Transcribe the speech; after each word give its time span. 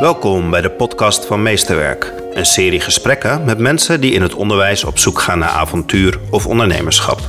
Welkom 0.00 0.50
bij 0.50 0.60
de 0.60 0.70
podcast 0.70 1.26
van 1.26 1.42
Meesterwerk. 1.42 2.12
Een 2.32 2.46
serie 2.46 2.80
gesprekken 2.80 3.44
met 3.44 3.58
mensen 3.58 4.00
die 4.00 4.12
in 4.12 4.22
het 4.22 4.34
onderwijs 4.34 4.84
op 4.84 4.98
zoek 4.98 5.20
gaan 5.20 5.38
naar 5.38 5.48
avontuur 5.48 6.18
of 6.30 6.46
ondernemerschap. 6.46 7.20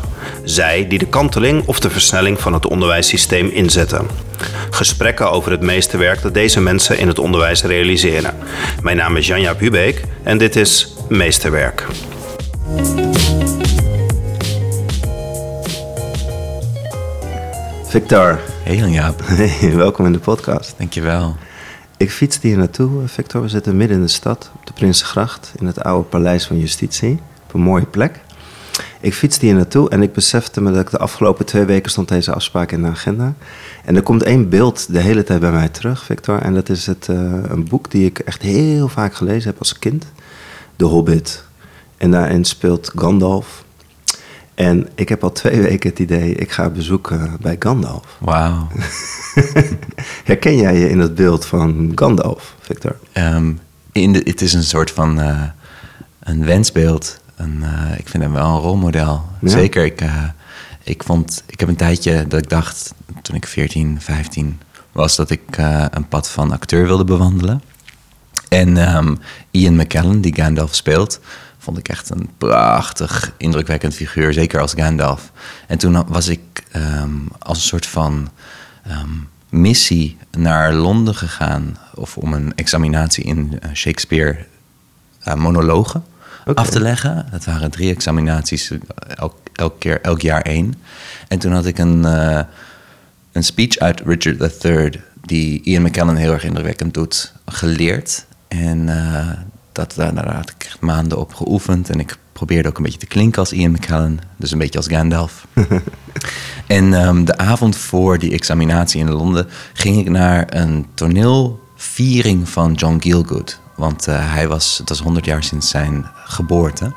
Zij 0.43 0.87
die 0.87 0.99
de 0.99 1.07
kanteling 1.07 1.67
of 1.67 1.79
de 1.79 1.89
versnelling 1.89 2.39
van 2.39 2.53
het 2.53 2.67
onderwijssysteem 2.67 3.47
inzetten. 3.47 4.07
Gesprekken 4.69 5.31
over 5.31 5.51
het 5.51 5.61
meesterwerk 5.61 6.21
dat 6.21 6.33
deze 6.33 6.61
mensen 6.61 6.97
in 6.97 7.07
het 7.07 7.19
onderwijs 7.19 7.63
realiseren. 7.63 8.35
Mijn 8.81 8.97
naam 8.97 9.15
is 9.17 9.27
Janja 9.27 9.55
Hubeek 9.57 10.01
en 10.23 10.37
dit 10.37 10.55
is 10.55 10.93
Meesterwerk. 11.09 11.85
Victor, 17.85 18.39
Hey 18.63 18.75
Jan-Jaap, 18.75 19.21
hey, 19.23 19.75
welkom 19.75 20.05
in 20.05 20.11
de 20.11 20.19
podcast. 20.19 20.73
dankjewel. 20.77 21.35
Ik 21.97 22.11
fietste 22.11 22.47
hier 22.47 22.57
naartoe, 22.57 23.07
Victor. 23.07 23.41
We 23.41 23.47
zitten 23.47 23.77
midden 23.77 23.97
in 23.97 24.03
de 24.03 24.09
stad, 24.09 24.51
op 24.55 24.65
de 24.65 24.73
Prinsengracht, 24.73 25.53
in 25.59 25.65
het 25.65 25.83
oude 25.83 26.07
Paleis 26.07 26.47
van 26.47 26.59
Justitie. 26.59 27.19
Op 27.43 27.53
een 27.53 27.61
mooie 27.61 27.85
plek. 27.85 28.19
Ik 29.01 29.13
fietste 29.13 29.45
hier 29.45 29.55
naartoe 29.55 29.89
en 29.89 30.01
ik 30.01 30.13
besefte 30.13 30.61
me 30.61 30.71
dat 30.71 30.81
ik 30.81 30.89
de 30.89 30.97
afgelopen 30.97 31.45
twee 31.45 31.65
weken 31.65 31.91
stond 31.91 32.07
deze 32.07 32.33
afspraak 32.33 32.71
in 32.71 32.81
de 32.81 32.87
agenda. 32.87 33.33
En 33.85 33.95
er 33.95 34.03
komt 34.03 34.23
één 34.23 34.49
beeld 34.49 34.93
de 34.93 34.99
hele 34.99 35.23
tijd 35.23 35.39
bij 35.39 35.51
mij 35.51 35.69
terug, 35.69 36.03
Victor. 36.03 36.41
En 36.41 36.53
dat 36.53 36.69
is 36.69 36.85
het, 36.85 37.09
eh, 37.09 37.15
een 37.47 37.67
boek 37.67 37.91
die 37.91 38.05
ik 38.05 38.19
echt 38.19 38.41
heel 38.41 38.87
vaak 38.87 39.15
gelezen 39.15 39.49
heb 39.49 39.59
als 39.59 39.79
kind. 39.79 40.05
De 40.75 40.85
Hobbit. 40.85 41.43
En 41.97 42.11
daarin 42.11 42.45
speelt 42.45 42.91
Gandalf. 42.95 43.63
En 44.57 44.87
ik 44.95 45.09
heb 45.09 45.23
al 45.23 45.31
twee 45.31 45.61
weken 45.61 45.89
het 45.89 45.99
idee, 45.99 46.35
ik 46.35 46.51
ga 46.51 46.69
bezoeken 46.69 47.37
bij 47.41 47.55
Gandalf. 47.59 48.17
Wauw. 48.19 48.67
Herken 50.29 50.55
jij 50.55 50.77
je 50.77 50.89
in 50.89 50.99
het 50.99 51.15
beeld 51.15 51.45
van 51.45 51.91
Gandalf, 51.95 52.55
Victor? 52.59 52.95
Ehm, 53.11 53.53
in 53.91 54.13
de, 54.13 54.21
het 54.23 54.41
is 54.41 54.53
een 54.53 54.63
soort 54.63 54.91
van 54.91 55.21
eh, 55.21 55.41
een 56.19 56.45
wensbeeld. 56.45 57.19
Een, 57.35 57.63
eh, 57.63 57.99
ik 57.99 58.09
vind 58.09 58.23
hem 58.23 58.33
wel 58.33 58.55
een 58.55 58.61
rolmodel. 58.61 59.25
Ja? 59.41 59.49
Zeker, 59.49 59.85
ik, 59.85 60.01
eh, 60.01 60.23
ik, 60.83 61.03
vond, 61.03 61.43
ik 61.47 61.59
heb 61.59 61.69
een 61.69 61.75
tijdje 61.75 62.27
dat 62.27 62.43
ik 62.43 62.49
dacht, 62.49 62.93
toen 63.21 63.35
ik 63.35 63.47
14, 63.47 64.01
15 64.01 64.59
was, 64.91 65.15
dat 65.15 65.29
ik 65.29 65.57
een 65.89 66.07
pad 66.07 66.29
van 66.29 66.51
acteur 66.51 66.85
wilde 66.85 67.03
bewandelen. 67.03 67.61
En 68.49 68.77
ehm, 68.77 69.15
Ian 69.51 69.75
McKellen, 69.75 70.21
die 70.21 70.35
Gandalf 70.35 70.75
speelt, 70.75 71.19
vond 71.67 71.79
ik 71.79 71.89
echt 71.89 72.09
een 72.09 72.29
prachtig, 72.37 73.33
indrukwekkend 73.37 73.93
figuur, 73.93 74.33
zeker 74.33 74.61
als 74.61 74.73
Gandalf. 74.73 75.31
En 75.67 75.77
toen 75.77 76.07
was 76.07 76.27
ik 76.27 76.63
ehm, 76.71 77.09
als 77.39 77.57
een 77.57 77.63
soort 77.63 77.85
van 77.85 78.29
ehm, 78.83 79.09
missie 79.49 80.17
naar 80.37 80.73
Londen 80.73 81.15
gegaan, 81.15 81.77
of 81.95 82.17
om 82.17 82.33
een 82.33 82.55
examinatie 82.55 83.23
in 83.23 83.59
eh, 83.61 83.71
Shakespeare 83.73 84.45
eh, 85.19 85.33
monologen 85.33 86.03
af 86.53 86.69
te 86.69 86.81
leggen. 86.81 87.25
Dat 87.31 87.45
waren 87.45 87.71
drie 87.71 87.93
examinaties, 87.93 88.71
eh, 88.71 88.79
elk, 89.15 89.35
elk, 89.53 89.79
keer, 89.79 90.01
elk 90.01 90.21
jaar 90.21 90.41
één. 90.41 90.73
En 91.27 91.39
toen 91.39 91.51
had 91.51 91.65
ik 91.65 91.77
een, 91.77 92.03
een 93.31 93.43
speech 93.43 93.77
uit 93.77 94.01
Richard 94.05 94.63
III, 94.63 95.01
die 95.21 95.61
Ian 95.63 95.81
McKellen 95.81 96.15
heel 96.15 96.33
erg 96.33 96.43
indrukwekkend 96.43 96.93
doet, 96.93 97.33
geleerd. 97.45 98.25
En 98.47 98.89
eh, 98.89 99.31
dat, 99.77 99.93
daar, 99.95 100.35
had 100.35 100.49
ik 100.49 100.75
maanden 100.79 101.17
op 101.17 101.33
geoefend. 101.33 101.89
En 101.89 101.99
ik 101.99 102.17
probeerde 102.33 102.69
ook 102.69 102.77
een 102.77 102.83
beetje 102.83 102.99
te 102.99 103.05
klinken 103.05 103.39
als 103.39 103.51
Ian 103.51 103.71
McKellen, 103.71 104.19
dus 104.37 104.51
een 104.51 104.57
beetje 104.57 104.77
als 104.77 104.87
Gandalf. 104.87 105.47
en 106.67 106.93
ehm, 106.93 107.23
de 107.23 107.37
avond 107.37 107.75
voor 107.75 108.19
die 108.19 108.31
examinatie 108.31 108.99
in 108.99 109.11
Londen 109.11 109.47
ging 109.73 109.97
ik 109.97 110.09
naar 110.09 110.45
een 110.49 110.85
toneelviering 110.93 112.49
van 112.49 112.73
John 112.73 112.97
Gielgud. 112.99 113.59
Want 113.75 114.07
eh, 114.07 114.33
hij 114.33 114.47
was, 114.47 114.77
het 114.77 114.89
was 114.89 114.99
100 114.99 115.25
jaar 115.25 115.43
sinds 115.43 115.69
zijn 115.69 116.05
geboorte. 116.25 116.93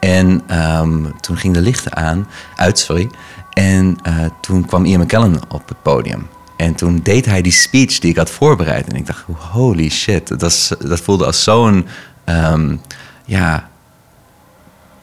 En 0.00 0.42
ehm, 0.46 1.04
toen 1.20 1.36
ging 1.36 1.54
de 1.54 1.60
lichten 1.60 1.96
aan, 1.96 2.28
uit, 2.56 2.78
sorry. 2.78 3.10
En 3.52 3.98
eh, 4.02 4.14
toen 4.40 4.66
kwam 4.66 4.84
Ian 4.84 5.00
McKellen 5.00 5.40
op 5.48 5.68
het 5.68 5.82
podium. 5.82 6.28
En 6.58 6.74
toen 6.74 7.00
deed 7.02 7.26
hij 7.26 7.42
die 7.42 7.52
speech 7.52 7.98
die 7.98 8.10
ik 8.10 8.16
had 8.16 8.30
voorbereid. 8.30 8.88
En 8.88 8.96
ik 8.96 9.06
dacht, 9.06 9.24
holy 9.52 9.88
shit. 9.88 10.28
Dat, 10.28 10.40
was, 10.40 10.72
dat 10.78 11.00
voelde 11.00 11.26
als 11.26 11.42
zo'n, 11.42 11.86
ehm, 12.24 12.76
ja, 13.24 13.68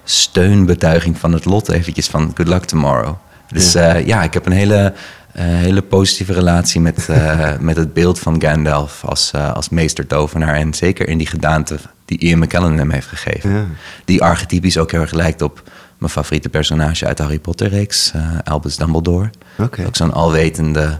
steunbetuiging 0.03 1.17
van 1.17 1.33
het 1.33 1.45
lot 1.45 1.69
eventjes 1.69 2.07
van 2.07 2.31
good 2.35 2.47
luck 2.47 2.65
tomorrow. 2.65 3.15
Dus 3.47 3.71
ja, 3.71 3.93
ja 3.95 4.23
ik 4.23 4.33
heb 4.33 4.45
een 4.45 4.51
hele, 4.51 4.93
eh, 5.31 5.45
hele 5.45 5.81
positieve 5.81 6.33
relatie 6.33 6.81
met, 6.81 7.09
eh, 7.09 7.57
met 7.59 7.75
het 7.75 7.93
beeld 7.93 8.19
van 8.19 8.41
Gandalf 8.41 9.05
als, 9.05 9.31
eh, 9.31 9.53
als 9.53 9.69
meestertovenaar. 9.69 10.55
En 10.55 10.73
zeker 10.73 11.07
in 11.07 11.17
die 11.17 11.27
gedaante 11.27 11.77
die 12.05 12.19
Ian 12.19 12.39
McKellen 12.39 12.77
hem 12.77 12.91
heeft 12.91 13.07
gegeven. 13.07 13.51
Ja. 13.51 13.65
Die 14.05 14.23
archetypisch 14.23 14.77
ook 14.77 14.91
heel 14.91 15.01
erg 15.01 15.13
lijkt 15.13 15.41
op 15.41 15.63
mijn 15.97 16.11
favoriete 16.11 16.49
personage 16.49 17.05
uit 17.05 17.17
de 17.17 17.23
Harry 17.23 17.39
Potter 17.39 17.67
reeks, 17.67 18.11
eh, 18.13 18.21
Albus 18.43 18.77
Dumbledore. 18.77 19.29
Oké. 19.57 19.85
Ook 19.85 19.95
zo'n 19.95 20.13
alwetende, 20.13 20.99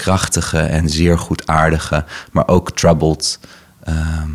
krachtige 0.00 0.58
en 0.58 0.88
zeer 0.88 1.18
goedaardige, 1.18 2.04
maar 2.32 2.48
ook 2.48 2.72
troubled 2.72 3.38
ehm, 3.84 4.30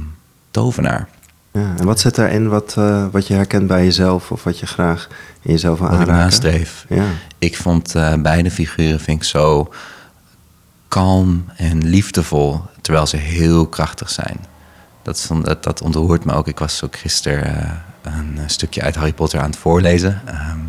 tovenaar. 0.52 1.08
Ja, 1.52 1.74
en 1.78 1.86
wat 1.86 2.00
zit 2.00 2.16
daarin 2.16 2.48
wat, 2.48 2.76
eh, 2.78 3.06
wat 3.12 3.28
je 3.28 3.34
herkent 3.34 3.68
bij 3.68 3.84
jezelf 3.84 4.31
of 4.31 4.44
wat 4.44 4.59
je 4.59 4.66
graag 4.66 5.08
in 5.42 5.52
jezelf 5.52 5.80
wil 5.80 5.90
Wat 5.90 6.00
ik 6.00 6.08
nastreef. 6.08 6.86
Ja. 6.90 7.06
Ik 7.40 7.58
vond 7.58 7.96
eh, 7.96 8.14
beide 8.14 8.52
figuren 8.52 9.00
vind 9.00 9.22
ik 9.22 9.28
zo 9.28 9.74
kalm 10.88 11.46
en 11.56 11.86
liefdevol, 11.88 12.62
terwijl 12.82 13.08
ze 13.08 13.18
heel 13.18 13.68
krachtig 13.68 14.09
zijn. 14.09 14.40
Dat, 15.03 15.30
dat, 15.42 15.64
dat 15.64 15.82
ontroert 15.82 16.26
me 16.26 16.34
ook. 16.34 16.47
Ik 16.47 16.59
was 16.59 16.84
ook 16.84 16.96
gisteren 16.96 17.56
eh, 18.02 18.14
een 18.14 18.40
stukje 18.46 18.82
uit 18.82 18.96
Harry 18.96 19.14
Potter 19.14 19.40
aan 19.40 19.50
het 19.50 19.58
voorlezen. 19.59 20.22
Ehm, 20.26 20.59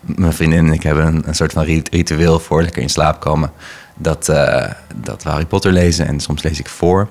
mijn 0.00 0.32
vriendin 0.32 0.66
en 0.66 0.72
ik 0.72 0.82
hebben 0.82 1.06
een, 1.06 1.28
een 1.28 1.34
soort 1.34 1.52
van 1.52 1.64
rit- 1.64 1.88
ritueel 1.88 2.38
voor 2.40 2.62
lekker 2.62 2.82
in 2.82 2.90
slaap 2.90 3.20
komen. 3.20 3.50
Dat, 3.94 4.28
eh, 4.28 4.70
dat 4.94 5.22
we 5.22 5.28
Harry 5.30 5.46
Potter 5.46 5.72
lezen 5.72 6.06
en 6.06 6.20
soms 6.20 6.42
lees 6.42 6.58
ik 6.58 6.68
voor. 6.68 7.08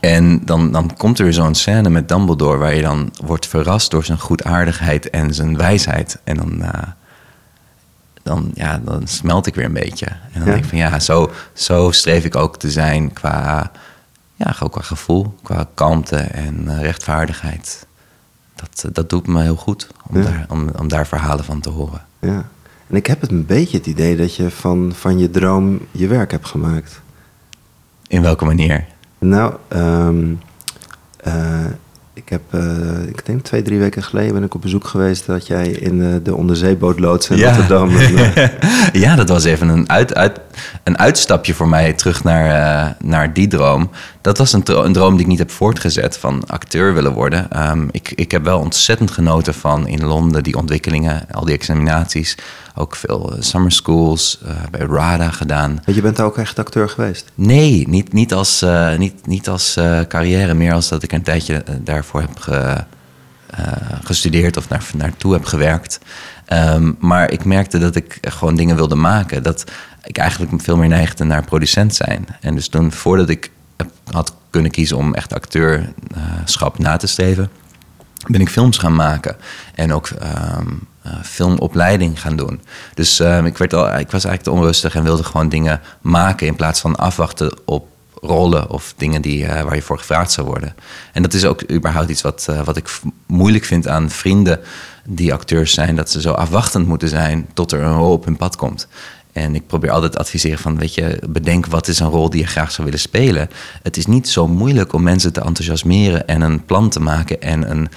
En 0.00 0.44
dan, 0.44 0.72
dan 0.72 0.96
komt 0.96 1.18
er 1.18 1.24
weer 1.24 1.32
zo'n 1.32 1.54
scène 1.54 1.90
met 1.90 2.08
Dumbledore... 2.08 2.58
waar 2.58 2.74
je 2.74 2.82
dan 2.82 3.12
wordt 3.24 3.46
verrast 3.46 3.90
door 3.90 4.04
zijn 4.04 4.18
goedaardigheid 4.18 5.10
en 5.10 5.34
zijn 5.34 5.56
wijsheid. 5.56 6.18
En 6.24 6.36
dan, 6.36 6.62
eh, 6.62 6.82
dan, 8.22 8.50
ja, 8.54 8.78
dan 8.84 9.06
smelt 9.06 9.46
ik 9.46 9.54
weer 9.54 9.64
een 9.64 9.72
beetje. 9.72 10.06
En 10.06 10.18
dan 10.32 10.44
Ja. 10.44 10.50
denk 10.50 10.62
ik 10.62 10.68
van 10.68 10.78
ja, 10.78 10.98
zo, 11.00 11.30
zo 11.52 11.90
streef 11.90 12.24
ik 12.24 12.36
ook 12.36 12.56
te 12.58 12.70
zijn 12.70 13.12
qua, 13.12 13.70
ja, 14.36 14.54
ook 14.60 14.72
qua 14.72 14.82
gevoel, 14.82 15.34
qua 15.42 15.66
kalmte 15.74 16.16
en 16.16 16.68
eh, 16.68 16.80
rechtvaardigheid. 16.80 17.86
Dat, 18.54 18.84
dat 18.94 19.10
doet 19.10 19.26
me 19.26 19.42
heel 19.42 19.56
goed 19.56 19.86
om, 20.10 20.16
Ja. 20.16 20.22
daar, 20.22 20.46
om, 20.48 20.68
om 20.78 20.88
daar 20.88 21.06
verhalen 21.06 21.44
van 21.44 21.60
te 21.60 21.70
horen. 21.70 22.04
ja. 22.20 22.44
En 22.88 22.96
ik 22.96 23.06
heb 23.06 23.20
het 23.20 23.30
een 23.30 23.46
beetje 23.46 23.76
het 23.76 23.86
idee 23.86 24.16
dat 24.16 24.34
je 24.34 24.50
van, 24.50 24.92
van 24.94 25.18
je 25.18 25.30
droom 25.30 25.80
je 25.90 26.06
werk 26.06 26.30
hebt 26.30 26.46
gemaakt. 26.46 27.00
In 28.06 28.22
welke 28.22 28.44
manier? 28.44 28.84
Nou, 29.18 29.54
ehm, 29.68 30.34
eh, 31.16 31.66
ik 32.18 32.28
heb, 32.28 32.42
eh, 32.50 33.08
ik 33.08 33.26
denk 33.26 33.42
twee, 33.42 33.62
drie 33.62 33.78
weken 33.78 34.02
geleden 34.02 34.34
ben 34.34 34.42
ik 34.42 34.54
op 34.54 34.62
bezoek 34.62 34.86
geweest 34.86 35.26
dat 35.26 35.46
jij 35.46 35.66
in 35.66 36.02
eh, 36.02 36.08
de 36.22 36.34
onderzeebootloods 36.34 37.28
in 37.28 37.36
Ja. 37.36 37.48
Rotterdam. 37.48 37.96
eh, 37.96 38.48
ja, 38.92 39.16
dat 39.16 39.28
was 39.28 39.44
even 39.44 39.68
een, 39.68 39.90
uit, 39.90 40.14
uit, 40.14 40.40
een 40.84 40.98
uitstapje 40.98 41.54
voor 41.54 41.68
mij 41.68 41.92
terug 41.92 42.24
naar, 42.24 42.96
naar 43.02 43.32
die 43.32 43.46
droom. 43.46 43.90
Dat 44.20 44.38
was 44.38 44.52
een, 44.52 44.62
een 44.84 44.92
droom 44.92 45.12
die 45.12 45.20
ik 45.20 45.26
niet 45.26 45.38
heb 45.38 45.50
voortgezet 45.50 46.18
van 46.18 46.42
acteur 46.46 46.94
willen 46.94 47.12
worden. 47.12 47.50
Ehm, 47.50 47.88
ik, 47.90 48.12
ik 48.14 48.30
heb 48.30 48.44
wel 48.44 48.58
ontzettend 48.58 49.10
genoten 49.10 49.54
van 49.54 49.86
in 49.86 50.04
Londen 50.04 50.42
die 50.42 50.56
ontwikkelingen, 50.56 51.26
al 51.30 51.44
die 51.44 51.54
examinaties. 51.54 52.36
Ook 52.80 52.96
veel 52.96 53.32
eh, 53.32 53.42
summer 53.42 53.72
schools, 53.72 54.38
eh, 54.46 54.54
bij 54.70 54.80
RADA 54.80 55.30
gedaan. 55.30 55.80
je 55.86 56.00
bent 56.00 56.16
daar 56.16 56.26
ook 56.26 56.38
echt 56.38 56.58
acteur 56.58 56.88
geweest. 56.88 57.24
Nee, 57.34 57.88
niet, 57.88 58.12
niet 58.12 58.32
als, 58.34 58.62
eh, 58.62 58.96
niet, 58.96 59.26
niet 59.26 59.48
als 59.48 59.76
carrière, 60.08 60.54
meer 60.54 60.72
als 60.72 60.88
dat 60.88 61.02
ik 61.02 61.12
een 61.12 61.22
tijdje 61.22 61.64
daarvoor 61.82 62.20
heb 62.20 62.38
ge- 62.38 62.84
gestudeerd 64.04 64.56
of 64.56 64.68
naar, 64.68 64.84
naartoe 64.94 65.32
heb 65.32 65.44
gewerkt. 65.44 65.98
Ehm, 66.44 66.92
maar 66.98 67.30
ik 67.30 67.44
merkte 67.44 67.78
dat 67.78 67.94
ik 67.96 68.18
gewoon 68.20 68.54
dingen 68.56 68.76
wilde 68.76 68.94
maken. 68.94 69.42
Dat 69.42 69.64
ik 70.04 70.18
eigenlijk 70.18 70.62
veel 70.62 70.76
meer 70.76 70.88
neigde 70.88 71.24
naar 71.24 71.44
producent 71.44 71.94
zijn. 71.94 72.26
En 72.40 72.54
dus 72.54 72.68
toen, 72.68 72.92
voordat 72.92 73.28
ik 73.28 73.50
had 74.10 74.34
kunnen 74.50 74.70
kiezen 74.70 74.96
om 74.96 75.14
echt 75.14 75.34
acteurschap 75.34 76.78
na 76.78 76.96
te 76.96 77.06
streven, 77.06 77.50
ben 78.26 78.40
ik 78.40 78.48
films 78.48 78.78
gaan 78.78 78.94
maken. 78.94 79.36
En 79.74 79.92
ook 79.92 80.08
ehm, 80.08 80.66
eh, 80.97 80.97
filmopleiding 81.22 82.20
gaan 82.20 82.36
doen. 82.36 82.60
Dus 82.94 83.20
ehm, 83.20 83.46
ik, 83.46 83.58
werd 83.58 83.74
al, 83.74 83.84
ik 83.84 84.10
was 84.10 84.24
eigenlijk 84.24 84.42
te 84.42 84.50
onrustig 84.50 84.94
en 84.94 85.02
wilde 85.02 85.24
gewoon 85.24 85.48
dingen 85.48 85.80
maken 86.00 86.46
in 86.46 86.56
plaats 86.56 86.80
van 86.80 86.96
afwachten 86.96 87.58
op 87.64 87.86
rollen 88.20 88.70
of 88.70 88.94
dingen 88.96 89.22
die, 89.22 89.46
eh, 89.46 89.62
waar 89.62 89.74
je 89.74 89.82
voor 89.82 89.98
gevraagd 89.98 90.32
zou 90.32 90.46
worden. 90.46 90.74
En 91.12 91.22
dat 91.22 91.34
is 91.34 91.44
ook 91.44 91.70
überhaupt 91.70 92.10
iets 92.10 92.22
wat, 92.22 92.46
eh, 92.50 92.62
wat 92.64 92.76
ik 92.76 93.00
moeilijk 93.26 93.64
vind 93.64 93.88
aan 93.88 94.10
vrienden 94.10 94.60
die 95.04 95.32
acteurs 95.32 95.72
zijn, 95.72 95.96
dat 95.96 96.10
ze 96.10 96.20
zo 96.20 96.32
afwachtend 96.32 96.86
moeten 96.86 97.08
zijn 97.08 97.48
tot 97.54 97.72
er 97.72 97.80
een 97.80 97.96
rol 97.96 98.12
op 98.12 98.24
hun 98.24 98.36
pad 98.36 98.56
komt. 98.56 98.88
En 99.32 99.54
ik 99.54 99.66
probeer 99.66 99.90
altijd 99.90 100.12
te 100.12 100.18
adviseren 100.18 100.58
van, 100.58 100.78
weet 100.78 100.94
je, 100.94 101.18
bedenk 101.28 101.66
wat 101.66 101.88
is 101.88 101.98
een 101.98 102.08
rol 102.08 102.30
die 102.30 102.40
je 102.40 102.46
graag 102.46 102.70
zou 102.70 102.84
willen 102.84 103.00
spelen. 103.00 103.50
Het 103.82 103.96
is 103.96 104.06
niet 104.06 104.28
zo 104.28 104.48
moeilijk 104.48 104.92
om 104.92 105.02
mensen 105.02 105.32
te 105.32 105.40
enthousiasmeren 105.40 106.28
en 106.28 106.40
een 106.40 106.64
plan 106.64 106.88
te 106.88 107.00
maken 107.00 107.40
en 107.40 107.70
een, 107.70 107.88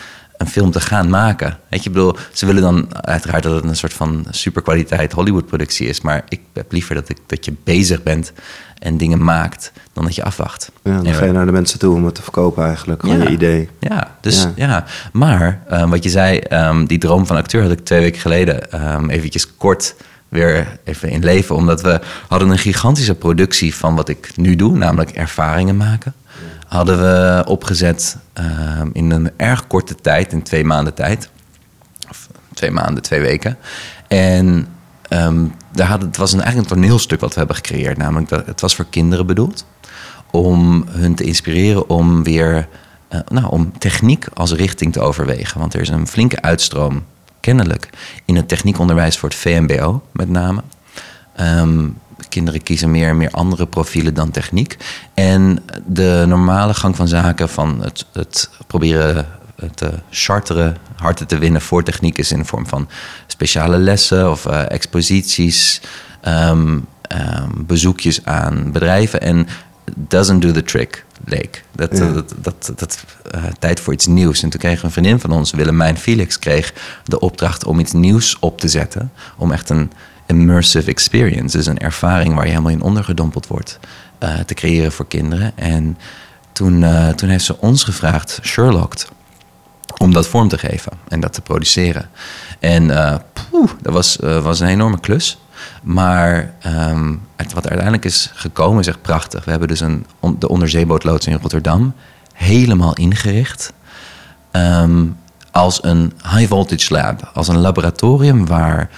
een 0.41 0.47
film 0.47 0.71
te 0.71 0.79
gaan 0.79 1.09
maken. 1.09 1.57
Weet 1.69 1.83
je, 1.83 1.89
bedoel, 1.89 2.15
ze 2.31 2.45
willen 2.45 2.61
dan 2.61 2.88
uiteraard 3.05 3.43
dat 3.43 3.55
het 3.55 3.63
een 3.63 3.75
soort 3.75 3.93
van 3.93 4.25
superkwaliteit 4.29 5.11
Hollywood-productie 5.11 5.88
is. 5.88 6.01
Maar 6.01 6.23
ik 6.29 6.39
heb 6.53 6.71
liever 6.71 6.95
dat, 6.95 7.09
ik, 7.09 7.17
dat 7.25 7.45
je 7.45 7.53
bezig 7.63 8.03
bent 8.03 8.31
en 8.79 8.97
dingen 8.97 9.23
maakt 9.23 9.71
dan 9.93 10.03
dat 10.03 10.15
je 10.15 10.23
afwacht. 10.23 10.71
Ja, 10.83 11.01
dan 11.01 11.13
ga 11.13 11.25
je 11.25 11.31
naar 11.31 11.45
de 11.45 11.51
mensen 11.51 11.79
toe 11.79 11.95
om 11.95 12.05
het 12.05 12.15
te 12.15 12.21
verkopen 12.21 12.65
eigenlijk, 12.65 13.01
gewoon 13.01 13.17
Ja. 13.17 13.23
je 13.23 13.29
idee. 13.29 13.69
Ja, 13.79 14.15
dus 14.21 14.41
Ja. 14.41 14.51
ja. 14.55 14.85
Maar 15.11 15.61
eh, 15.67 15.89
wat 15.89 16.03
je 16.03 16.09
zei, 16.09 16.38
ehm, 16.38 16.85
die 16.85 16.97
droom 16.97 17.25
van 17.25 17.35
acteur 17.35 17.61
had 17.61 17.71
ik 17.71 17.85
twee 17.85 17.99
weken 17.99 18.21
geleden 18.21 18.83
um, 18.93 19.09
eventjes 19.09 19.55
kort 19.57 19.95
weer 20.29 20.79
even 20.83 21.09
in 21.09 21.23
leven. 21.23 21.55
Omdat 21.55 21.81
we 21.81 21.99
hadden 22.27 22.49
een 22.49 22.57
gigantische 22.57 23.15
productie 23.15 23.75
van 23.75 23.95
wat 23.95 24.09
ik 24.09 24.31
nu 24.35 24.55
doe, 24.55 24.77
namelijk 24.77 25.09
ervaringen 25.11 25.77
maken. 25.77 26.13
Hadden 26.71 27.01
we 27.01 27.44
opgezet 27.47 28.18
ehm, 28.33 28.89
in 28.94 29.12
een 29.12 29.31
erg 29.38 29.68
korte 29.68 29.95
tijd, 29.95 30.31
in 30.31 30.44
twee 30.44 30.63
maanden 30.63 30.94
tijd. 30.94 31.29
Of 32.09 32.27
twee 32.53 32.71
maanden, 32.71 33.03
twee 33.03 33.21
weken. 33.21 33.57
En 34.07 34.68
ehm, 35.07 35.45
daar 35.71 35.88
had, 35.88 36.01
het 36.01 36.18
was 36.18 36.33
een, 36.33 36.41
eigenlijk 36.41 36.69
een 36.69 36.75
toneelstuk 36.75 37.19
wat 37.19 37.33
we 37.33 37.38
hebben 37.38 37.56
gecreëerd. 37.56 37.97
Namelijk, 37.97 38.29
dat, 38.29 38.45
het 38.45 38.62
was 38.62 38.75
voor 38.75 38.85
kinderen 38.89 39.25
bedoeld. 39.25 39.65
Om 40.31 40.85
hun 40.89 41.15
te 41.15 41.23
inspireren 41.23 41.89
om 41.89 42.23
weer 42.23 42.68
eh, 43.07 43.19
nou, 43.27 43.47
om 43.50 43.77
techniek 43.77 44.25
als 44.33 44.51
richting 44.51 44.94
te 44.94 45.01
overwegen. 45.01 45.59
Want 45.59 45.74
er 45.74 45.81
is 45.81 45.89
een 45.89 46.07
flinke 46.07 46.41
uitstroom, 46.41 47.03
kennelijk, 47.39 47.89
in 48.25 48.35
het 48.35 48.47
techniekonderwijs 48.47 49.17
voor 49.17 49.29
het 49.29 49.38
VMBO 49.38 50.03
met 50.12 50.29
name. 50.29 50.63
Ehm, 51.35 51.88
kinderen 52.29 52.63
kiezen 52.63 52.91
meer 52.91 53.09
en 53.09 53.18
meer 53.18 53.31
andere 53.31 53.68
profielen 53.68 54.13
dan 54.13 54.31
techniek. 54.31 54.77
En 55.13 55.59
de 55.85 56.23
normale 56.27 56.73
gang 56.73 56.95
van 56.95 57.07
zaken 57.07 57.50
van 57.50 57.83
het, 57.83 58.06
het 58.13 58.50
proberen 58.68 59.27
te 59.75 59.91
charteren, 60.09 60.77
harten 60.95 61.27
te 61.27 61.38
winnen 61.38 61.62
voor 61.62 61.83
techniek 61.83 62.18
is 62.18 62.31
in 62.31 62.39
de 62.39 62.45
vorm 62.45 62.68
van 62.68 62.89
speciale 63.27 63.77
lessen 63.77 64.31
of 64.31 64.45
eh, 64.45 64.71
exposities, 64.71 65.81
ehm, 66.21 66.79
ehm, 67.01 67.50
bezoekjes 67.56 68.25
aan 68.25 68.71
bedrijven. 68.71 69.21
En 69.21 69.47
doesn't 69.95 70.41
do 70.41 70.51
the 70.51 70.63
trick, 70.63 71.06
leek. 71.25 71.63
Dat, 71.71 71.97
Ja. 71.97 72.12
dat, 72.12 72.33
dat, 72.41 72.71
dat, 72.75 73.03
eh, 73.31 73.44
tijd 73.59 73.79
voor 73.79 73.94
iets 73.94 74.06
nieuws. 74.07 74.44
En 74.44 74.50
toen 74.50 74.59
kreeg 74.59 74.83
een 74.83 74.91
vriendin 74.91 75.19
van 75.19 75.31
ons, 75.31 75.51
Willemijn 75.51 75.97
Felix, 75.97 76.39
kreeg 76.39 76.74
de 77.03 77.19
opdracht 77.19 77.65
om 77.65 77.79
iets 77.79 77.91
nieuws 77.91 78.38
op 78.39 78.59
te 78.59 78.67
zetten. 78.67 79.12
Om 79.38 79.51
echt 79.51 79.69
een 79.69 79.91
immersive 80.31 80.89
experience, 80.89 81.57
dus 81.57 81.65
een 81.65 81.79
ervaring 81.79 82.35
waar 82.35 82.43
je 82.43 82.49
helemaal 82.49 82.71
in 82.71 82.81
ondergedompeld 82.81 83.47
wordt, 83.47 83.79
eh, 84.17 84.39
te 84.39 84.53
creëren 84.53 84.91
voor 84.91 85.07
kinderen. 85.07 85.57
En 85.57 85.97
toen, 86.51 86.83
eh, 86.83 87.09
toen 87.09 87.29
heeft 87.29 87.45
ze 87.45 87.59
ons 87.59 87.83
gevraagd, 87.83 88.39
Sherlocked, 88.43 89.09
om 89.97 90.13
dat 90.13 90.27
vorm 90.27 90.47
te 90.47 90.57
geven 90.57 90.91
en 91.07 91.19
dat 91.19 91.33
te 91.33 91.41
produceren. 91.41 92.09
En 92.59 92.91
eh, 92.91 93.17
dat 93.81 93.93
was, 93.93 94.17
was 94.21 94.59
een 94.59 94.67
enorme 94.67 94.99
klus. 94.99 95.39
Maar 95.83 96.53
ehm, 96.59 97.15
het, 97.35 97.53
wat 97.53 97.63
uiteindelijk 97.63 98.05
is 98.05 98.31
gekomen 98.33 98.79
is 98.79 98.87
echt 98.87 99.01
prachtig. 99.01 99.45
We 99.45 99.51
hebben 99.51 99.67
dus 99.67 99.79
een, 99.79 100.05
de 100.39 100.49
onderzeebootloods 100.49 101.27
in 101.27 101.39
Rotterdam 101.41 101.93
helemaal 102.33 102.93
ingericht. 102.93 103.73
ehm, 104.51 105.05
als 105.51 105.83
een 105.83 106.13
high 106.23 106.47
voltage 106.47 106.93
lab. 106.93 107.31
Als 107.33 107.47
een 107.47 107.57
laboratorium 107.57 108.45
waar 108.45 108.89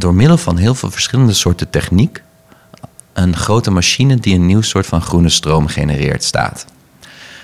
door 0.00 0.14
middel 0.14 0.36
van 0.36 0.56
heel 0.56 0.74
veel 0.74 0.90
verschillende 0.90 1.32
soorten 1.32 1.70
techniek... 1.70 2.22
een 3.12 3.36
grote 3.36 3.70
machine 3.70 4.16
die 4.16 4.34
een 4.34 4.46
nieuw 4.46 4.62
soort 4.62 4.86
van 4.86 5.02
groene 5.02 5.28
stroom 5.28 5.66
genereert 5.66 6.24
staat. 6.24 6.66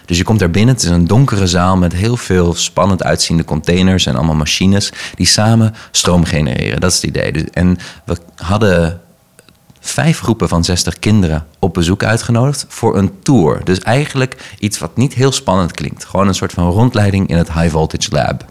Dus 0.05 0.17
je 0.19 0.25
komt 0.25 0.39
daar 0.39 0.51
binnen, 0.51 0.75
het 0.75 0.85
is 0.85 0.91
een 0.91 1.07
donkere 1.07 1.47
zaal 1.47 1.77
met 1.77 1.93
heel 1.93 2.17
veel 2.17 2.55
spannend 2.55 3.03
uitziende 3.03 3.45
containers 3.45 4.07
en 4.07 4.17
allemaal 4.17 4.35
machines 4.35 4.93
die 5.15 5.27
samen 5.27 5.75
stroom 5.91 6.25
genereren. 6.25 6.81
Dat 6.81 6.91
is 6.91 6.97
het 6.97 7.05
idee. 7.05 7.33
Dus- 7.33 7.51
En 7.51 7.79
we 8.05 8.17
hadden 8.37 9.01
vijf 9.81 10.21
groepen 10.21 10.49
van 10.49 10.65
60 10.65 10.99
kinderen 10.99 11.47
op 11.59 11.75
bezoek 11.75 12.05
uitgenodigd 12.05 12.67
voor 12.69 12.97
een 12.97 13.23
tour. 13.23 13.65
Dus 13.65 13.79
eigenlijk 13.81 14.55
iets 14.59 14.79
wat 14.79 14.97
niet 14.97 15.15
heel 15.15 15.33
spannend 15.33 15.73
klinkt. 15.73 16.05
Gewoon 16.05 16.29
een 16.29 16.35
soort 16.35 16.53
van 16.53 16.71
rondleiding 16.71 17.29
in 17.29 17.37
het 17.37 17.53
High 17.53 17.71
Voltage 17.71 18.11
Lab. 18.11 18.45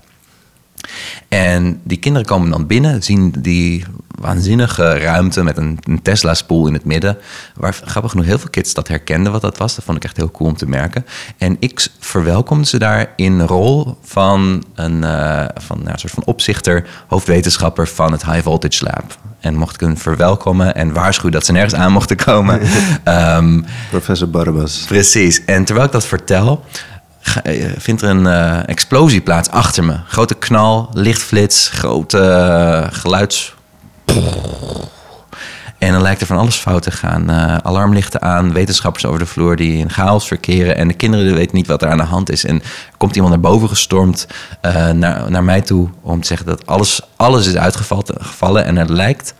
En 1.27 1.81
die 1.83 1.97
kinderen 1.97 2.27
komen 2.27 2.49
dan 2.49 2.67
binnen, 2.67 3.03
zien 3.03 3.33
die 3.39 3.85
waanzinnige 4.19 4.97
ruimte 4.97 5.43
met 5.43 5.57
een, 5.57 5.79
een 5.83 6.01
Tesla-spoel 6.01 6.67
in 6.67 6.73
het 6.73 6.85
midden. 6.85 7.17
Waar 7.55 7.73
grappig 7.85 8.11
genoeg 8.11 8.25
heel 8.25 8.39
veel 8.39 8.49
kids 8.49 8.73
dat 8.73 8.87
herkenden 8.87 9.31
wat 9.31 9.41
dat 9.41 9.57
was. 9.57 9.75
Dat 9.75 9.85
vond 9.85 9.97
ik 9.97 10.03
echt 10.03 10.17
heel 10.17 10.31
cool 10.31 10.49
om 10.49 10.57
te 10.57 10.69
merken. 10.69 11.05
En 11.37 11.57
ik 11.59 11.87
verwelkomde 11.99 12.65
ze 12.65 12.79
daar 12.79 13.13
in 13.15 13.41
rol 13.41 13.97
van 14.01 14.63
een, 14.75 15.03
eh, 15.03 15.45
van, 15.55 15.77
nou, 15.77 15.91
een 15.91 15.99
soort 15.99 16.13
van 16.13 16.25
opzichter, 16.25 16.87
hoofdwetenschapper 17.07 17.87
van 17.87 18.11
het 18.11 18.25
High 18.25 18.41
Voltage 18.41 18.83
Lab. 18.83 19.17
En 19.39 19.55
mocht 19.55 19.73
ik 19.73 19.79
hen 19.79 19.97
verwelkomen 19.97 20.75
en 20.75 20.93
waarschuwen 20.93 21.31
dat 21.31 21.45
ze 21.45 21.51
nergens 21.51 21.75
aan 21.75 21.91
mochten 21.91 22.17
komen. 22.17 22.61
Ehm, 23.03 23.61
Professor 23.89 24.29
Barbas. 24.29 24.83
Precies. 24.87 25.45
En 25.45 25.65
terwijl 25.65 25.87
ik 25.87 25.91
dat 25.91 26.05
vertel, 26.05 26.63
vindt 27.77 28.01
er 28.01 28.10
een 28.10 28.27
eh, 28.27 28.68
explosie 28.68 29.22
plaats 29.22 29.50
achter 29.50 29.83
me. 29.83 29.98
Grote 30.07 30.36
knal, 30.36 30.89
lichtflits, 30.94 31.69
grote 31.69 32.19
eh, 32.19 32.88
geluids... 32.92 33.54
En 35.77 35.92
dan 35.92 36.01
lijkt 36.01 36.22
er 36.22 36.27
van 36.27 36.38
alles 36.38 36.56
fout 36.56 36.83
te 36.83 36.92
gaan. 36.92 37.30
Eh, 37.30 37.57
alarmlichten 37.57 38.22
aan, 38.22 38.54
wetenschappers 38.54 39.06
over 39.06 39.19
de 39.19 39.25
vloer 39.25 39.56
die 39.56 39.77
in 39.77 39.89
chaos 39.89 40.27
verkeren. 40.27 40.75
En 40.77 40.88
de 40.88 40.94
kinderen 40.94 41.33
weten 41.33 41.56
niet 41.56 41.68
wat 41.68 41.81
er 41.81 41.89
aan 41.89 41.98
de 41.98 42.04
hand 42.04 42.30
is. 42.30 42.45
En 42.45 42.62
komt 42.98 43.16
iemand 43.16 43.33
naar 43.33 43.51
boven 43.51 43.69
gestormd 43.69 44.28
eh, 44.62 44.89
naar, 44.89 45.31
naar 45.31 45.44
mij 45.44 45.62
toe 45.62 45.89
om 46.01 46.21
te 46.21 46.28
zeggen 46.28 46.45
dat 46.48 46.66
alles, 46.66 47.01
alles 47.16 47.48
is 47.48 47.56
uitgevallen. 47.56 48.06
gevallen. 48.19 48.66
En 48.66 48.78
het 48.78 48.89
lijkt 48.89 49.33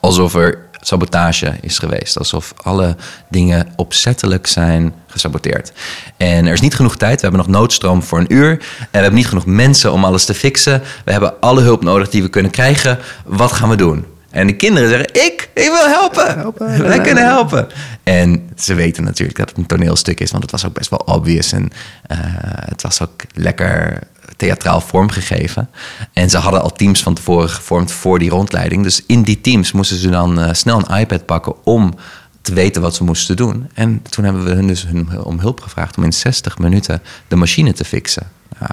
alsof 0.00 0.34
er 0.34 0.67
sabotage 0.80 1.54
is 1.60 1.78
geweest. 1.78 2.18
Alsof 2.18 2.54
alle 2.62 2.96
dingen 3.28 3.68
opzettelijk 3.76 4.46
zijn 4.46 4.94
gesaboteerd. 5.06 5.72
En 6.16 6.46
er 6.46 6.52
is 6.52 6.60
niet 6.60 6.74
genoeg 6.74 6.96
tijd. 6.96 7.14
We 7.14 7.26
hebben 7.26 7.40
nog 7.40 7.58
noodstroom 7.58 8.02
voor 8.02 8.18
een 8.18 8.32
uur. 8.32 8.50
En 8.50 8.58
we 8.90 8.98
hebben 8.98 9.14
niet 9.14 9.28
genoeg 9.28 9.46
mensen 9.46 9.92
om 9.92 10.04
alles 10.04 10.24
te 10.24 10.34
fixen. 10.34 10.82
We 11.04 11.12
hebben 11.12 11.40
alle 11.40 11.60
hulp 11.60 11.82
nodig 11.82 12.10
die 12.10 12.22
we 12.22 12.28
kunnen 12.28 12.50
krijgen. 12.50 12.98
Wat 13.24 13.52
gaan 13.52 13.68
we 13.68 13.76
doen? 13.76 14.04
En 14.30 14.46
de 14.46 14.56
kinderen 14.56 14.88
zeggen, 14.88 15.08
ik, 15.12 15.50
ik 15.54 15.70
wil 15.70 15.86
helpen. 15.86 16.38
Helpen. 16.38 16.82
Wij 16.82 17.00
kunnen 17.00 17.24
helpen. 17.24 17.66
En 18.02 18.50
ze 18.56 18.74
weten 18.74 19.04
natuurlijk 19.04 19.38
dat 19.38 19.48
het 19.48 19.58
een 19.58 19.66
toneelstuk 19.66 20.20
is, 20.20 20.30
want 20.30 20.42
het 20.42 20.52
was 20.52 20.66
ook 20.66 20.74
best 20.74 20.90
wel 20.90 20.98
obvious. 20.98 21.52
En 21.52 21.70
eh, 22.06 22.18
het 22.44 22.82
was 22.82 23.02
ook 23.02 23.22
lekker 23.34 23.98
theatraal 24.38 24.80
vormgegeven. 24.80 25.70
En 26.12 26.30
ze 26.30 26.38
hadden 26.38 26.62
al 26.62 26.72
teams 26.72 27.02
van 27.02 27.14
tevoren 27.14 27.48
gevormd 27.48 27.92
voor 27.92 28.18
die 28.18 28.30
rondleiding. 28.30 28.82
Dus 28.82 29.02
in 29.06 29.22
die 29.22 29.40
teams 29.40 29.72
moesten 29.72 29.96
ze 29.96 30.10
dan 30.10 30.40
eh, 30.40 30.52
snel 30.52 30.82
een 30.86 30.98
iPad 30.98 31.26
pakken 31.26 31.64
om 31.64 31.94
te 32.42 32.54
weten 32.54 32.82
wat 32.82 32.94
ze 32.94 33.04
moesten 33.04 33.36
doen. 33.36 33.70
En 33.74 34.02
toen 34.02 34.24
hebben 34.24 34.44
we 34.44 34.50
hun 34.50 34.66
dus 34.66 34.86
hun 34.86 35.24
om 35.24 35.38
hulp 35.38 35.60
gevraagd 35.60 35.96
om 35.96 36.04
in 36.04 36.12
60 36.12 36.58
minuten 36.58 37.02
de 37.28 37.36
machine 37.36 37.72
te 37.72 37.84
fixen. 37.84 38.30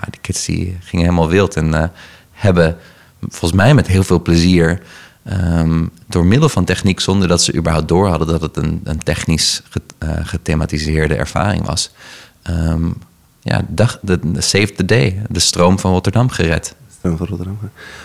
Die 0.10 0.20
kids 0.22 0.46
die 0.46 0.78
gingen 0.80 1.06
helemaal 1.06 1.30
wild 1.30 1.56
en 1.56 1.74
eh, 1.74 1.88
hebben 2.32 2.78
volgens 3.20 3.52
mij 3.52 3.74
met 3.74 3.88
heel 3.88 4.04
veel 4.04 4.22
plezier 4.22 4.82
Ehm, 5.26 5.86
door 6.08 6.26
middel 6.26 6.50
van 6.50 6.66
techniek, 6.66 7.00
zonder 7.00 7.28
dat 7.28 7.42
ze 7.42 7.56
überhaupt 7.56 7.88
door 7.88 8.08
hadden 8.08 8.28
dat 8.28 8.42
het 8.42 8.58
een, 8.58 8.82
een 8.84 9.04
technisch 9.04 9.62
eh, 9.98 10.10
gethematiseerde 10.24 11.16
ervaring 11.16 11.66
was. 11.66 11.92
Ehm, 12.42 12.90
ja, 13.46 13.62
dag, 13.68 14.00
de, 14.02 14.20
de 14.32 14.42
save 14.42 14.74
the 14.74 14.86
day, 14.86 15.22
de 15.30 15.40
stroom 15.40 15.80
van 15.80 15.92
Rotterdam 15.92 16.30
gered. 16.30 16.76
Stroom 16.98 17.18
van 17.18 17.28
Rotterdam. 17.28 17.58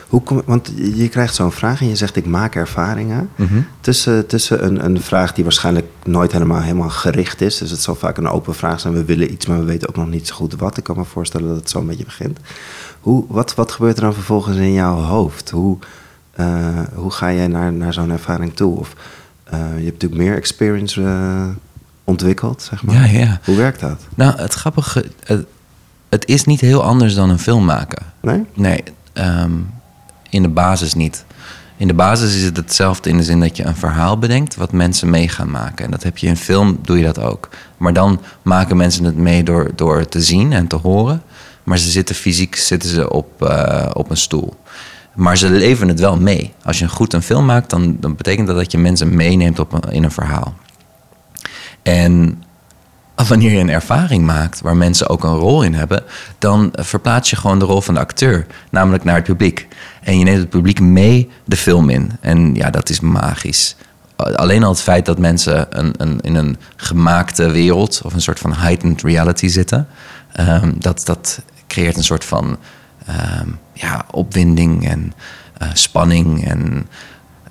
Hoe 0.09 0.23
kom, 0.23 0.43
want 0.45 0.73
je 0.95 1.09
krijgt 1.09 1.35
zo'n 1.35 1.53
vraag 1.53 1.81
en 1.81 1.89
je 1.89 1.97
zegt 1.97 2.17
ik 2.17 2.27
maak 2.27 2.55
ervaringen. 2.55 3.31
Mhm. 3.37 3.61
Tussen, 3.81 4.27
tussen 4.27 4.65
een, 4.65 4.85
een 4.85 5.01
vraag 5.01 5.33
die 5.33 5.45
waarschijnlijk 5.45 5.87
nooit 6.05 6.33
helemaal, 6.33 6.61
helemaal 6.61 6.89
gericht 6.89 7.41
is. 7.41 7.59
Dus 7.59 7.71
het 7.71 7.81
zal 7.81 7.95
vaak 7.95 8.17
een 8.17 8.29
open 8.29 8.55
vraag 8.55 8.81
zijn. 8.81 8.95
We 8.95 9.05
willen 9.05 9.33
iets, 9.33 9.47
maar 9.47 9.59
we 9.59 9.65
weten 9.65 9.89
ook 9.89 9.97
nog 9.97 10.09
niet 10.09 10.27
zo 10.27 10.35
goed 10.35 10.55
wat. 10.55 10.77
Ik 10.77 10.85
kan 10.85 10.97
me 10.97 11.05
voorstellen 11.05 11.49
dat 11.49 11.57
het 11.57 11.71
zo 11.71 11.79
een 11.79 11.87
beetje 11.87 12.05
begint. 12.05 12.39
Hoe, 13.01 13.25
wat, 13.29 13.55
wat 13.55 13.73
gebeurt 13.73 13.97
er 13.97 14.03
dan 14.03 14.15
vervolgens 14.15 14.57
in 14.57 14.73
jouw 14.73 14.97
hoofd? 14.97 15.51
Hoe, 15.51 15.79
eh, 16.31 16.79
hoe 16.95 17.11
ga 17.11 17.33
jij 17.33 17.47
naar, 17.47 17.73
naar 17.73 17.93
zo'n 17.93 18.11
ervaring 18.11 18.55
toe? 18.55 18.79
Of, 18.79 18.95
eh, 19.45 19.59
je 19.59 19.85
hebt 19.85 20.03
natuurlijk 20.03 20.23
meer 20.23 20.37
experience 20.37 21.03
eh, 21.03 21.49
ontwikkeld, 22.11 22.63
zeg 22.63 22.83
maar. 22.83 22.95
Ja, 22.95 23.19
ja. 23.19 23.41
Hoe 23.45 23.57
werkt 23.57 23.81
dat? 23.81 24.01
Nou, 24.15 24.41
het 24.41 24.55
grappige, 24.55 25.05
het, 25.25 25.47
het 26.09 26.27
is 26.27 26.45
niet 26.45 26.61
heel 26.61 26.83
anders 26.83 27.15
dan 27.15 27.31
een 27.31 27.39
film 27.39 27.65
maken. 27.65 28.03
Nee? 28.21 28.45
Nee, 28.55 28.83
ehm, 29.13 29.53
in 30.31 30.43
de 30.43 30.49
basis 30.49 30.95
niet. 30.95 31.25
In 31.77 31.87
de 31.87 31.95
basis 31.95 32.37
is 32.37 32.43
het 32.43 32.57
hetzelfde 32.57 33.11
in 33.11 33.17
de 33.17 33.23
zin 33.23 33.41
dat 33.41 33.57
je 33.57 33.65
een 33.65 33.77
verhaal 33.77 34.19
bedenkt 34.19 34.57
wat 34.57 34.73
mensen 34.73 35.11
mee 35.11 35.29
gaan 35.29 35.51
maken. 35.51 35.85
En 35.85 35.91
dat 35.91 36.03
heb 36.03 36.19
je 36.19 36.27
in 36.27 36.37
film, 36.37 36.79
doe 36.83 36.99
je 36.99 37.05
dat 37.05 37.19
ook. 37.19 37.49
Maar 37.77 37.93
dan 37.93 38.21
maken 38.43 38.77
mensen 38.77 39.05
het 39.05 39.17
mee 39.17 39.43
door, 39.43 39.71
door 39.75 40.09
te 40.09 40.21
zien 40.21 40.53
en 40.53 40.67
te 40.67 40.77
horen. 40.77 41.23
Maar 41.63 41.79
ze 41.79 41.91
zitten 41.91 42.15
fysiek 42.15 42.57
zitten 42.57 42.91
ze 42.91 43.11
op, 43.11 43.43
eh, 43.43 43.91
op 43.93 44.11
een 44.11 44.17
stoel. 44.17 44.55
Maar 45.15 45.37
ze 45.37 45.51
leven 45.51 45.89
het 45.89 46.01
wel 46.01 46.17
mee. 46.17 46.53
Als 46.65 46.79
je 46.79 46.89
goed 46.89 47.13
een 47.13 47.23
film 47.23 47.45
maakt, 47.45 47.71
dan, 47.71 47.97
dan 48.01 48.17
betekent 48.17 48.47
dat 48.47 48.57
dat 48.57 48.73
je 48.73 48.79
mensen 48.79 49.15
meeneemt 49.15 49.59
op 49.59 49.87
in 49.91 50.05
een 50.05 50.11
verhaal. 50.11 50.55
En 51.83 52.43
wanneer 53.15 53.51
je 53.51 53.59
een 53.59 53.71
ervaring 53.71 54.25
maakt 54.25 54.61
waar 54.61 54.77
mensen 54.77 55.09
ook 55.09 55.25
een 55.25 55.39
rol 55.39 55.63
in 55.63 55.75
hebben, 55.75 56.03
dan 56.39 56.73
verplaats 56.73 57.31
je 57.31 57.37
gewoon 57.37 57.59
de 57.59 57.65
rol 57.65 57.81
van 57.81 57.95
de 57.95 58.01
acteur, 58.01 58.47
namelijk 58.71 59.05
naar 59.05 59.15
het 59.15 59.25
publiek. 59.25 59.69
En 60.03 60.19
je 60.19 60.25
neemt 60.25 60.39
het 60.39 60.51
publiek 60.51 60.81
mee 60.81 61.31
de 61.45 61.57
film 61.57 61.91
in. 61.91 62.11
En 62.21 62.55
ja, 62.55 62.71
dat 62.71 62.89
is 62.89 63.01
magisch. 63.01 63.77
Alleen 64.17 64.63
al 64.63 64.71
het 64.71 64.83
feit 64.83 65.07
dat 65.07 65.19
mensen 65.19 65.79
een, 65.79 65.95
een, 65.97 66.21
in 66.21 66.35
een 66.35 66.57
gemaakte 66.77 67.51
wereld 67.51 68.01
of 68.05 68.15
een 68.15 68.21
soort 68.21 68.39
van 68.39 68.55
heightened 68.55 69.03
reality 69.03 69.49
zitten, 69.49 69.89
um, 70.41 70.75
dat, 70.79 71.03
dat 71.05 71.43
creëert 71.67 71.97
een 71.97 72.05
soort 72.05 72.25
van 72.25 72.59
um, 73.09 73.59
ja, 73.73 74.05
opwinding 74.11 74.89
en 74.89 75.13
uh, 75.63 75.69
spanning 75.73 76.49
en, 76.49 76.89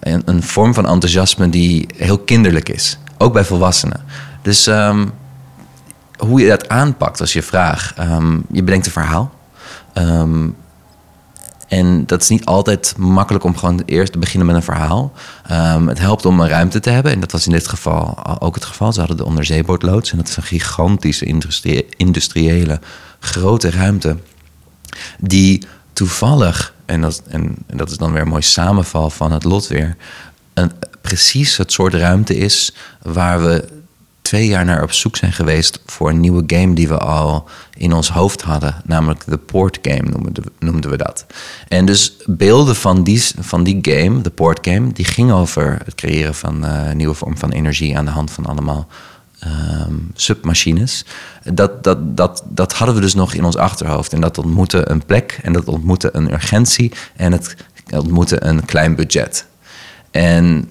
een 0.01 0.43
vorm 0.43 0.74
van 0.74 0.88
enthousiasme 0.88 1.50
die 1.50 1.88
heel 1.95 2.19
kinderlijk 2.19 2.69
is. 2.69 2.98
Ook 3.21 3.33
bij 3.33 3.45
volwassenen. 3.45 4.03
Dus 4.41 4.67
um, 4.67 5.11
hoe 6.17 6.41
je 6.41 6.47
dat 6.47 6.69
aanpakt 6.69 7.21
als 7.21 7.33
je 7.33 7.43
vraag. 7.43 7.93
Um, 7.99 8.45
je 8.51 8.63
bedenkt 8.63 8.85
een 8.85 8.91
verhaal. 8.91 9.31
Um, 9.93 10.55
en 11.67 12.05
dat 12.05 12.21
is 12.21 12.29
niet 12.29 12.45
altijd 12.45 12.93
makkelijk 12.97 13.43
om 13.43 13.57
gewoon 13.57 13.81
eerst 13.85 14.11
te 14.11 14.19
beginnen 14.19 14.47
met 14.47 14.55
een 14.55 14.63
verhaal. 14.63 15.11
Het 15.88 15.99
helpt 15.99 16.25
om 16.25 16.39
een 16.39 16.47
ruimte 16.47 16.79
te 16.79 16.89
hebben. 16.89 17.11
En 17.11 17.19
dat 17.19 17.31
was 17.31 17.45
in 17.45 17.51
dit 17.51 17.67
geval 17.67 18.25
ook 18.39 18.55
het 18.55 18.65
geval. 18.65 18.93
Ze 18.93 18.99
hadden 18.99 19.17
de 19.17 19.25
onderzeeboordloods. 19.25 20.11
En 20.11 20.17
dat 20.17 20.27
is 20.27 20.38
een 20.38 20.43
gigantische 20.43 21.25
industriële 21.97 22.79
grote 23.19 23.69
ruimte. 23.69 24.17
Die 25.19 25.67
toevallig, 25.93 26.73
en 26.85 27.01
dat, 27.01 27.21
en 27.27 27.55
dat 27.67 27.91
is 27.91 27.97
dan 27.97 28.11
weer 28.11 28.21
een 28.21 28.27
mooi 28.27 28.41
samenval 28.41 29.09
van 29.09 29.31
het 29.31 29.43
lot 29.43 29.67
weer. 29.67 29.95
Een, 30.53 30.71
precies 31.01 31.58
het 31.58 31.72
soort 31.72 31.94
ruimte 31.94 32.38
is 32.38 32.75
waar 33.01 33.44
we 33.44 33.68
twee 34.29 34.48
jaar 34.48 34.65
naar 34.65 34.84
op 34.84 34.91
zoek 34.91 35.15
zijn 35.15 35.34
geweest 35.34 35.79
voor 35.86 36.10
een 36.10 36.20
nieuwe 36.20 36.44
game 36.48 36.74
die 36.74 36.88
we 36.88 36.98
al 36.98 37.50
in 37.77 37.94
ons 37.94 38.10
hoofd 38.10 38.41
hadden. 38.41 38.75
Namelijk 38.86 39.24
de 39.25 39.38
Port 39.38 39.79
Game 39.82 40.32
noemden, 40.60 40.89
we 40.89 40.98
dat. 40.98 41.25
En 41.68 41.86
dus 41.86 42.15
beelden 42.25 42.75
van 42.75 43.03
die, 43.03 43.24
van 43.39 43.63
die 43.63 43.77
game, 43.82 44.22
de 44.22 44.29
Port 44.29 44.68
Game, 44.68 44.91
die 44.94 45.06
ging 45.06 45.32
over 45.32 45.79
het 45.86 45.96
creëren 45.96 46.36
van 46.36 46.65
uh, 46.65 46.88
een 46.89 46.98
nieuwe 46.98 47.13
vorm 47.13 47.38
van 47.38 47.51
energie 47.51 47.98
aan 47.98 48.06
de 48.06 48.12
hand 48.12 48.32
van 48.32 48.46
allemaal 48.46 48.88
um, 49.46 50.12
submachines. 50.13 51.06
Dat, 51.44 51.84
dat, 51.84 52.18
dat, 52.18 52.44
dat 52.50 52.74
hadden 52.74 52.96
we 52.96 53.01
dus 53.01 53.13
nog 53.13 53.34
in 53.34 53.46
ons 53.46 53.58
achterhoofd. 53.58 54.13
En 54.13 54.22
dat 54.22 54.38
ontmoette 54.38 54.89
een 54.89 55.06
plek 55.06 55.39
en 55.44 55.53
dat 55.53 55.65
ontmoette 55.65 56.10
een 56.12 56.34
urgentie 56.34 56.91
en 57.15 57.32
het 57.32 57.56
ontmoette 57.94 58.44
een 58.44 58.65
klein 58.65 58.96
budget. 58.96 59.46
En 60.12 60.70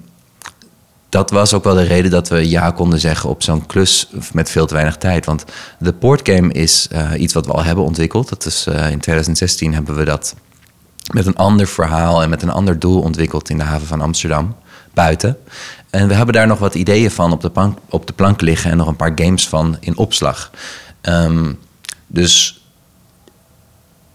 dat 1.09 1.31
was 1.31 1.53
ook 1.53 1.63
wel 1.63 1.75
de 1.75 1.83
reden 1.83 2.11
dat 2.11 2.27
we 2.27 2.49
ja 2.49 2.71
konden 2.71 2.99
zeggen 2.99 3.29
op 3.29 3.43
zo'n 3.43 3.65
klus 3.65 4.09
met 4.33 4.49
veel 4.49 4.65
te 4.65 4.73
weinig 4.73 4.97
tijd. 4.97 5.25
Want 5.25 5.45
de 5.79 5.93
portgame 5.93 6.51
is 6.51 6.87
uh, 6.91 7.11
iets 7.17 7.33
wat 7.33 7.45
we 7.45 7.51
al 7.51 7.63
hebben 7.63 7.83
ontwikkeld. 7.83 8.29
Dat 8.29 8.45
is, 8.45 8.65
uh, 8.67 8.73
in 8.91 8.99
2016 8.99 9.73
hebben 9.73 9.95
we 9.95 10.05
dat 10.05 10.35
met 11.13 11.25
een 11.25 11.35
ander 11.35 11.67
verhaal 11.67 12.21
en 12.21 12.29
met 12.29 12.41
een 12.41 12.51
ander 12.51 12.79
doel 12.79 13.01
ontwikkeld 13.01 13.49
in 13.49 13.57
de 13.57 13.63
haven 13.63 13.87
van 13.87 14.01
Amsterdam, 14.01 14.55
buiten. 14.93 15.37
En 15.89 16.07
we 16.07 16.13
hebben 16.13 16.33
daar 16.33 16.47
nog 16.47 16.59
wat 16.59 16.75
ideeën 16.75 17.11
van 17.11 17.31
op 17.31 17.41
de, 17.41 17.49
plank, 17.49 17.77
op 17.89 18.07
de 18.07 18.13
plank 18.13 18.41
liggen 18.41 18.71
en 18.71 18.77
nog 18.77 18.87
een 18.87 18.95
paar 18.95 19.11
games 19.15 19.47
van 19.47 19.77
in 19.79 19.97
opslag. 19.97 20.51
Um, 21.01 21.59
dus 22.07 22.58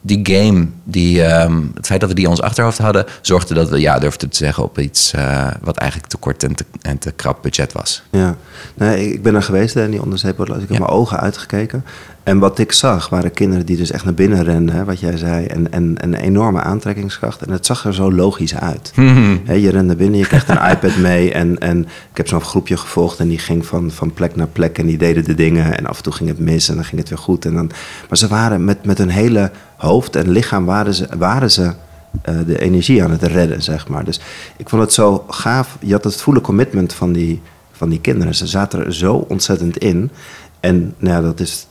die 0.07 0.21
game, 0.23 0.67
die, 0.83 1.23
um, 1.43 1.71
het 1.75 1.87
feit 1.87 2.01
dat 2.01 2.09
we 2.09 2.15
die 2.15 2.25
in 2.25 2.31
ons 2.31 2.41
achterhoofd 2.41 2.79
hadden, 2.79 3.05
zorgde 3.21 3.55
dat 3.55 3.69
we 3.69 3.81
ja 3.81 3.99
durfden 3.99 4.29
te 4.29 4.37
zeggen 4.37 4.65
op 4.65 4.79
iets 4.79 5.13
uh, 5.15 5.51
wat 5.63 5.77
eigenlijk 5.77 6.11
te 6.11 6.17
kort 6.17 6.43
en 6.43 6.55
te, 6.55 6.65
en 6.81 6.99
te 6.99 7.13
krap 7.13 7.43
budget 7.43 7.73
was. 7.73 8.03
Ja, 8.11 8.37
nee, 8.75 9.13
ik 9.13 9.23
ben 9.23 9.35
er 9.35 9.43
geweest 9.43 9.77
in 9.77 9.91
die 9.91 10.03
onderzeeboot. 10.03 10.49
Ik 10.49 10.55
heb 10.55 10.71
ja. 10.71 10.79
mijn 10.79 10.91
ogen 10.91 11.21
uitgekeken. 11.21 11.85
En 12.23 12.39
wat 12.39 12.59
ik 12.59 12.73
zag 12.73 13.09
waren 13.09 13.33
kinderen 13.33 13.67
die 13.67 13.77
dus 13.77 13.91
echt 13.91 14.05
naar 14.05 14.15
binnen 14.15 14.45
renden, 14.45 14.75
hè, 14.75 14.85
wat 14.85 15.01
jij 15.01 15.17
zei, 15.17 15.47
en, 15.47 15.73
en, 15.73 15.97
en 16.01 16.15
een 16.15 16.21
enorme 16.21 16.61
aantrekkingskracht. 16.61 17.43
En 17.43 17.53
het 17.53 17.67
zag 17.67 17.85
er 17.85 17.95
zo 17.95 18.13
logisch 18.13 18.55
uit. 18.55 18.93
He, 19.45 19.53
je 19.53 19.71
rende 19.71 19.97
binnen, 19.97 20.19
je 20.19 20.27
kreeg 20.27 20.49
een 20.49 20.71
iPad 20.73 20.97
mee. 20.97 21.33
En, 21.33 21.59
en 21.59 21.81
ik 22.11 22.17
heb 22.17 22.29
zo'n 22.29 22.41
groepje 22.41 22.77
gevolgd 22.77 23.19
en 23.19 23.29
die 23.29 23.39
ging 23.39 23.67
van, 23.67 23.91
van 23.91 24.13
plek 24.13 24.37
naar 24.37 24.47
plek 24.47 24.79
en 24.79 24.87
die 24.87 24.99
deden 24.99 25.25
de 25.25 25.35
dingen. 25.35 25.79
En 25.79 25.87
af 25.87 25.97
en 25.97 26.03
toe 26.03 26.13
ging 26.13 26.29
het 26.29 26.39
mis 26.39 26.69
en 26.69 26.75
dan 26.75 26.85
ging 26.85 27.01
het 27.01 27.09
weer 27.09 27.19
goed. 27.19 27.45
En 27.45 27.55
dan, 27.55 27.71
maar 28.09 28.19
ze 28.19 28.29
waren 28.29 28.65
met, 28.65 28.85
met 28.85 28.99
een 28.99 29.11
hele 29.11 29.51
hoofd 29.85 30.17
en 30.17 30.31
lichaam 30.31 30.65
waren 30.65 30.95
ze, 30.95 31.09
waren 31.19 31.51
ze 31.51 31.63
uh, 31.63 32.39
de 32.47 32.59
energie 32.59 33.03
aan 33.03 33.11
het 33.11 33.23
redden, 33.23 33.63
zeg 33.63 33.89
maar. 33.89 34.05
Dus 34.05 34.21
ik 34.57 34.69
vond 34.69 34.83
het 34.83 34.93
zo 34.93 35.25
gaaf. 35.29 35.77
Je 35.81 35.93
had 35.93 36.05
het 36.05 36.23
voele 36.23 36.41
commitment 36.41 36.93
van 36.93 37.13
die, 37.13 37.43
van 37.73 37.89
die 37.89 38.01
kinderen. 38.01 38.35
Ze 38.35 38.47
zaten 38.47 38.85
er 38.85 38.95
zo 38.95 39.15
ontzettend 39.29 39.77
in. 39.77 40.11
En 40.61 40.95
nou 40.99 41.15
ja, 41.15 41.21
dat 41.21 41.41
is 41.41 41.67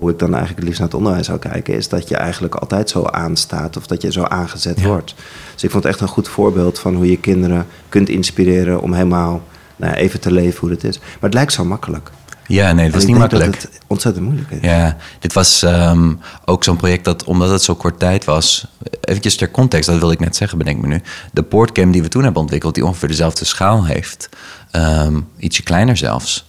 hoe 0.00 0.10
ik 0.10 0.18
dan 0.18 0.28
eigenlijk 0.28 0.56
het 0.56 0.64
liefst 0.64 0.80
naar 0.80 0.88
het 0.88 0.96
onderwijs 0.96 1.26
zou 1.26 1.38
kijken, 1.38 1.74
is 1.74 1.88
dat 1.88 2.08
je 2.08 2.16
eigenlijk 2.16 2.54
altijd 2.54 2.90
zo 2.90 3.04
aanstaat 3.04 3.76
of 3.76 3.86
dat 3.86 4.02
je 4.02 4.12
zo 4.12 4.22
aangezet 4.22 4.80
ja. 4.80 4.86
wordt. 4.86 5.14
Dus 5.54 5.62
ik 5.62 5.70
vond 5.70 5.84
het 5.84 5.92
echt 5.92 6.02
een 6.02 6.08
goed 6.08 6.28
voorbeeld 6.28 6.78
van 6.78 6.94
hoe 6.94 7.10
je 7.10 7.16
kinderen 7.16 7.66
kunt 7.88 8.08
inspireren 8.08 8.80
om 8.80 8.92
helemaal 8.92 9.42
nou, 9.76 9.94
even 9.94 10.20
te 10.20 10.32
leven 10.32 10.60
hoe 10.60 10.70
het 10.70 10.84
is. 10.84 10.98
Maar 10.98 11.08
het 11.20 11.34
lijkt 11.34 11.52
zo 11.52 11.64
makkelijk. 11.64 12.10
Ja, 12.50 12.72
nee, 12.72 12.84
het 12.84 12.94
was 12.94 13.04
niet 13.04 13.16
makkelijk. 13.16 13.52
Dat 13.52 13.62
het 13.62 13.80
ontzettend 13.86 14.24
moeilijk 14.24 14.50
is. 14.50 14.58
Ja, 14.60 14.96
dit 15.18 15.32
was 15.32 15.62
um, 15.62 16.20
ook 16.44 16.64
zo'n 16.64 16.76
project 16.76 17.04
dat, 17.04 17.24
omdat 17.24 17.50
het 17.50 17.62
zo 17.62 17.74
kort 17.74 17.98
tijd 17.98 18.24
was... 18.24 18.66
Eventjes 19.00 19.36
ter 19.36 19.50
context, 19.50 19.88
dat 19.88 19.98
wilde 19.98 20.14
ik 20.14 20.20
net 20.20 20.36
zeggen, 20.36 20.58
bedenk 20.58 20.80
me 20.80 20.86
nu. 20.86 21.02
De 21.32 21.42
portcam 21.42 21.90
die 21.90 22.02
we 22.02 22.08
toen 22.08 22.22
hebben 22.22 22.42
ontwikkeld, 22.42 22.74
die 22.74 22.84
ongeveer 22.84 23.08
dezelfde 23.08 23.44
schaal 23.44 23.84
heeft... 23.84 24.28
Um, 24.72 25.28
ietsje 25.38 25.62
kleiner 25.62 25.96
zelfs, 25.96 26.48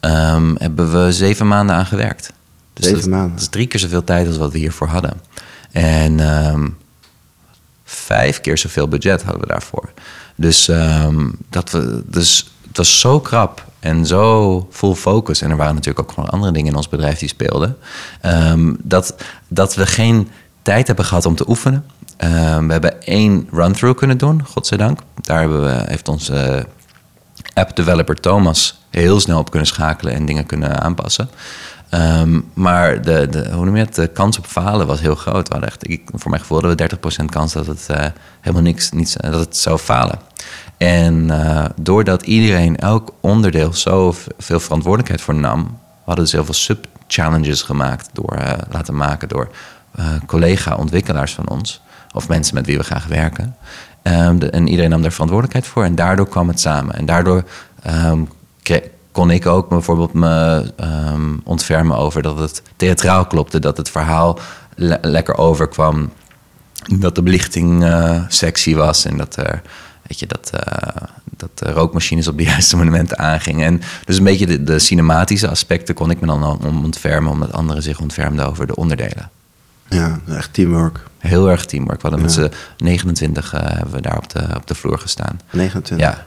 um, 0.00 0.56
hebben 0.58 1.04
we 1.04 1.12
zeven 1.12 1.48
maanden 1.48 1.76
aan 1.76 1.86
gewerkt. 1.86 2.32
Dus 2.72 2.84
zeven 2.84 3.00
dat, 3.00 3.10
maanden? 3.10 3.30
Dat 3.30 3.40
is 3.40 3.48
drie 3.48 3.66
keer 3.66 3.80
zoveel 3.80 4.04
tijd 4.04 4.26
als 4.26 4.36
wat 4.36 4.52
we 4.52 4.58
hiervoor 4.58 4.86
hadden. 4.86 5.20
En 5.72 6.76
vijf 7.84 8.40
keer 8.40 8.58
zoveel 8.58 8.88
budget 8.88 9.22
hadden 9.22 9.40
we 9.40 9.46
daarvoor. 9.46 9.92
Dus, 10.34 10.70
dat 11.50 11.70
we, 11.70 12.02
dus 12.06 12.52
het 12.66 12.76
was 12.76 13.00
zo 13.00 13.20
krap 13.20 13.66
en 13.80 14.06
zo 14.06 14.66
full 14.70 14.94
focus. 14.94 15.42
En 15.42 15.50
er 15.50 15.56
waren 15.56 15.74
natuurlijk 15.74 16.08
ook 16.08 16.14
gewoon 16.14 16.30
andere 16.30 16.52
dingen 16.52 16.70
in 16.70 16.76
ons 16.76 16.88
bedrijf 16.88 17.18
die 17.18 17.28
speelden. 17.28 17.76
Um, 18.26 18.76
dat, 18.82 19.14
dat 19.48 19.74
we 19.74 19.86
geen 19.86 20.28
tijd 20.62 20.86
hebben 20.86 21.04
gehad 21.04 21.26
om 21.26 21.36
te 21.36 21.48
oefenen. 21.48 21.84
Um, 22.24 22.66
we 22.66 22.72
hebben 22.72 23.02
één 23.02 23.48
run-through 23.52 23.98
kunnen 23.98 24.18
doen, 24.18 24.44
godzijdank. 24.44 25.00
Daar 25.20 25.40
hebben 25.40 25.64
we, 25.64 25.82
heeft 25.86 26.08
onze 26.08 26.66
app-developer 27.54 28.20
Thomas 28.20 28.80
heel 28.90 29.20
snel 29.20 29.38
op 29.38 29.50
kunnen 29.50 29.68
schakelen 29.68 30.14
en 30.14 30.26
dingen 30.26 30.46
kunnen 30.46 30.80
aanpassen. 30.80 31.28
Um, 31.90 32.50
maar 32.54 33.02
de, 33.02 33.26
de, 33.30 33.50
hoe 33.52 33.64
noem 33.64 33.76
je 33.76 33.84
het? 33.84 33.94
de 33.94 34.06
kans 34.06 34.38
op 34.38 34.46
falen 34.46 34.86
was 34.86 35.00
heel 35.00 35.14
groot. 35.14 35.48
We 35.48 35.52
hadden 35.52 35.70
echt, 35.70 35.90
ik, 35.90 36.02
voor 36.12 36.30
mijn 36.30 36.42
gevoel 36.42 36.60
we 36.60 36.88
30% 37.22 37.24
kans 37.24 37.52
dat 37.52 37.66
het 37.66 37.86
uh, 37.90 38.06
helemaal 38.40 38.62
niks, 38.62 38.90
niets, 38.90 39.12
dat 39.12 39.40
het 39.40 39.56
zou 39.56 39.78
falen. 39.78 40.18
En 40.78 41.24
uh, 41.24 41.64
doordat 41.76 42.22
iedereen 42.22 42.76
elk 42.76 43.12
onderdeel 43.20 43.72
zo 43.72 44.14
veel 44.38 44.60
verantwoordelijkheid 44.60 45.20
voor 45.20 45.34
nam, 45.34 45.78
hadden 46.04 46.28
ze 46.28 46.36
heel 46.36 46.44
veel 46.44 46.54
sub-challenges 46.54 47.62
gemaakt 47.62 48.10
door 48.12 48.36
uh, 48.38 48.52
laten 48.70 48.96
maken 48.96 49.28
door 49.28 49.48
uh, 49.98 50.06
collega-ontwikkelaars 50.26 51.34
van 51.34 51.48
ons, 51.48 51.82
of 52.12 52.28
mensen 52.28 52.54
met 52.54 52.66
wie 52.66 52.76
we 52.76 52.84
graag 52.84 53.06
werken. 53.06 53.56
De, 54.38 54.50
en 54.50 54.68
iedereen 54.68 54.90
nam 54.90 55.02
daar 55.02 55.12
verantwoordelijkheid 55.12 55.72
voor 55.72 55.84
en 55.84 55.94
daardoor 55.94 56.28
kwam 56.28 56.48
het 56.48 56.60
samen. 56.60 56.94
En 56.94 57.06
daardoor 57.06 57.44
um, 58.06 58.28
kon 59.12 59.30
ik 59.30 59.46
ook 59.46 59.68
bijvoorbeeld 59.68 60.12
me 60.12 60.72
um, 61.12 61.40
ontfermen 61.44 61.96
over 61.96 62.22
dat 62.22 62.38
het 62.38 62.62
theatraal 62.76 63.26
klopte, 63.26 63.58
dat 63.58 63.76
het 63.76 63.90
verhaal 63.90 64.38
le 64.74 64.98
lekker 65.02 65.36
overkwam, 65.36 66.10
dat 66.98 67.14
de 67.14 67.22
belichting 67.22 67.94
sexy 68.28 68.74
was 68.74 69.04
en 69.04 69.16
dat 69.16 69.36
er 69.36 69.62
weet 70.08 70.18
je, 70.18 70.26
dat, 70.26 70.50
uh, 70.54 71.02
dat 71.36 71.58
de 71.58 71.72
rookmachines 71.72 72.28
op 72.28 72.38
de 72.38 72.44
juiste 72.52 72.76
momenten 72.76 73.18
aangingen. 73.18 73.66
En 73.66 73.80
dus 74.04 74.18
een 74.18 74.24
beetje 74.24 74.46
de, 74.46 74.62
de 74.62 74.78
cinematische 74.78 75.48
aspecten 75.48 75.94
kon 75.94 76.10
ik 76.10 76.20
me 76.20 76.26
dan 76.26 76.64
om 76.64 76.84
ontfermen, 76.84 77.32
omdat 77.32 77.52
anderen 77.52 77.82
zich 77.82 78.00
ontfermden 78.00 78.46
over 78.46 78.66
de 78.66 78.76
onderdelen. 78.76 79.30
Ja, 79.88 80.20
echt 80.28 80.52
teamwork. 80.52 81.00
Heel 81.18 81.50
erg 81.50 81.64
teamwork. 81.64 82.02
We 82.02 82.08
hadden 82.08 82.28
ja. 82.28 82.40
met 82.40 82.52
z'n 82.52 82.84
29 82.84 83.54
uh, 83.54 83.60
hebben 83.62 83.94
we 83.94 84.00
daar 84.00 84.16
op 84.16 84.28
de, 84.28 84.46
op 84.56 84.66
de 84.66 84.74
vloer 84.74 84.98
gestaan. 84.98 85.40
29? 85.50 86.06
Ja. 86.06 86.26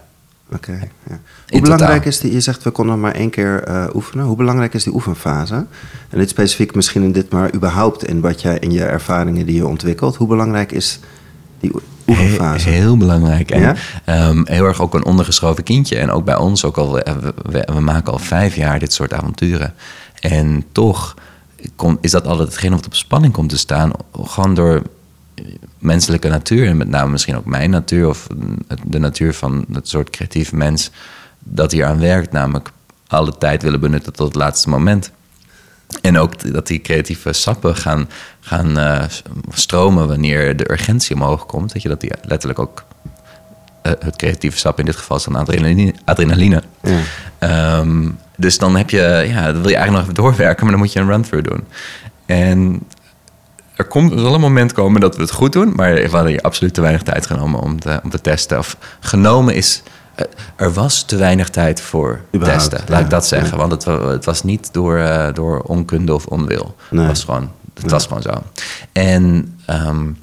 Oké. 0.53 0.71
Okay, 0.71 0.91
ja. 1.09 1.19
Hoe 1.49 1.61
belangrijk 1.61 1.93
totaal. 1.93 2.09
is 2.09 2.19
die, 2.19 2.31
je 2.31 2.39
zegt 2.39 2.63
we 2.63 2.71
konden 2.71 2.99
maar 2.99 3.13
één 3.13 3.29
keer 3.29 3.67
uh, 3.67 3.85
oefenen. 3.93 4.25
Hoe 4.25 4.35
belangrijk 4.35 4.73
is 4.73 4.83
die 4.83 4.93
oefenfase? 4.93 5.65
En 6.09 6.17
dit 6.17 6.29
specifiek 6.29 6.75
misschien 6.75 7.03
in 7.03 7.11
dit, 7.11 7.31
maar 7.31 7.53
überhaupt 7.53 8.05
in 8.05 8.21
wat 8.21 8.41
jij 8.41 8.57
in 8.59 8.71
je 8.71 8.83
ervaringen 8.83 9.45
die 9.45 9.55
je 9.55 9.67
ontwikkelt. 9.67 10.15
Hoe 10.15 10.27
belangrijk 10.27 10.71
is 10.71 10.99
die 11.59 11.71
oefenfase? 12.11 12.69
Heel, 12.69 12.81
heel 12.81 12.97
belangrijk. 12.97 13.51
En 13.51 13.61
ja? 13.61 13.75
um, 14.29 14.47
heel 14.47 14.65
erg 14.65 14.81
ook 14.81 14.93
een 14.93 15.05
ondergeschoven 15.05 15.63
kindje. 15.63 15.97
En 15.97 16.11
ook 16.11 16.25
bij 16.25 16.35
ons, 16.35 16.65
ook 16.65 16.77
al, 16.77 16.93
we, 16.93 17.33
we, 17.43 17.67
we 17.73 17.79
maken 17.79 18.11
al 18.11 18.19
vijf 18.19 18.55
jaar 18.55 18.79
dit 18.79 18.93
soort 18.93 19.13
avonturen. 19.13 19.73
En 20.19 20.65
toch 20.71 21.15
kom, 21.75 21.97
is 22.01 22.11
dat 22.11 22.27
altijd 22.27 22.47
hetgeen 22.47 22.71
wat 22.71 22.85
op 22.85 22.95
spanning 22.95 23.33
komt 23.33 23.49
te 23.49 23.57
staan. 23.57 23.91
Gewoon 24.23 24.53
door 24.53 24.81
menselijke 25.77 26.27
natuur, 26.27 26.67
en 26.67 26.77
met 26.77 26.89
name 26.89 27.11
misschien 27.11 27.37
ook 27.37 27.45
mijn 27.45 27.69
natuur 27.69 28.07
of 28.07 28.27
de 28.83 28.99
natuur 28.99 29.33
van 29.33 29.65
het 29.73 29.87
soort 29.87 30.09
creatief 30.09 30.51
mens 30.51 30.91
dat 31.39 31.71
hier 31.71 31.85
aan 31.85 31.99
werkt, 31.99 32.31
namelijk 32.31 32.71
alle 33.07 33.37
tijd 33.37 33.63
willen 33.63 33.79
benutten 33.79 34.13
tot 34.13 34.27
het 34.27 34.35
laatste 34.35 34.69
moment. 34.69 35.11
En 36.01 36.17
ook 36.17 36.53
dat 36.53 36.67
die 36.67 36.81
creatieve 36.81 37.33
sappen 37.33 37.75
gaan, 37.75 38.09
gaan 38.39 38.77
uh, 38.77 39.03
stromen 39.49 40.07
wanneer 40.07 40.57
de 40.57 40.71
urgentie 40.71 41.15
omhoog 41.15 41.45
komt. 41.45 41.73
Dat 41.73 41.81
je 41.81 41.89
dat 41.89 42.01
die 42.01 42.11
letterlijk 42.21 42.59
ook. 42.59 42.83
Uh, 43.83 43.91
het 43.99 44.15
creatieve 44.15 44.57
sap 44.57 44.79
in 44.79 44.85
dit 44.85 44.95
geval 44.95 45.17
is 45.17 45.23
dan 45.23 45.35
adrenaline. 45.35 45.93
adrenaline. 46.05 46.63
Ja. 46.81 47.79
Um, 47.79 48.17
dus 48.37 48.57
dan 48.57 48.75
heb 48.75 48.89
je, 48.89 49.25
ja, 49.27 49.51
dan 49.51 49.61
wil 49.61 49.69
je 49.69 49.75
eigenlijk 49.75 49.91
nog 49.91 50.01
even 50.01 50.13
doorwerken, 50.13 50.63
maar 50.63 50.71
dan 50.71 50.81
moet 50.81 50.93
je 50.93 50.99
een 50.99 51.07
run-through 51.07 51.49
doen. 51.49 51.63
En 52.25 52.81
er, 53.75 53.85
komt, 53.85 54.11
er 54.11 54.19
zal 54.19 54.33
een 54.33 54.41
moment 54.41 54.73
komen 54.73 55.01
dat 55.01 55.15
we 55.15 55.21
het 55.21 55.31
goed 55.31 55.53
doen, 55.53 55.73
maar 55.75 55.93
we 55.93 56.09
hadden 56.09 56.31
hier 56.31 56.41
absoluut 56.41 56.73
te 56.73 56.81
weinig 56.81 57.03
tijd 57.03 57.25
genomen 57.25 57.59
om 57.59 57.79
te, 57.79 57.99
om 58.03 58.09
te 58.09 58.21
testen. 58.21 58.57
Of 58.57 58.77
genomen 58.99 59.55
is 59.55 59.83
eh, 59.85 59.91
er 60.55 60.73
was 60.73 61.03
te 61.03 61.15
weinig 61.15 61.49
tijd 61.49 61.81
voor 61.81 62.19
testen, 62.31 62.81
laat 62.87 63.01
ik 63.01 63.09
dat 63.09 63.27
zeggen. 63.27 63.57
Want 63.57 63.71
het, 63.71 63.85
het, 63.85 64.25
was 64.25 64.43
niet 64.43 64.73
door, 64.73 64.97
uh, 64.97 65.33
door 65.33 65.59
onkunde 65.59 66.13
of 66.13 66.25
onwil. 66.25 66.75
Het 66.89 67.07
was 67.07 67.23
gewoon, 67.23 67.51
het 67.73 67.91
was 67.91 68.05
gewoon 68.05 68.21
zo. 68.21 68.43
En 68.91 69.55
um, 69.69 70.17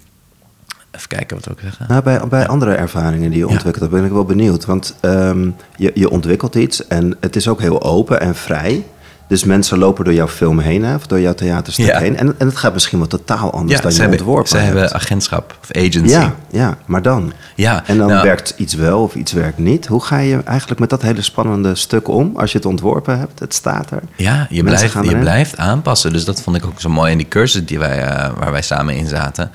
even 0.90 1.09
kijken 1.09 1.37
wat 1.37 1.50
ook 1.50 1.61
zeggen. 1.61 1.87
Nou, 1.88 2.02
bij, 2.02 2.21
bij 2.28 2.49
andere 2.49 2.75
ervaringen 2.75 3.31
die 3.31 3.38
je 3.38 3.49
ontwikkelt, 3.49 3.90
ben 3.90 4.05
ik 4.05 4.11
wel 4.11 4.25
benieuwd. 4.25 4.64
Want 4.64 4.97
um, 5.00 5.57
je, 5.76 5.90
je 5.95 6.11
ontwikkelt 6.11 6.55
iets 6.55 6.87
en 6.87 7.17
het 7.21 7.37
is 7.37 7.49
ook 7.49 7.61
heel 7.61 7.83
open 7.83 8.21
en 8.21 8.35
vrij. 8.35 8.85
Dus 9.28 9.44
mensen 9.44 9.78
lopen 9.78 10.04
door 10.04 10.14
jouw 10.14 10.28
film 10.28 10.58
heen, 10.58 10.85
hè, 10.85 10.94
of 10.94 11.06
door 11.06 11.20
jouw 11.20 11.35
theaterstuk 11.35 11.99
heen. 11.99 12.16
En, 12.16 12.35
en 12.38 12.47
het 12.47 12.56
gaat 12.56 12.73
misschien 12.73 12.99
wel 12.99 13.08
totaal 13.08 13.52
anders 13.52 13.80
dan 13.80 13.92
je 13.92 14.00
hebben, 14.00 14.18
ontworpen 14.18 14.49
Ze 14.49 14.56
hebben 14.56 14.92
agentschap 14.92 15.56
of 15.62 15.76
agency. 15.76 16.14
Ja, 16.14 16.35
ja, 16.50 16.78
maar 16.87 17.02
dan? 17.02 17.32
Ja, 17.54 17.82
en 17.87 17.99
dan 17.99 18.08
nou- 18.08 18.23
werkt 18.23 18.54
iets 18.56 18.75
wel 18.75 19.02
of 19.02 19.14
iets 19.14 19.32
werkt 19.32 19.58
niet. 19.58 19.87
Hoe 19.87 20.02
ga 20.02 20.18
je 20.18 20.42
eigenlijk 20.44 20.80
met 20.80 20.90
dat 20.90 21.02
hele 21.02 21.23
spannende 21.23 21.75
stuk 21.75 22.08
om 22.08 22.37
als 22.37 22.52
je 22.52 22.58
het 22.58 22.66
ontworpen 22.66 23.18
hebt? 23.18 23.38
Het 23.38 23.54
staat 23.54 23.90
er. 23.90 24.02
Ja, 24.16 24.47
je, 24.50 24.62
blijft, 24.62 24.92
je 24.92 25.18
blijft 25.18 25.56
aanpassen. 25.56 26.12
Dus 26.12 26.25
dat 26.25 26.42
vond 26.42 26.56
ik 26.56 26.66
ook 26.66 26.80
zo 26.80 26.88
mooi 26.88 27.12
in 27.12 27.18
die 27.18 27.28
cursus 27.28 27.64
die 27.64 27.78
wij, 27.78 28.02
uh, 28.02 28.30
waar 28.38 28.52
wij 28.52 28.62
samen 28.62 28.94
in 28.94 29.06
zaten. 29.06 29.50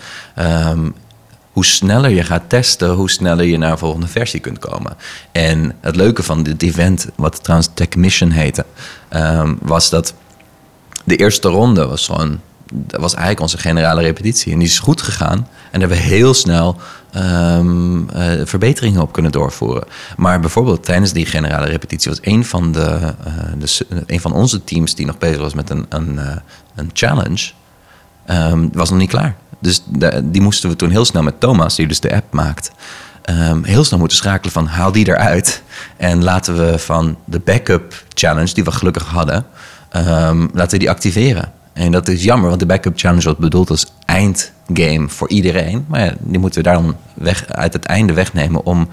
Um, 0.70 0.94
hoe 1.53 1.65
sneller 1.65 2.10
je 2.10 2.24
gaat 2.24 2.43
testen, 2.48 2.89
hoe 2.89 3.10
sneller 3.10 3.45
je 3.45 3.57
naar 3.57 3.72
een 3.72 3.77
volgende 3.77 4.07
versie 4.07 4.39
kunt 4.39 4.60
komen. 4.60 4.95
En 5.31 5.75
het 5.81 5.95
leuke 5.95 6.24
van 6.24 6.43
dit 6.43 6.62
event, 6.62 7.07
wat 7.15 7.43
trouwens 7.43 7.69
Tech 7.74 7.95
Mission 7.95 8.29
heette, 8.29 8.65
um, 9.10 9.57
was 9.62 9.89
dat 9.89 10.13
de 11.03 11.15
eerste 11.15 11.50
ronde 11.50 11.86
was 11.86 12.05
gewoon. 12.05 12.39
Dat 12.74 13.01
was 13.01 13.12
eigenlijk 13.12 13.41
onze 13.41 13.57
generale 13.57 14.01
repetitie. 14.01 14.51
En 14.51 14.60
die 14.60 14.67
is 14.67 14.79
goed 14.79 15.01
gegaan. 15.01 15.38
En 15.72 15.79
daar 15.79 15.89
hebben 15.89 15.98
we 15.98 16.03
heel 16.03 16.33
snel 16.33 16.77
um, 17.15 18.10
uh, 18.15 18.31
verbeteringen 18.43 19.01
op 19.01 19.12
kunnen 19.12 19.31
doorvoeren. 19.31 19.83
Maar 20.17 20.39
bijvoorbeeld 20.39 20.86
tijdens 20.86 21.13
die 21.13 21.25
generale 21.25 21.65
repetitie 21.67 22.12
was 22.12 22.19
een 22.22 22.45
van, 22.45 22.72
de, 22.72 23.13
uh, 23.27 23.93
de, 24.07 24.19
van 24.19 24.33
onze 24.33 24.63
teams 24.63 24.95
die 24.95 25.05
nog 25.05 25.17
bezig 25.17 25.39
was 25.39 25.53
met 25.53 25.69
een, 25.69 25.86
een, 25.89 26.13
uh, 26.13 26.36
een 26.75 26.89
challenge, 26.93 27.51
um, 28.29 28.69
was 28.74 28.89
nog 28.89 29.00
niet 29.00 29.10
klaar. 29.10 29.36
Dus 29.63 29.84
die 30.24 30.41
moesten 30.41 30.70
we 30.70 30.75
toen 30.75 30.89
heel 30.89 31.05
snel 31.05 31.24
met 31.24 31.39
Thomas, 31.39 31.75
die 31.75 31.88
dus 31.88 32.00
de 32.00 32.15
app 32.15 32.34
maakt, 32.34 32.72
um, 33.29 33.63
heel 33.63 33.84
snel 33.84 34.00
moeten 34.00 34.17
schakelen 34.17 34.51
van 34.51 34.67
haal 34.67 34.91
die 34.91 35.08
eruit. 35.08 35.63
En 35.98 36.24
laten 36.24 36.58
we 36.58 36.79
van 36.79 37.17
de 37.25 37.39
backup 37.39 38.03
challenge, 38.13 38.53
die 38.53 38.63
we 38.63 38.72
gelukkig 38.72 39.05
hadden, 39.05 39.46
um, 39.96 40.50
laten 40.53 40.79
die 40.79 40.89
activeren. 40.89 41.51
En 41.74 41.91
dat 41.91 42.08
is 42.08 42.24
jammer, 42.24 42.48
want 42.48 42.60
de 42.60 42.65
backup 42.65 43.00
challenge 43.00 43.24
was 43.24 43.36
bedoeld 43.38 43.70
als 43.70 43.86
eindgame 44.05 45.10
voor 45.10 45.29
iedereen. 45.29 45.86
Maar 45.88 46.05
ja, 46.05 46.13
die 46.20 46.39
moeten 46.39 46.62
we 46.62 46.70
daarom 46.70 46.96
weg, 47.13 47.48
uit 47.48 47.74
het 47.74 47.86
einde 47.86 48.13
wegnemen 48.13 48.65
om 48.65 48.89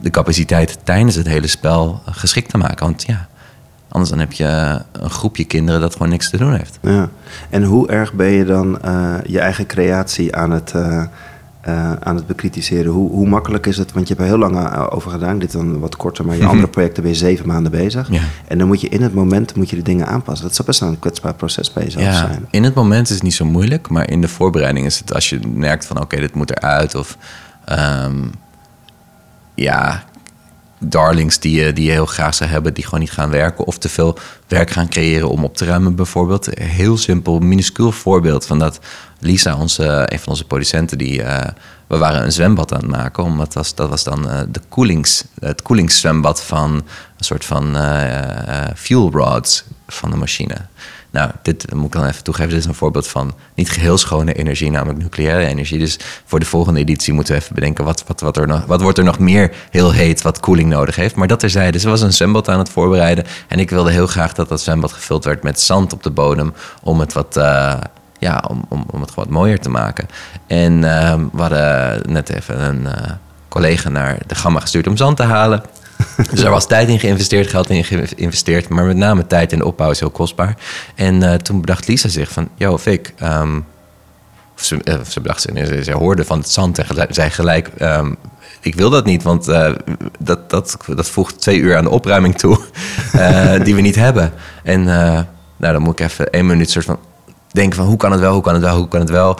de 0.00 0.10
capaciteit 0.10 0.78
tijdens 0.82 1.14
het 1.14 1.26
hele 1.26 1.46
spel 1.46 2.02
geschikt 2.10 2.50
te 2.50 2.58
maken. 2.58 2.86
Want 2.86 3.04
ja, 3.06 3.28
Anders 3.94 4.12
dan 4.12 4.20
heb 4.20 4.32
je 4.32 4.80
een 4.92 5.10
groepje 5.10 5.44
kinderen 5.44 5.80
dat 5.80 5.92
gewoon 5.92 6.08
niks 6.08 6.30
te 6.30 6.36
doen 6.36 6.54
heeft. 6.54 6.78
Ja. 6.82 7.08
En 7.50 7.62
hoe 7.64 7.88
erg 7.88 8.12
ben 8.12 8.30
je 8.30 8.44
dan 8.44 8.78
uh, 8.84 9.14
je 9.26 9.38
eigen 9.38 9.66
creatie 9.66 10.36
aan 10.36 10.50
het, 10.50 10.72
uh, 10.76 11.02
uh, 11.68 11.92
aan 11.92 12.16
het 12.16 12.26
bekritiseren? 12.26 12.92
Hoe, 12.92 13.10
hoe 13.10 13.28
makkelijk 13.28 13.66
is 13.66 13.76
het? 13.76 13.92
Want 13.92 14.08
je 14.08 14.14
hebt 14.14 14.26
er 14.26 14.32
heel 14.36 14.48
lang 14.50 14.76
over 14.90 15.10
gedaan. 15.10 15.38
Dit 15.38 15.52
dan 15.52 15.78
wat 15.78 15.96
korter, 15.96 16.24
maar 16.24 16.36
je 16.36 16.46
andere 16.52 16.68
projecten 16.68 17.02
ben 17.02 17.12
je 17.12 17.18
zeven 17.18 17.46
maanden 17.46 17.72
bezig. 17.72 18.10
Ja. 18.10 18.20
En 18.48 18.58
dan 18.58 18.66
moet 18.66 18.80
je 18.80 18.88
in 18.88 19.02
het 19.02 19.14
moment 19.14 19.56
moet 19.56 19.70
je 19.70 19.76
de 19.76 19.82
dingen 19.82 20.06
aanpassen. 20.06 20.46
Dat 20.46 20.58
is 20.58 20.64
best 20.64 20.80
wel 20.80 20.88
een 20.88 20.98
kwetsbaar 20.98 21.34
proces 21.34 21.72
bij 21.72 21.84
jezelf 21.84 22.04
ja, 22.04 22.12
zijn. 22.12 22.46
In 22.50 22.64
het 22.64 22.74
moment 22.74 23.08
is 23.08 23.14
het 23.14 23.22
niet 23.22 23.34
zo 23.34 23.44
moeilijk, 23.44 23.88
maar 23.88 24.10
in 24.10 24.20
de 24.20 24.28
voorbereiding 24.28 24.86
is 24.86 24.98
het 24.98 25.14
als 25.14 25.28
je 25.28 25.40
merkt 25.54 25.86
van 25.86 26.00
oké, 26.00 26.16
dit 26.16 26.34
moet 26.34 26.50
eruit. 26.50 26.94
Of 26.94 27.16
um, 27.68 28.30
ja, 29.54 30.04
darlings 30.88 31.38
die 31.38 31.64
je, 31.64 31.72
die 31.72 31.84
je 31.84 31.90
heel 31.90 32.06
graag 32.06 32.34
zou 32.34 32.50
hebben, 32.50 32.74
die 32.74 32.84
gewoon 32.84 33.00
niet 33.00 33.10
gaan 33.10 33.30
werken. 33.30 33.64
Of 33.64 33.78
te 33.78 33.88
veel 33.88 34.18
werk 34.48 34.70
gaan 34.70 34.88
creëren 34.88 35.28
om 35.28 35.44
op 35.44 35.56
te 35.56 35.64
ruimen, 35.64 35.94
bijvoorbeeld. 35.94 36.48
Heel 36.60 36.96
simpel, 36.96 37.38
minuscuul 37.38 37.92
voorbeeld 37.92 38.46
van 38.46 38.58
dat 38.58 38.78
Lisa, 39.18 39.56
onze, 39.56 40.06
een 40.12 40.18
van 40.18 40.28
onze 40.28 40.46
producenten, 40.46 40.98
die, 40.98 41.20
uh, 41.20 41.40
we 41.86 41.96
waren 41.96 42.24
een 42.24 42.32
zwembad 42.32 42.72
aan 42.72 42.80
het 42.80 42.90
maken. 42.90 43.24
Omdat 43.24 43.52
dat 43.52 43.54
was, 43.54 43.74
dat 43.74 43.88
was 43.88 44.04
dan 44.04 44.22
de 44.50 44.60
koelings, 44.68 45.24
het 45.40 45.62
koelingszwembad 45.62 46.42
van 46.42 46.70
een 47.16 47.24
soort 47.24 47.44
van 47.44 47.76
fuel 48.76 49.10
rods 49.10 49.64
van 49.86 50.10
de 50.10 50.16
machine. 50.16 50.56
Nou, 51.14 51.30
dit 51.42 51.74
moet 51.74 51.86
ik 51.86 51.92
dan 51.92 52.06
even 52.06 52.22
toegeven. 52.22 52.50
Dit 52.50 52.58
is 52.58 52.64
een 52.64 52.74
voorbeeld 52.74 53.08
van 53.08 53.34
niet 53.54 53.70
geheel 53.70 53.98
schone 53.98 54.32
energie, 54.32 54.70
namelijk 54.70 54.98
nucleaire 54.98 55.46
energie. 55.46 55.78
Dus 55.78 55.98
voor 56.24 56.40
de 56.40 56.46
volgende 56.46 56.80
editie 56.80 57.12
moeten 57.12 57.34
we 57.34 57.40
even 57.40 57.54
bedenken 57.54 57.84
wat, 57.84 58.04
wat, 58.06 58.20
wat, 58.20 58.36
er 58.36 58.46
nog, 58.46 58.64
wat 58.64 58.80
wordt 58.80 58.98
er 58.98 59.04
nog 59.04 59.18
meer 59.18 59.54
heel 59.70 59.92
heet, 59.92 60.22
wat 60.22 60.40
koeling 60.40 60.68
nodig 60.68 60.96
heeft. 60.96 61.14
Maar 61.14 61.26
dat 61.26 61.40
terzijde. 61.40 61.72
Dus 61.72 61.84
er 61.84 61.90
was 61.90 62.00
een 62.00 62.12
zwembad 62.12 62.48
aan 62.48 62.58
het 62.58 62.68
voorbereiden. 62.68 63.24
En 63.48 63.58
ik 63.58 63.70
wilde 63.70 63.90
heel 63.90 64.06
graag 64.06 64.32
dat 64.32 64.48
dat 64.48 64.60
zwembad 64.60 64.92
gevuld 64.92 65.24
werd 65.24 65.42
met 65.42 65.60
zand 65.60 65.92
op 65.92 66.02
de 66.02 66.10
bodem. 66.10 66.54
Om 66.82 67.00
het 67.00 67.12
wat. 67.12 67.36
Uh, 67.36 67.74
ja, 68.18 68.44
om, 68.48 68.64
om, 68.68 68.84
om 68.90 69.00
het 69.00 69.10
gewoon 69.10 69.24
wat 69.24 69.34
mooier 69.34 69.60
te 69.60 69.70
maken. 69.70 70.08
En 70.46 70.72
uh, 70.72 71.14
we 71.32 71.40
hadden 71.40 72.00
net 72.12 72.30
even 72.30 72.64
een 72.64 72.80
uh, 72.80 72.92
collega 73.48 73.88
naar 73.88 74.18
de 74.26 74.34
Gamma 74.34 74.60
gestuurd 74.60 74.86
om 74.86 74.96
zand 74.96 75.16
te 75.16 75.22
halen. 75.22 75.62
Dus 76.30 76.42
er 76.42 76.50
was 76.50 76.66
tijd 76.66 76.88
in 76.88 77.00
geïnvesteerd, 77.00 77.50
geld 77.50 77.70
in 77.70 77.84
geïnvesteerd. 77.84 78.68
Maar 78.68 78.84
met 78.84 78.96
name 78.96 79.26
tijd 79.26 79.50
de 79.50 79.64
opbouw 79.64 79.90
is 79.90 80.00
heel 80.00 80.10
kostbaar. 80.10 80.56
En 80.94 81.22
uh, 81.22 81.34
toen 81.34 81.60
bedacht 81.60 81.88
Lisa 81.88 82.08
zich 82.08 82.30
van... 82.30 82.48
Yo, 82.56 82.78
Fik... 82.78 83.14
Um, 83.22 83.66
ze, 84.54 84.80
uh, 84.84 84.94
ze 85.08 85.20
bedacht 85.20 85.40
ze, 85.40 85.80
ze, 85.84 85.92
hoorde 85.92 86.24
van 86.24 86.38
het 86.38 86.50
zand 86.50 86.78
en 86.78 86.86
zei 87.10 87.30
gelijk... 87.30 87.70
Um, 87.78 88.16
ik 88.60 88.74
wil 88.74 88.90
dat 88.90 89.04
niet, 89.04 89.22
want 89.22 89.48
uh, 89.48 89.72
dat, 90.18 90.50
dat, 90.50 90.76
dat 90.86 91.08
voegt 91.08 91.40
twee 91.40 91.58
uur 91.58 91.76
aan 91.76 91.84
de 91.84 91.90
opruiming 91.90 92.38
toe... 92.38 92.60
die 93.64 93.74
we 93.74 93.80
niet 93.80 93.96
hebben. 93.96 94.32
En 94.62 94.84
nou, 94.84 95.72
dan 95.72 95.82
moet 95.82 96.00
ik 96.00 96.06
even 96.06 96.30
één 96.30 96.46
minuut 96.46 96.70
soort 96.70 96.84
van 96.84 96.98
denken 97.50 97.76
van... 97.76 97.86
hoe 97.86 97.96
kan 97.96 98.12
het 98.12 98.20
wel, 98.20 98.32
hoe 98.32 98.42
kan 98.42 98.54
het 98.54 98.62
wel, 98.62 98.76
hoe 98.76 98.88
kan 98.88 99.00
het 99.00 99.10
wel... 99.10 99.38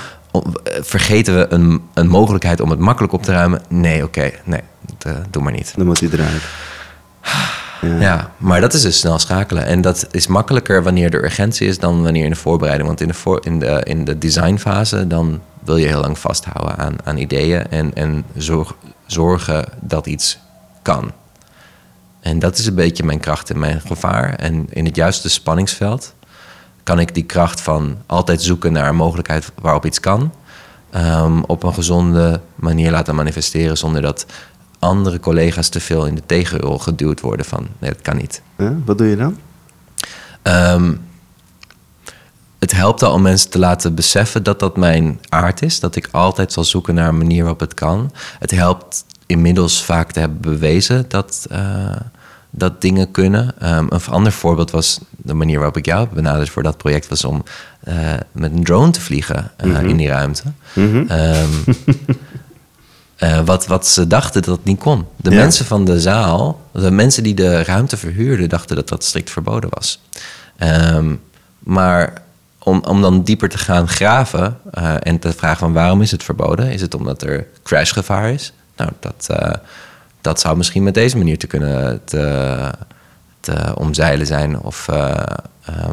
Vergeten 0.81 1.35
we 1.35 1.47
een, 1.49 1.83
een 1.95 2.09
mogelijkheid 2.09 2.61
om 2.61 2.71
het 2.71 2.79
makkelijk 2.79 3.13
op 3.13 3.23
te 3.23 3.33
ruimen? 3.33 3.63
Nee, 3.69 4.05
oké, 4.05 4.05
okay, 4.05 4.41
nee 4.45 4.61
uh, 5.07 5.13
doe 5.31 5.43
maar 5.43 5.53
niet. 5.53 5.73
Dan 5.77 5.87
moet 5.87 6.01
hij 6.01 6.09
eruit. 6.13 6.43
Ja. 7.81 8.01
ja. 8.01 8.31
maar 8.37 8.61
dat 8.61 8.73
is 8.73 8.83
dus 8.83 8.99
snel 8.99 9.19
schakelen. 9.19 9.65
En 9.65 9.81
dat 9.81 10.07
is 10.11 10.27
makkelijker 10.27 10.83
wanneer 10.83 11.15
er 11.15 11.25
urgentie 11.25 11.69
is 11.69 11.79
dan 11.79 12.03
wanneer 12.03 12.25
in 12.25 12.31
de 12.31 12.37
voorbereiding. 12.37 12.89
Want 12.89 13.01
in 13.01 13.09
de, 13.09 13.15
voor, 13.15 13.41
in 13.47 13.59
de, 13.59 13.81
in 13.85 14.05
de 14.05 14.19
designfase 14.19 15.07
dan 15.07 15.41
wil 15.65 15.77
je 15.77 15.87
heel 15.87 16.01
lang 16.01 16.19
vasthouden 16.19 16.77
aan, 16.77 16.97
aan 17.05 17.17
ideeën 17.17 17.71
en, 17.71 17.95
en 17.95 18.25
zorg, 18.37 18.75
zorgen 19.07 19.65
dat 19.81 20.07
iets 20.07 20.39
kan. 20.83 21.13
En 22.21 22.39
dat 22.39 22.59
is 22.59 22.67
een 22.67 22.75
beetje 22.75 23.05
mijn 23.05 23.21
kracht 23.21 23.51
en 23.51 23.59
mijn 23.59 23.81
gevaar. 23.81 24.35
En 24.35 24.67
in 24.71 24.85
het 24.85 24.97
juiste 24.97 25.29
spanningsveld 25.29 26.15
kan 26.85 26.99
ik 26.99 27.15
die 27.15 27.25
kracht 27.25 27.61
van 27.61 27.97
altijd 28.07 28.43
zoeken 28.43 28.73
naar 28.73 28.89
een 28.89 28.97
mogelijkheid 28.97 29.53
waarop 29.61 29.87
iets 29.87 30.01
kan. 30.01 30.33
Um, 30.97 31.45
op 31.45 31.63
een 31.63 31.75
gezonde 31.75 32.41
manier 32.55 32.91
laten 32.91 33.15
manifesteren 33.15 33.77
zonder 33.77 34.03
dat 34.03 34.27
andere 34.79 35.21
collega's 35.21 35.69
te 35.69 35.81
veel 35.81 36.07
in 36.07 36.15
de 36.15 36.23
tegenrol 36.27 36.79
geduwd 36.79 37.21
worden 37.21 37.47
van 37.47 37.67
nee, 37.79 37.91
dat 37.91 38.03
kan 38.03 38.17
niet. 38.17 38.43
Wat 38.85 38.99
doe 38.99 39.07
je 39.07 39.17
dan? 39.17 39.39
Um, 40.43 41.01
het 42.59 42.73
helpt 42.73 43.03
al 43.03 43.13
om 43.13 43.23
mensen 43.23 43.51
te 43.51 43.59
laten 43.59 43.95
beseffen 43.95 44.43
dat 44.43 44.59
dat 44.59 44.77
mijn 44.77 45.21
aard 45.29 45.63
is. 45.63 45.81
Dat 45.81 45.97
ik 45.97 46.09
altijd 46.11 46.53
zal 46.53 46.65
zoeken 46.65 46.95
naar 46.95 47.09
een 47.09 47.19
manier 47.19 47.41
waarop 47.41 47.61
het 47.61 47.75
kan. 47.75 48.13
Het 48.39 48.51
helpt 48.51 49.05
inmiddels 49.27 49.85
vaak 49.85 50.13
te 50.13 50.21
hebben 50.21 50.41
bewezen 50.41 51.05
dat, 51.09 51.47
uh, 51.53 51.97
dat 52.57 52.81
dingen 52.81 53.11
kunnen. 53.11 53.55
Um, 53.63 53.87
een 53.91 54.01
ander 54.11 54.33
voorbeeld 54.33 54.71
was 54.71 55.01
de 55.17 55.35
manier 55.35 55.57
waarop 55.57 55.77
ik 55.77 55.87
jou 55.87 56.09
benaderd 56.13 56.51
voor 56.51 56.63
dat 56.63 56.77
project... 56.77 57.09
was 57.09 57.25
om 57.25 57.43
uh, 57.89 57.95
met 58.33 58.53
een 58.53 58.65
drone 58.65 58.91
te 58.91 59.01
vliegen 59.01 59.51
uh, 59.61 59.67
mm 59.67 59.75
-hmm. 59.75 59.89
in 59.89 59.97
die 59.97 60.09
ruimte. 60.09 60.43
Mm 60.73 60.91
-hmm. 60.91 61.11
um, 61.11 61.65
Uh, 63.23 63.41
wat, 63.41 63.67
wat 63.67 63.87
ze 63.87 64.07
dachten 64.07 64.43
dat 64.43 64.57
het 64.57 64.65
niet 64.65 64.79
kon. 64.79 65.07
De 65.17 65.31
ja. 65.31 65.37
mensen 65.37 65.67
van 65.67 65.85
de 65.85 66.01
zaal, 66.01 66.61
de 66.73 66.91
mensen 66.91 67.23
die 67.23 67.35
de 67.35 67.63
ruimte 67.63 67.97
verhuurden, 67.97 68.49
dachten 68.49 68.77
dat 68.77 68.89
dat 68.89 69.05
strikt 69.05 69.31
verboden 69.31 69.71
was. 69.73 70.03
Um, 70.59 71.21
maar 71.59 72.23
om, 72.59 72.83
om 72.87 73.01
dan 73.01 73.23
dieper 73.23 73.49
te 73.49 73.59
gaan 73.59 73.89
graven 73.89 74.59
eh, 74.71 74.95
en 74.99 75.19
te 75.19 75.33
vragen 75.33 75.59
van 75.59 75.73
waarom 75.73 76.03
is 76.03 76.11
het 76.11 76.23
verboden? 76.23 76.73
Is 76.73 76.81
het 76.81 76.95
omdat 76.95 77.23
er 77.23 77.47
crashgevaar 77.63 78.31
is? 78.31 78.53
Nou, 78.77 78.91
dat, 79.01 79.27
eh, 79.31 79.53
dat 80.25 80.41
zou 80.41 80.57
misschien 80.57 80.83
met 80.83 80.95
deze 80.95 81.17
manier 81.17 81.39
te 81.39 81.47
kunnen 81.47 82.01
te, 82.05 82.73
omzeilen 83.75 84.27
zijn. 84.27 84.61
Of 84.61 84.89
uh, 84.91 85.15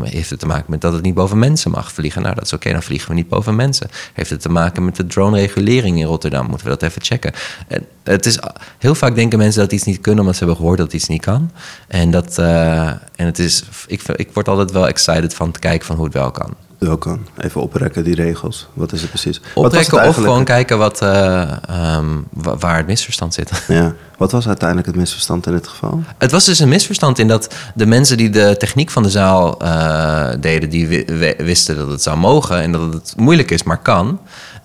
heeft 0.04 0.30
het 0.30 0.40
te 0.40 0.46
maken 0.46 0.66
met 0.72 0.82
dat 0.82 0.94
het 0.94 1.02
niet 1.02 1.14
boven 1.14 1.40
mensen 1.40 1.72
mag 1.72 1.92
vliegen? 1.92 2.22
Nou, 2.22 2.36
dat 2.36 2.44
is 2.44 2.54
oké, 2.54 2.72
dan 2.72 2.84
vliegen 2.84 3.10
we 3.10 3.14
niet 3.14 3.30
boven 3.30 3.56
mensen. 3.56 3.90
Heeft 4.14 4.30
het 4.30 4.42
te 4.42 4.50
maken 4.50 4.86
met 4.86 4.96
de 4.96 5.06
drone-regulering 5.06 6.00
in 6.00 6.06
Rotterdam? 6.06 6.48
Moeten 6.48 6.68
we 6.68 6.74
dat 6.74 6.84
even 6.84 7.02
checken? 7.02 7.34
En 7.68 7.86
het 8.04 8.26
is, 8.26 8.40
heel 8.78 8.96
vaak 8.96 9.16
denken 9.16 9.38
mensen 9.38 9.62
dat 9.62 9.72
iets 9.72 9.84
niet 9.84 10.02
kunnen 10.02 10.20
omdat 10.20 10.36
ze 10.36 10.44
hebben 10.44 10.62
gehoord 10.62 10.78
dat 10.78 10.94
iets 10.94 11.08
niet 11.08 11.22
kan. 11.22 11.52
En, 11.88 12.12
dat, 12.12 12.38
en 12.38 13.00
het 13.16 13.40
is, 13.40 13.64
ik, 13.88 14.02
ik 14.02 14.30
word 14.34 14.48
altijd 14.48 14.72
wel 14.72 14.88
excited 14.88 15.34
van 15.34 15.52
te 15.52 15.60
kijken 15.60 15.86
van 15.86 15.96
hoe 15.96 16.06
het 16.06 16.14
wel 16.14 16.32
kan 16.32 16.56
wel 16.88 16.98
kan. 16.98 17.28
Even 17.38 17.62
oprekken 17.62 18.04
die 18.04 18.16
regels. 18.16 18.68
Wat 18.74 18.92
is 18.92 19.02
het 19.02 19.10
precies? 19.10 19.42
Oprekken 19.54 20.00
het 20.00 20.08
of 20.08 20.16
gewoon 20.16 20.44
kijken 20.44 20.78
wat, 20.78 21.02
uh, 21.02 21.52
um, 21.98 22.28
waar 22.32 22.78
het 22.78 22.86
misverstand 22.86 23.34
zit. 23.34 23.52
Ja. 23.68 23.94
Wat 24.18 24.32
was 24.32 24.48
uiteindelijk 24.48 24.88
het 24.88 24.98
misverstand 24.98 25.46
in 25.46 25.52
dit 25.52 25.68
geval? 25.68 26.04
Het 26.18 26.32
was 26.32 26.46
dus 26.46 26.60
een 26.60 26.70
misverstand 26.70 27.20
in 27.20 27.28
dat 27.28 27.54
de 27.76 27.86
mensen 27.86 28.18
die 28.18 28.30
de 28.30 28.56
techniek 28.58 28.90
van 28.90 29.04
de 29.04 29.10
zaal 29.10 29.64
uh, 29.64 30.30
deden... 30.40 30.70
die 30.70 31.06
wisten 31.38 31.76
dat 31.76 31.90
het 31.90 32.02
zou 32.02 32.18
mogen 32.18 32.62
en 32.62 32.72
dat 32.72 32.94
het 32.94 33.14
moeilijk 33.18 33.52
is, 33.52 33.64
maar 33.64 33.82
kan. 33.82 34.08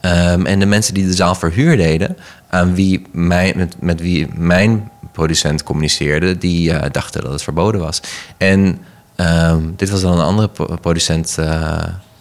Um, 0.01 0.47
en 0.47 0.59
de 0.59 0.67
mensen 0.67 0.95
die 0.95 1.07
de 1.07 1.15
zaal 1.15 1.35
verhuur 1.35 1.77
deden... 1.77 2.17
aan 2.49 2.75
wie 2.75 3.07
mijn, 3.13 3.53
met, 3.57 3.77
met 3.81 4.01
wie 4.01 4.29
mijn 4.35 4.91
producent 5.13 5.63
communiceerde... 5.63 6.39
die 6.39 6.71
uh, 6.71 6.83
dachten 6.91 7.23
dat 7.23 7.33
het 7.33 7.43
verboden 7.43 7.81
was. 7.81 8.01
En... 8.37 8.79
Um, 9.21 9.75
dit 9.77 9.91
was 9.91 10.01
dan 10.01 10.13
een 10.13 10.25
andere 10.25 10.51
producent 10.81 11.37
uh, 11.41 11.79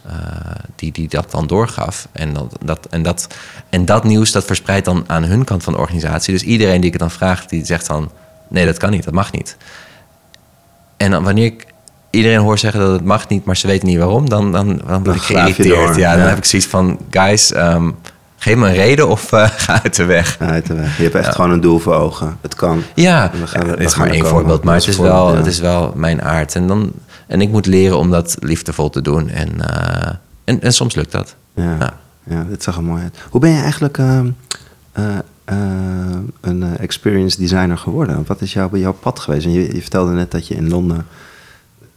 uh, 0.08 0.12
die, 0.76 0.92
die 0.92 1.08
dat 1.08 1.32
dan 1.32 1.48
doorgaf. 1.48 2.08
En 2.12 2.34
dat, 2.34 2.58
dat, 2.64 2.88
en, 2.90 3.04
dat, 3.04 3.28
en 3.70 3.86
dat 3.86 4.04
nieuws 4.04 4.32
dat 4.32 4.46
verspreidt 4.46 4.86
dan 4.86 5.04
aan 5.08 5.24
hun 5.24 5.44
kant 5.44 5.64
van 5.64 5.74
de 5.74 5.80
organisatie. 5.80 6.34
Dus 6.34 6.44
iedereen 6.44 6.78
die 6.78 6.86
ik 6.86 6.92
het 6.92 7.02
dan 7.02 7.12
vraag, 7.12 7.46
die 7.46 7.66
zegt 7.66 7.88
dan... 7.88 8.12
nee, 8.48 8.66
dat 8.66 8.78
kan 8.78 8.90
niet, 8.90 9.04
dat 9.04 9.14
mag 9.14 9.32
niet. 9.32 9.58
En 10.98 11.12
dan, 11.12 11.24
wanneer 11.24 11.46
ik 11.46 11.66
iedereen 12.10 12.40
hoor 12.40 12.58
zeggen 12.58 12.80
dat 12.80 12.92
het 12.92 13.04
mag 13.04 13.28
niet... 13.28 13.46
maar 13.46 13.58
ze 13.58 13.68
weten 13.68 13.88
niet 13.88 13.98
waarom, 13.98 14.30
dan, 14.30 14.52
dan, 14.52 14.82
dan 14.88 15.04
word 15.04 15.16
ik 15.16 15.22
geïrriteerd. 15.22 15.96
Ja, 15.96 16.16
dan 16.18 16.28
heb 16.28 16.38
ik 16.38 16.46
zoiets 16.46 16.68
van... 16.68 17.00
guys, 17.10 17.56
um, 17.56 17.96
geef 18.38 18.56
me 18.56 18.68
een 18.68 18.74
reden 18.74 19.08
of 19.08 19.32
uh, 19.32 19.48
ga 19.66 19.82
uit 19.84 19.96
de 19.96 20.06
weg. 20.06 20.38
uit 20.40 20.66
de 20.66 20.74
weg. 20.74 20.98
Je 20.98 21.04
hebt 21.04 21.16
echt 21.16 21.36
gewoon 21.36 21.52
een 21.52 21.62
doel 21.62 21.80
voor 21.80 21.94
ogen. 21.94 22.38
Het 22.42 22.56
kan. 22.56 22.84
Ja, 22.94 23.32
gaan 23.46 23.70
het 23.70 23.80
is 23.80 23.96
maar 23.96 24.10
één 24.10 24.26
voorbeeld, 24.26 24.64
maar 24.64 24.76
het 24.76 24.88
is, 24.88 24.98
wel, 24.98 25.36
het 25.36 25.46
is 25.46 25.60
wel 25.60 25.94
mijn 25.96 26.22
aard. 26.22 26.56
En 26.56 26.68
dan 26.68 26.92
en 27.28 27.42
ik 27.42 27.50
moet 27.50 27.66
leren 27.66 27.98
om 27.98 28.12
dat 28.12 28.38
liefdevol 28.40 28.90
te 28.90 29.02
doen. 29.02 29.30
En, 29.30 29.50
uh, 29.60 30.10
en, 30.44 30.62
en, 30.62 30.74
soms 30.74 30.96
lukt 30.96 31.12
dat. 31.12 31.36
Ja, 31.54 31.76
ja. 31.80 32.00
ja 32.24 32.44
dit 32.44 32.64
zag 32.64 32.76
er 32.76 32.84
mooi 32.84 33.04
uit. 33.04 33.18
Hoe 33.30 33.42
ben 33.42 33.50
je 33.50 33.62
eigenlijk 33.62 33.98
uh, 33.98 34.20
uh, 35.00 35.18
een 36.42 36.78
experience 36.78 37.38
designer 37.38 37.78
geworden? 37.78 38.24
Wat 38.28 38.42
is 38.42 38.54
jouw, 38.54 38.76
jouw 38.76 38.94
pad 38.94 39.20
geweest? 39.20 39.46
En 39.46 39.52
je, 39.52 39.76
je 39.76 39.82
vertelde 39.82 40.12
net 40.12 40.32
dat 40.32 40.48
je 40.48 40.56
in 40.56 40.70
Londen 40.70 41.06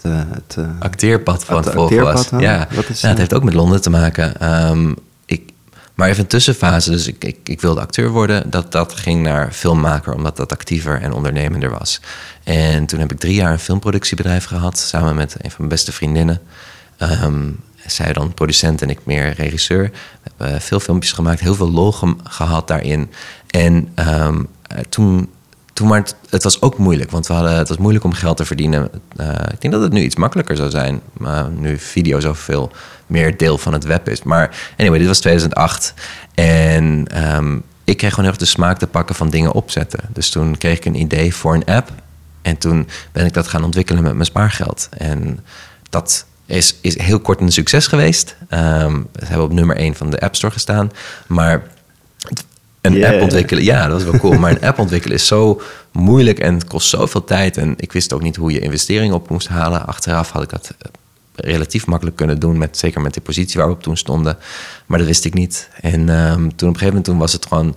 het, 0.02 0.54
het 0.54 0.66
acteerpad 0.78 1.44
van 1.44 1.56
het 1.56 1.74
was. 1.74 2.28
Ja, 2.38 2.68
Wat 2.74 2.88
is, 2.88 3.00
ja, 3.00 3.08
het 3.08 3.18
heeft 3.18 3.34
ook 3.34 3.44
met 3.44 3.54
Londen 3.54 3.80
te 3.80 3.90
maken. 3.90 4.52
Um, 4.70 4.90
ik, 4.90 4.96
maar 5.98 6.08
even 6.08 6.22
een 6.22 6.28
tussenfase. 6.28 6.90
Dus 6.90 7.06
ik, 7.06 7.24
ik, 7.24 7.38
ik, 7.44 7.60
wilde 7.60 7.80
acteur 7.80 8.10
worden. 8.10 8.50
Dat, 8.50 8.72
dat 8.72 8.92
ging 8.92 9.22
naar 9.22 9.52
filmmaker, 9.52 10.14
omdat 10.14 10.36
dat 10.36 10.52
actiever 10.52 11.00
en 11.00 11.12
ondernemender 11.12 11.70
was. 11.70 12.00
En 12.44 12.86
toen 12.86 13.00
heb 13.00 13.12
ik 13.12 13.18
drie 13.18 13.34
jaar 13.34 13.52
een 13.52 13.58
filmproductiebedrijf 13.58 14.44
gehad, 14.44 14.78
samen 14.78 15.14
met 15.14 15.34
een 15.34 15.50
van 15.50 15.54
mijn 15.56 15.68
beste 15.68 15.92
vriendinnen. 15.92 16.40
Um, 17.22 17.60
zij 17.86 18.12
dan 18.12 18.34
producent 18.34 18.82
en 18.82 18.90
ik 18.90 18.98
meer 19.04 19.32
regisseur. 19.32 19.90
We 20.22 20.30
hebben 20.44 20.60
veel 20.60 20.80
filmpjes 20.80 21.12
gemaakt, 21.12 21.40
heel 21.40 21.54
veel 21.54 21.70
lol 21.70 21.94
gehad 22.22 22.68
daarin. 22.68 23.10
En 23.46 23.88
um, 24.08 24.48
toen, 24.88 25.30
toen 25.78 25.88
maar 25.88 26.04
het, 26.30 26.42
was 26.42 26.62
ook 26.62 26.78
moeilijk, 26.78 27.10
want 27.10 27.26
we 27.26 27.32
hadden, 27.32 27.56
het 27.56 27.68
was 27.68 27.76
moeilijk 27.76 28.04
om 28.04 28.12
geld 28.12 28.36
te 28.36 28.44
verdienen. 28.44 28.90
Uh, 29.20 29.28
ik 29.28 29.60
denk 29.60 29.74
dat 29.74 29.82
het 29.82 29.92
nu 29.92 30.02
iets 30.02 30.16
makkelijker 30.16 30.56
zou 30.56 30.70
zijn, 30.70 31.00
maar 31.12 31.50
nu 31.50 31.78
video 31.78 32.20
zoveel 32.20 32.70
meer 33.06 33.36
deel 33.36 33.58
van 33.58 33.72
het 33.72 33.84
web 33.84 34.08
is. 34.08 34.22
Maar 34.22 34.72
anyway, 34.76 34.98
dit 34.98 35.08
was 35.08 35.20
2008. 35.20 35.94
En 36.34 37.06
um, 37.36 37.62
ik 37.84 37.96
kreeg 37.96 38.10
gewoon 38.10 38.24
heel 38.24 38.34
erg 38.34 38.44
de 38.44 38.50
smaak 38.50 38.78
te 38.78 38.86
pakken 38.86 39.14
van 39.14 39.30
dingen 39.30 39.52
opzetten. 39.52 40.00
Dus 40.12 40.30
toen 40.30 40.58
kreeg 40.58 40.76
ik 40.76 40.84
een 40.84 41.00
idee 41.00 41.34
voor 41.34 41.54
een 41.54 41.64
app. 41.64 41.90
En 42.42 42.58
toen 42.58 42.88
ben 43.12 43.26
ik 43.26 43.32
dat 43.32 43.48
gaan 43.48 43.64
ontwikkelen 43.64 44.02
met 44.02 44.12
mijn 44.12 44.24
spaargeld. 44.24 44.88
En 44.90 45.44
dat 45.90 46.26
is, 46.46 46.76
is 46.80 47.00
heel 47.00 47.20
kort 47.20 47.40
een 47.40 47.52
succes 47.52 47.86
geweest. 47.86 48.36
Um, 48.50 49.08
we 49.12 49.26
hebben 49.26 49.44
op 49.44 49.52
nummer 49.52 49.76
1 49.76 49.94
van 49.94 50.10
de 50.10 50.20
App 50.20 50.36
Store 50.36 50.52
gestaan. 50.52 50.90
Maar 51.26 51.62
een 52.92 53.04
app 53.04 53.22
ontwikkelen, 53.22 53.64
ja, 53.64 53.86
dat 53.86 54.02
was 54.02 54.10
wel 54.10 54.20
cool. 54.20 54.38
maar 54.38 54.50
een 54.50 54.62
app 54.62 54.78
ontwikkelen 54.78 55.16
is 55.16 55.26
zo 55.26 55.60
moeilijk 55.92 56.38
en 56.38 56.54
het 56.54 56.64
kost 56.64 56.88
zoveel 56.88 57.24
tijd. 57.24 57.56
En 57.56 57.74
ik 57.76 57.92
wist 57.92 58.12
ook 58.12 58.22
niet 58.22 58.36
hoe 58.36 58.52
je 58.52 58.60
investeringen 58.60 59.14
op 59.14 59.28
moest 59.28 59.48
halen. 59.48 59.86
Achteraf 59.86 60.30
had 60.30 60.42
ik 60.42 60.48
dat 60.48 60.74
eh, 60.78 60.90
relatief 61.34 61.86
makkelijk 61.86 62.16
kunnen 62.16 62.38
doen, 62.38 62.58
met, 62.58 62.78
zeker 62.78 63.00
met 63.00 63.14
de 63.14 63.20
positie 63.20 63.58
waar 63.58 63.68
we 63.68 63.74
op 63.74 63.82
toen 63.82 63.96
stonden. 63.96 64.38
Maar 64.86 64.98
dat 64.98 65.06
wist 65.06 65.24
ik 65.24 65.34
niet. 65.34 65.68
En 65.80 66.08
um, 66.08 66.56
toen 66.56 66.68
op 66.68 66.74
een 66.74 66.80
gegeven 66.80 66.86
moment 66.86 67.04
toen 67.04 67.18
was 67.18 67.32
het 67.32 67.46
gewoon 67.46 67.76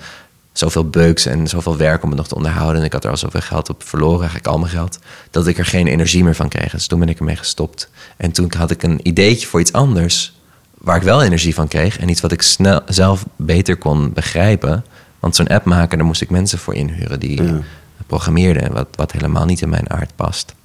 zoveel 0.51 0.89
beuks 0.89 1.25
en 1.25 1.47
zoveel 1.47 1.77
werk 1.77 2.03
om 2.03 2.09
het 2.09 2.17
nog 2.17 2.27
te 2.27 2.35
onderhouden. 2.35 2.79
En 2.79 2.85
ik 2.85 2.93
had 2.93 3.03
er 3.03 3.09
al 3.09 3.17
zoveel 3.17 3.41
geld 3.41 3.69
op 3.69 3.83
verloren, 3.83 4.19
eigenlijk 4.19 4.47
al 4.47 4.57
mijn 4.57 4.71
geld, 4.71 4.99
dat 5.31 5.47
ik 5.47 5.57
er 5.57 5.65
geen 5.65 5.87
energie 5.87 6.23
meer 6.23 6.35
van 6.35 6.49
kreeg. 6.49 6.71
Dus 6.71 6.87
toen 6.87 6.99
ben 6.99 7.09
ik 7.09 7.19
ermee 7.19 7.35
gestopt. 7.35 7.89
En 8.17 8.31
toen 8.31 8.51
had 8.57 8.71
ik 8.71 8.83
een 8.83 8.99
ideetje 9.03 9.47
voor 9.47 9.59
iets 9.59 9.73
anders, 9.73 10.33
waar 10.77 10.95
ik 10.95 11.03
wel 11.03 11.23
energie 11.23 11.53
van 11.53 11.67
kreeg. 11.67 11.99
En 11.99 12.09
iets 12.09 12.21
wat 12.21 12.31
ik 12.31 12.41
snel 12.41 12.81
zelf 12.85 13.25
beter 13.35 13.77
kon 13.77 14.13
begrijpen. 14.13 14.85
Want 15.21 15.35
zo'n 15.35 15.47
app 15.47 15.65
maken, 15.65 15.97
daar 15.97 16.07
moest 16.07 16.21
ik 16.21 16.29
mensen 16.29 16.59
voor 16.59 16.73
inhuren 16.73 17.19
die 17.19 17.43
ja. 17.43 17.59
programmeerden, 18.07 18.73
wat, 18.73 18.87
wat 18.95 19.11
helemaal 19.11 19.45
niet 19.45 19.61
in 19.61 19.69
mijn 19.69 19.89
aard 19.89 20.15
past. 20.15 20.55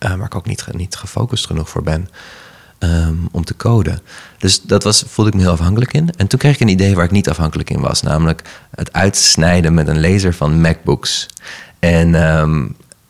Uh, 0.00 0.14
waar 0.14 0.26
ik 0.26 0.34
ook 0.34 0.46
niet, 0.46 0.66
niet 0.72 0.96
gefocust 0.96 1.46
genoeg 1.46 1.68
voor 1.68 1.82
ben. 1.82 2.08
Ehm, 2.78 3.14
om 3.30 3.44
te 3.44 3.56
coden. 3.56 4.00
Dus 4.38 4.62
dat 4.62 4.82
was, 4.82 5.04
voelde 5.06 5.30
ik 5.30 5.36
me 5.36 5.42
heel 5.42 5.52
afhankelijk 5.52 5.92
in. 5.92 6.10
En 6.16 6.26
toen 6.26 6.38
kreeg 6.38 6.54
ik 6.54 6.60
een 6.60 6.68
idee 6.68 6.94
waar 6.94 7.04
ik 7.04 7.10
niet 7.10 7.28
afhankelijk 7.28 7.70
in 7.70 7.80
was. 7.80 8.02
Namelijk 8.02 8.42
het 8.74 8.92
uitsnijden 8.92 9.74
met 9.74 9.88
een 9.88 10.00
laser 10.00 10.34
van 10.34 10.60
MacBooks. 10.60 11.28
En 11.78 12.14
ehm, 12.14 12.66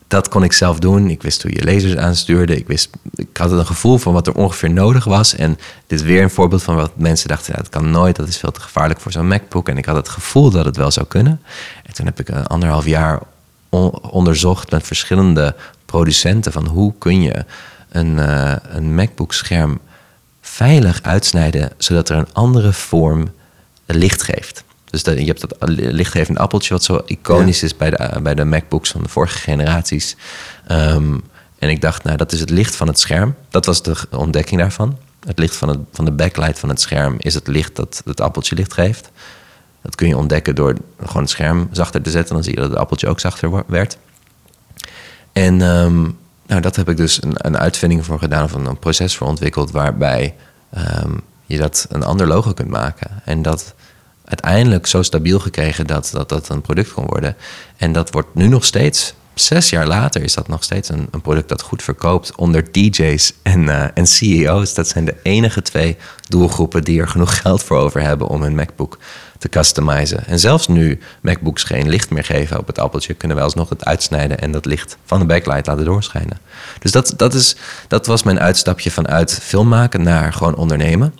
dat 0.07 0.27
kon 0.29 0.43
ik 0.43 0.53
zelf 0.53 0.79
doen. 0.79 1.09
Ik 1.09 1.21
wist 1.21 1.41
hoe 1.41 1.53
je 1.53 1.63
lasers 1.63 1.95
aanstuurde. 1.95 2.55
Ik, 2.55 2.67
wist, 2.67 2.89
ik 3.15 3.37
had 3.37 3.51
een 3.51 3.65
gevoel 3.65 3.97
van 3.97 4.13
wat 4.13 4.27
er 4.27 4.33
ongeveer 4.33 4.71
nodig 4.71 5.03
was. 5.03 5.35
En 5.35 5.57
dit 5.87 5.99
is 5.99 6.05
weer 6.05 6.23
een 6.23 6.29
voorbeeld 6.29 6.63
van 6.63 6.75
wat 6.75 6.91
mensen 6.97 7.27
dachten... 7.27 7.53
Ja, 7.55 7.61
dat 7.61 7.69
kan 7.69 7.89
nooit, 7.89 8.15
dat 8.15 8.27
is 8.27 8.37
veel 8.37 8.51
te 8.51 8.61
gevaarlijk 8.61 8.99
voor 8.99 9.11
zo'n 9.11 9.27
MacBook. 9.27 9.69
En 9.69 9.77
ik 9.77 9.85
had 9.85 9.95
het 9.95 10.09
gevoel 10.09 10.49
dat 10.49 10.65
het 10.65 10.77
wel 10.77 10.91
zou 10.91 11.05
kunnen. 11.05 11.41
En 11.83 11.93
toen 11.93 12.05
heb 12.05 12.19
ik 12.19 12.29
een 12.29 12.47
anderhalf 12.47 12.85
jaar 12.85 13.19
onderzocht 14.01 14.71
met 14.71 14.87
verschillende 14.87 15.55
producenten... 15.85 16.51
van 16.51 16.65
hoe 16.67 16.93
kun 16.97 17.21
je 17.21 17.45
een, 17.89 18.17
uh, 18.17 18.55
een 18.61 18.95
MacBook-scherm 18.95 19.79
veilig 20.41 21.01
uitsnijden, 21.01 21.71
zodat 21.77 22.09
er 22.09 22.17
een 22.17 22.33
andere 22.33 22.73
vorm 22.73 23.31
licht 23.85 24.23
geeft. 24.23 24.64
Dus 24.95 25.03
dat, 25.03 25.19
je 25.19 25.25
hebt 25.25 25.41
dat 25.41 25.69
lichtgevende 25.69 26.39
appeltje, 26.39 26.73
wat 26.73 26.83
zo 26.83 27.01
iconisch 27.05 27.63
is 27.63 27.77
bij 27.77 27.89
de, 27.89 28.19
bij 28.21 28.35
de 28.35 28.45
MacBooks 28.45 28.91
van 28.91 29.03
de 29.03 29.09
vorige 29.09 29.37
generaties. 29.37 30.15
Um, 30.71 31.23
en 31.59 31.69
ik 31.69 31.81
dacht, 31.81 32.03
nou, 32.03 32.17
dat 32.17 32.31
is 32.31 32.39
het 32.39 32.49
licht 32.49 32.75
van 32.75 32.87
het 32.87 32.99
scherm. 32.99 33.35
Dat 33.49 33.65
was 33.65 33.83
de 33.83 33.95
ontdekking 34.09 34.59
daarvan. 34.59 34.97
Het 35.25 35.39
licht 35.39 35.55
van, 35.55 35.69
het, 35.69 35.79
van 35.91 36.05
de 36.05 36.11
backlight 36.11 36.59
van 36.59 36.69
het 36.69 36.81
scherm 36.81 37.15
is 37.17 37.33
het 37.33 37.47
licht 37.47 37.75
dat 37.75 38.01
het 38.05 38.21
appeltje 38.21 38.55
licht 38.55 38.73
geeft. 38.73 39.11
Dat 39.81 39.95
kun 39.95 40.07
je 40.07 40.17
ontdekken 40.17 40.55
door 40.55 40.75
gewoon 41.05 41.21
het 41.21 41.31
scherm 41.31 41.69
zachter 41.71 42.01
te 42.01 42.11
zetten. 42.11 42.33
Dan 42.33 42.43
zie 42.43 42.53
je 42.53 42.59
dat 42.59 42.69
het 42.69 42.79
appeltje 42.79 43.07
ook 43.07 43.19
zachter 43.19 43.63
werd. 43.67 43.97
En 45.31 45.61
um, 45.61 46.17
nou, 46.47 46.61
dat 46.61 46.75
heb 46.75 46.89
ik 46.89 46.97
dus 46.97 47.23
een, 47.23 47.33
een 47.35 47.57
uitvinding 47.57 48.05
voor 48.05 48.19
gedaan, 48.19 48.43
of 48.43 48.53
een, 48.53 48.79
proces 48.79 49.17
voor 49.17 49.27
ontwikkeld, 49.27 49.71
waarbij 49.71 50.35
um, 51.03 51.21
je 51.45 51.57
dat 51.57 51.85
een 51.89 52.03
ander 52.03 52.27
logo 52.27 52.53
kunt 52.53 52.69
maken. 52.69 53.21
En 53.25 53.41
dat 53.41 53.73
uiteindelijk 54.25 54.87
zo 54.87 55.01
stabiel 55.01 55.39
gekregen 55.39 55.87
dat, 55.87 56.09
dat 56.13 56.29
dat 56.29 56.49
een 56.49 56.61
product 56.61 56.93
kon 56.93 57.05
worden. 57.05 57.35
En 57.77 57.91
dat 57.91 58.11
wordt 58.11 58.35
nu 58.35 58.47
nog 58.47 58.65
steeds, 58.65 59.13
zes 59.33 59.69
jaar 59.69 59.87
later, 59.87 60.23
is 60.23 60.33
dat 60.33 60.47
nog 60.47 60.63
steeds 60.63 60.89
een, 60.89 61.07
een 61.11 61.21
product 61.21 61.49
dat 61.49 61.61
goed 61.61 61.83
verkoopt 61.83 62.35
onder 62.35 62.71
DJ's 62.71 63.33
en, 63.41 63.63
uh, 63.63 63.85
en 63.93 64.07
CEO's. 64.07 64.73
Dat 64.73 64.87
zijn 64.87 65.05
de 65.05 65.15
enige 65.23 65.61
twee 65.61 65.97
doelgroepen 66.27 66.83
die 66.83 67.01
er 67.01 67.07
genoeg 67.07 67.41
geld 67.41 67.63
voor 67.63 67.77
over 67.77 68.01
hebben 68.01 68.27
om 68.27 68.41
hun 68.41 68.55
MacBook 68.55 68.97
te 69.37 69.49
customizen. 69.49 70.25
En 70.27 70.39
zelfs 70.39 70.67
nu 70.67 70.99
MacBooks 71.21 71.63
geen 71.63 71.89
licht 71.89 72.09
meer 72.09 72.23
geven 72.23 72.59
op 72.59 72.67
het 72.67 72.79
appeltje, 72.79 73.13
kunnen 73.13 73.37
wij 73.37 73.45
alsnog 73.45 73.69
het 73.69 73.85
uitsnijden 73.85 74.39
en 74.39 74.51
dat 74.51 74.65
licht 74.65 74.97
van 75.05 75.19
de 75.19 75.25
backlight 75.25 75.67
laten 75.67 75.85
doorschijnen. 75.85 76.39
Dus 76.79 76.91
dat, 76.91 77.13
dat, 77.17 77.33
is, 77.33 77.55
dat 77.87 78.05
was 78.05 78.23
mijn 78.23 78.39
uitstapje 78.39 78.91
vanuit 78.91 79.39
filmmaken 79.41 80.03
naar 80.03 80.33
gewoon 80.33 80.55
ondernemen 80.55 81.13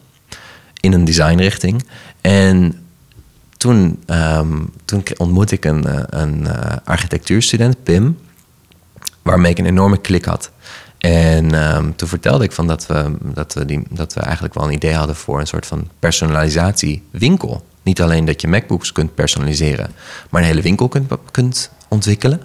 in 0.79 0.93
een 0.93 1.05
designrichting. 1.05 1.87
En 2.21 2.84
toen, 3.65 4.03
um, 4.07 4.73
ontmoette 5.17 5.55
ik 5.55 5.65
een, 5.65 5.85
eh, 5.85 6.21
uh, 6.21 6.75
architectuurstudent, 6.83 7.83
Pim, 7.83 8.17
waarmee 9.21 9.51
ik 9.51 9.57
een 9.57 9.65
enorme 9.65 9.97
klik 9.97 10.25
had. 10.25 10.51
En 10.97 11.53
ehm, 11.53 11.91
toen 11.95 12.07
vertelde 12.07 12.43
ik 12.43 12.51
van 12.51 12.67
dat, 12.67 12.87
we, 12.87 13.15
dat, 13.21 13.53
we 13.53 13.65
die, 13.65 13.83
dat 13.89 14.13
we 14.13 14.19
eigenlijk 14.19 14.53
wel 14.53 14.63
een 14.63 14.73
idee 14.73 14.93
hadden 14.93 15.15
voor 15.15 15.39
een 15.39 15.47
soort 15.47 15.65
van 15.65 15.87
personalisatiewinkel. 15.99 17.65
Niet 17.83 18.01
alleen 18.01 18.25
dat 18.25 18.41
je 18.41 18.47
MacBooks 18.47 18.91
kunt 18.91 19.15
personaliseren, 19.15 19.91
maar 20.29 20.41
een 20.41 20.47
hele 20.47 20.61
winkel 20.61 20.87
kunt, 20.87 21.11
kunt 21.31 21.71
ontwikkelen. 21.87 22.41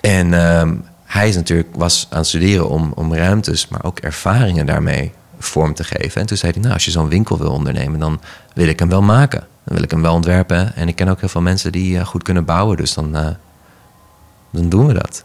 En 0.00 0.34
ehm, 0.34 0.74
hij 1.04 1.28
is 1.28 1.34
natuurlijk, 1.34 1.68
was 1.76 2.06
aan 2.10 2.18
het 2.18 2.26
studeren 2.26 2.68
om, 2.68 2.92
om 2.94 3.14
ruimtes, 3.14 3.68
maar 3.68 3.84
ook 3.84 3.98
ervaringen 3.98 4.66
daarmee 4.66 5.12
vorm 5.38 5.74
te 5.74 5.84
geven. 5.84 6.20
En 6.20 6.26
toen 6.26 6.36
zei 6.36 6.52
hij, 6.52 6.60
nou, 6.60 6.74
als 6.74 6.84
je 6.84 6.90
zo'n 6.90 7.08
winkel 7.08 7.38
wil 7.38 7.50
ondernemen, 7.50 8.00
dan 8.00 8.20
wil 8.54 8.68
ik 8.68 8.78
hem 8.78 8.88
wel 8.88 9.02
maken. 9.02 9.46
Dan 9.68 9.76
wil 9.76 9.86
ik 9.86 9.90
hem 9.90 10.02
wel 10.02 10.14
ontwerpen. 10.14 10.76
En 10.76 10.88
ik 10.88 10.96
ken 10.96 11.08
ook 11.08 11.20
heel 11.20 11.28
veel 11.28 11.40
mensen 11.40 11.72
die 11.72 11.94
uh, 11.94 12.06
goed 12.06 12.22
kunnen 12.22 12.44
bouwen, 12.44 12.76
dus 12.76 12.94
dan, 12.94 13.16
uh, 13.16 13.28
dan 14.50 14.68
doen 14.68 14.86
we 14.86 14.92
dat. 14.92 15.24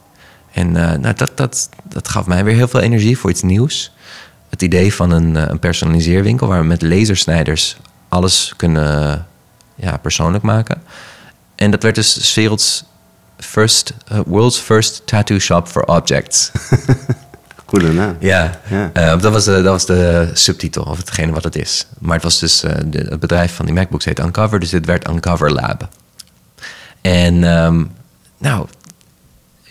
En 0.51 0.67
uh, 0.67 0.73
nou, 0.73 1.13
dat, 1.13 1.31
dat, 1.35 1.69
dat 1.83 2.07
gaf 2.07 2.25
mij 2.25 2.43
weer 2.43 2.55
heel 2.55 2.67
veel 2.67 2.79
energie 2.79 3.17
voor 3.17 3.29
iets 3.29 3.41
nieuws. 3.41 3.93
Het 4.49 4.61
idee 4.61 4.93
van 4.93 5.11
een, 5.11 5.35
een 5.51 5.59
personaliseerwinkel 5.59 6.47
waar 6.47 6.59
we 6.59 6.67
met 6.67 6.81
lasersnijders 6.81 7.77
alles 8.09 8.53
kunnen 8.57 9.27
ja, 9.75 9.97
persoonlijk 9.97 10.43
maken. 10.43 10.83
En 11.55 11.71
dat 11.71 11.83
werd 11.83 11.95
dus 11.95 12.33
werelds 12.35 12.83
first, 13.37 13.93
world's 14.25 14.59
first 14.59 15.01
tattoo 15.07 15.39
shop 15.39 15.67
for 15.67 15.83
objects. 15.83 16.51
Coole 17.73 17.93
naam. 17.93 18.15
Ja, 18.19 18.59
ja. 18.69 18.91
Uh, 18.93 19.21
dat, 19.21 19.31
was 19.31 19.45
de, 19.45 19.51
dat 19.51 19.63
was 19.63 19.85
de 19.85 20.29
subtitel, 20.33 20.83
of 20.83 20.97
hetgene 20.97 21.31
wat 21.31 21.43
het 21.43 21.55
is. 21.55 21.87
Maar 21.99 22.13
het 22.13 22.23
was 22.23 22.39
dus, 22.39 22.63
uh, 22.63 22.71
de, 22.85 23.05
het 23.09 23.19
bedrijf 23.19 23.55
van 23.55 23.65
die 23.65 23.73
MacBooks 23.73 24.05
heet 24.05 24.19
Uncover, 24.19 24.59
dus 24.59 24.69
dit 24.69 24.85
werd 24.85 25.09
Uncover 25.09 25.51
Lab. 25.51 25.89
En 27.01 27.43
um, 27.43 27.91
nou, 28.37 28.67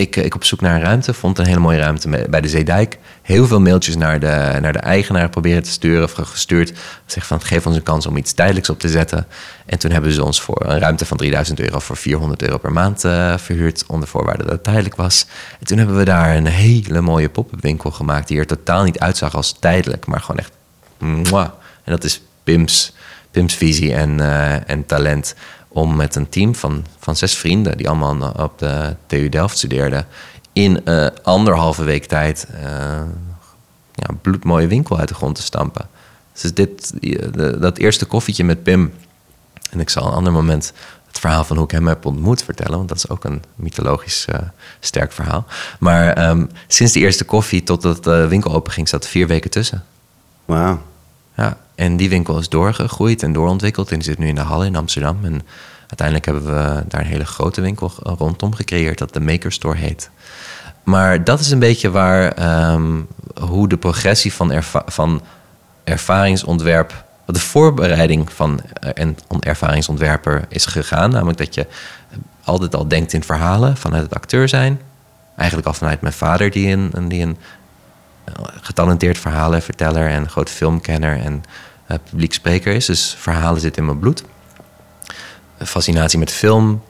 ik, 0.03 0.17
ik 0.17 0.35
op 0.35 0.45
zoek 0.45 0.61
naar 0.61 0.75
een 0.75 0.81
ruimte, 0.81 1.15
vond 1.15 1.39
een 1.39 1.47
hele 1.47 1.61
mooie 1.61 1.79
ruimte 1.79 2.27
bij 2.31 2.41
de 2.41 2.49
Zeedijk. 2.49 2.99
Heel 3.23 3.47
veel 3.47 3.61
mailtjes 3.61 3.97
naar 3.97 4.21
de, 4.21 4.59
naar 4.61 4.73
de 4.73 4.79
eigenaar 4.79 5.29
proberen 5.29 5.63
te 5.63 5.71
sturen 5.71 6.05
of 6.05 6.13
gestuurd. 6.13 6.73
Zeg 7.07 7.27
van, 7.27 7.41
geef 7.41 7.67
ons 7.67 7.77
een 7.77 7.83
kans 7.83 8.07
om 8.07 8.17
iets 8.17 8.33
tijdelijks 8.33 8.71
op 8.71 8.79
te 8.79 8.89
zetten. 8.89 9.27
En 9.67 9.79
toen 9.79 9.91
hebben 9.91 10.13
ze 10.13 10.25
ons 10.25 10.41
voor 10.41 10.65
een 10.67 10.79
ruimte 10.79 11.07
van 11.07 11.17
3000 11.17 11.61
euro 11.61 11.79
voor 11.79 11.97
400 11.97 12.43
euro 12.43 12.59
per 12.59 12.73
maand 12.73 13.05
uh, 13.05 13.37
verhuurd. 13.37 13.85
Onder 13.87 14.09
voorwaarde 14.09 14.43
dat 14.43 14.53
het 14.53 14.65
tijdelijk 14.65 14.97
was. 14.97 15.27
En 15.61 15.67
toen 15.67 15.79
hebben 15.79 15.97
we 15.97 16.05
daar 16.05 16.37
een 16.37 16.47
hele 16.47 17.01
mooie 17.01 17.29
pop-up 17.29 17.63
winkel 17.63 17.91
gemaakt. 17.91 18.29
Die 18.29 18.39
er 18.39 18.47
totaal 18.47 18.85
niet 18.85 18.99
uitzag 18.99 19.35
als 19.35 19.53
tijdelijk, 19.59 20.07
maar 20.07 20.21
gewoon 20.21 20.41
echt. 20.41 20.53
En 21.85 21.93
dat 21.93 22.05
is 22.05 22.23
Pim's, 22.45 22.95
Pim's 23.31 23.55
visie 23.55 23.95
en, 23.95 24.19
uh, 24.19 24.71
en 24.71 24.87
talent 24.87 25.35
om 25.73 25.97
met 25.97 26.15
een 26.15 26.29
team 26.29 26.55
van, 26.55 26.85
van 26.99 27.17
zes 27.17 27.37
vrienden, 27.37 27.77
die 27.77 27.89
allemaal 27.89 28.31
op 28.31 28.59
de 28.59 28.97
TU 29.07 29.29
Delft 29.29 29.57
studeerden, 29.57 30.07
in 30.53 30.81
uh, 30.85 31.07
anderhalve 31.23 31.85
week 31.85 32.05
tijd 32.05 32.47
uh, 32.55 32.61
ja, 33.95 34.09
een 34.09 34.21
bloedmooie 34.21 34.67
winkel 34.67 34.99
uit 34.99 35.09
de 35.09 35.15
grond 35.15 35.35
te 35.35 35.43
stampen. 35.43 35.89
Dus 36.41 36.55
dit, 36.55 36.93
de, 37.01 37.59
dat 37.59 37.79
eerste 37.79 38.05
koffietje 38.05 38.45
met 38.45 38.63
Pim, 38.63 38.93
en 39.71 39.81
ik 39.81 39.91
zal 39.91 40.07
een 40.07 40.13
ander 40.13 40.33
moment 40.33 40.73
het 41.07 41.19
verhaal 41.19 41.45
van 41.45 41.57
hoe 41.57 41.65
ik 41.65 41.71
hem 41.71 41.87
heb 41.87 42.07
ontmoet 42.07 42.43
vertellen, 42.43 42.77
want 42.77 42.89
dat 42.89 42.97
is 42.97 43.09
ook 43.09 43.25
een 43.25 43.43
mythologisch 43.55 44.27
sterk 44.81 45.13
verhaal. 45.13 45.45
Maar 45.79 46.29
um, 46.29 46.49
sinds 46.67 46.93
de 46.93 47.01
eerste 47.01 47.25
koffie 47.25 47.63
tot 47.63 47.83
dat 47.83 48.05
de 48.05 48.29
winkel 48.29 48.53
open 48.53 48.73
ging, 48.73 48.89
zat 48.89 49.07
vier 49.07 49.27
weken 49.27 49.51
tussen. 49.51 49.85
Wauw. 50.45 50.83
Ja, 51.37 51.57
en 51.75 51.97
die 51.97 52.09
winkel 52.09 52.39
is 52.39 52.49
doorgegroeid 52.49 53.23
en 53.23 53.33
doorontwikkeld. 53.33 53.91
En 53.91 53.99
die 53.99 54.05
zit 54.05 54.19
nu 54.19 54.29
in 54.29 54.35
de 54.35 54.41
Halle 54.41 54.67
in 54.67 54.77
Amsterdam. 54.77 55.19
En 55.23 55.43
uiteindelijk 55.81 56.27
hebben 56.27 56.45
we 56.45 56.85
daar 56.89 57.01
een 57.01 57.07
hele 57.07 57.25
grote 57.25 57.61
winkel 57.61 57.93
rondom 58.03 58.55
gecreëerd... 58.55 58.99
dat 58.99 59.13
de 59.13 59.21
Maker 59.21 59.53
Store 59.53 59.77
heet. 59.77 60.11
Maar 60.83 61.25
dat 61.25 61.41
is 61.41 61.51
een 61.51 61.59
beetje 61.59 61.91
waar... 61.91 62.73
Um, 62.73 63.07
hoe 63.41 63.69
de 63.69 63.77
progressie 63.77 64.33
van, 64.33 64.63
van 64.87 65.23
ervaringsontwerp... 65.85 67.05
de 67.27 67.41
voorbereiding 67.41 68.33
van 68.33 68.61
een 68.81 69.17
ervaringsontwerper 69.41 70.45
is 70.49 70.67
gegaan. 70.67 71.11
Namelijk 71.11 71.39
dat 71.39 71.55
je 71.55 71.67
altijd 72.45 72.75
al 72.75 72.89
denkt 72.89 73.13
in 73.13 73.23
verhalen 73.23 73.77
vanuit 73.77 74.03
het 74.03 74.15
acteur 74.15 74.49
zijn. 74.49 74.81
Eigenlijk 75.37 75.69
al 75.69 75.75
vanuit 75.75 76.01
mijn 76.01 76.15
vader 76.15 76.51
die 76.51 76.73
een, 76.73 77.09
die 77.09 77.23
een 77.23 77.37
getalenteerd 78.61 79.19
verhalenverteller 79.19 80.09
en 80.09 80.29
grote 80.29 80.53
filmkenner 80.53 81.21
en 81.21 81.43
uh, 81.91 81.97
publiek 82.11 82.33
spreker 82.33 82.75
is. 82.75 82.87
Dus 82.87 83.17
verhalen 83.19 83.61
zitten 83.61 83.83
in 83.83 83.89
mijn 83.89 83.99
bloed. 83.99 84.25
Fascinatie 85.59 86.19
met 86.19 86.31
film, 86.31 86.83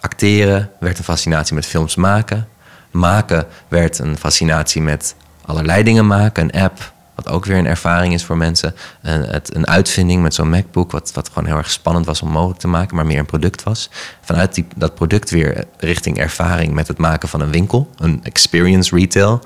acteren 0.00 0.70
werd 0.80 0.98
een 0.98 1.04
fascinatie 1.04 1.54
met 1.54 1.66
films 1.66 1.94
maken. 1.94 2.48
Maken 2.90 3.46
werd 3.68 3.98
een 3.98 4.18
fascinatie 4.18 4.82
met 4.82 5.14
allerlei 5.44 5.82
dingen 5.82 6.06
maken. 6.06 6.44
Een 6.44 6.62
app, 6.62 6.92
wat 7.14 7.28
ook 7.28 7.44
weer 7.44 7.58
een 7.58 7.66
ervaring 7.66 8.14
is 8.14 8.24
voor 8.24 8.36
mensen. 8.36 8.74
Een, 9.02 9.22
het, 9.22 9.54
een 9.56 9.66
uitvinding 9.66 10.22
met 10.22 10.34
zo'n 10.34 10.50
MacBook, 10.50 10.90
wat, 10.90 11.12
wat 11.12 11.28
gewoon 11.28 11.46
heel 11.46 11.56
erg 11.56 11.70
spannend 11.70 12.06
was 12.06 12.22
om 12.22 12.28
mogelijk 12.28 12.60
te 12.60 12.68
maken, 12.68 12.96
maar 12.96 13.06
meer 13.06 13.18
een 13.18 13.26
product 13.26 13.62
was. 13.62 13.90
Vanuit 14.20 14.54
die, 14.54 14.66
dat 14.76 14.94
product 14.94 15.30
weer 15.30 15.64
richting 15.76 16.18
ervaring 16.18 16.72
met 16.72 16.88
het 16.88 16.98
maken 16.98 17.28
van 17.28 17.40
een 17.40 17.50
winkel, 17.50 17.90
een 17.96 18.20
experience 18.22 18.96
retail 18.96 19.42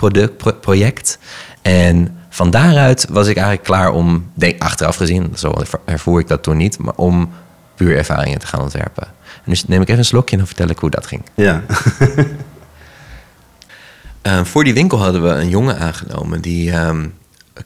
product, 0.00 0.60
project. 0.60 1.18
En 1.62 2.18
van 2.28 2.50
daaruit 2.50 3.06
was 3.10 3.26
ik 3.26 3.36
eigenlijk 3.36 3.66
klaar 3.66 3.92
om, 3.92 4.30
denk, 4.34 4.62
achteraf 4.62 4.96
gezien, 4.96 5.32
zo 5.36 5.52
ervoer 5.84 6.20
ik 6.20 6.28
dat 6.28 6.42
toen 6.42 6.56
niet, 6.56 6.78
maar 6.78 6.94
om 6.94 7.32
puur 7.74 7.96
ervaringen 7.96 8.38
te 8.38 8.46
gaan 8.46 8.60
ontwerpen. 8.60 9.06
En 9.34 9.50
dus 9.50 9.64
neem 9.66 9.80
ik 9.80 9.86
even 9.86 9.98
een 9.98 10.04
slokje 10.04 10.32
en 10.32 10.38
dan 10.38 10.46
vertel 10.46 10.68
ik 10.68 10.78
hoe 10.78 10.90
dat 10.90 11.06
ging. 11.06 11.22
Ja. 11.34 11.62
uh, 14.22 14.44
voor 14.50 14.64
die 14.64 14.74
winkel 14.74 14.98
hadden 14.98 15.22
we 15.22 15.28
een 15.28 15.48
jongen 15.48 15.78
aangenomen 15.78 16.40
die 16.40 16.76
um, 16.76 17.14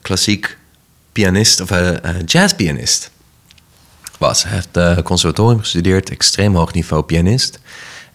klassiek 0.03 0.59
pianist 1.13 1.61
of 1.61 1.71
uh, 1.71 1.91
jazzpianist 2.25 3.11
was. 4.19 4.43
Hij 4.43 4.53
heeft 4.53 4.77
uh, 4.77 4.99
conservatorium 5.05 5.61
gestudeerd, 5.61 6.11
extreem 6.11 6.57
hoog 6.57 6.73
niveau 6.73 7.03
pianist. 7.03 7.61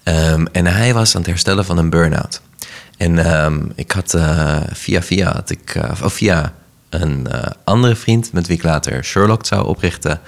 Um, 0.03 0.47
en 0.47 0.65
hij 0.65 0.93
was 0.93 1.15
aan 1.15 1.21
het 1.21 1.29
herstellen 1.29 1.65
van 1.65 1.77
een 1.77 1.89
burn-out. 1.89 2.41
En 2.99 3.43
um, 3.43 3.71
ik 3.75 3.91
had 3.91 4.13
uh, 4.13 4.59
via 4.71 5.01
via, 5.01 5.33
had 5.33 5.49
ik, 5.49 5.79
of 6.03 6.13
via 6.13 6.53
een 6.89 7.27
uh, 7.31 7.41
andere 7.63 7.95
vriend 7.95 8.33
met 8.33 8.47
wie 8.47 8.57
ik 8.57 8.63
later 8.63 9.03
Sherlock 9.03 9.45
zou 9.45 9.65
oprichten, 9.65 10.19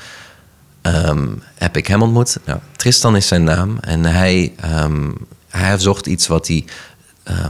um, 0.81 1.43
heb 1.55 1.77
ik 1.77 1.88
hem 1.88 2.01
ontmoet. 2.01 2.38
Nou, 2.45 2.60
Tristan 2.75 3.15
is 3.15 3.27
zijn 3.27 3.43
naam 3.43 3.77
en 3.81 4.05
hij, 4.05 4.53
um, 4.84 5.15
hij 5.49 5.77
zocht 5.77 6.05
iets 6.05 6.27
wat, 6.27 6.47
hij, 6.47 6.65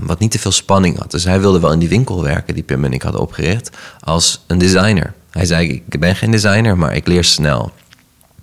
wat 0.01 0.19
niet 0.19 0.31
te 0.31 0.39
veel 0.39 0.51
spanning 0.51 0.97
had. 0.97 1.11
Dus 1.11 1.23
hij 1.23 1.39
wilde 1.39 1.59
wel 1.59 1.71
in 1.71 1.79
die 1.79 1.89
winkel 1.89 2.23
werken 2.23 2.53
die 2.53 2.63
Pim 2.63 2.85
en 2.85 2.93
ik 2.93 3.01
hadden 3.01 3.21
opgericht 3.21 3.77
als 3.99 4.43
een 4.47 4.57
designer. 4.57 5.13
Hij 5.29 5.45
zei, 5.45 5.83
ik 5.89 5.99
ben 5.99 6.15
geen 6.15 6.31
designer, 6.31 6.77
maar 6.77 6.95
ik 6.95 7.07
leer 7.07 7.23
snel. 7.23 7.71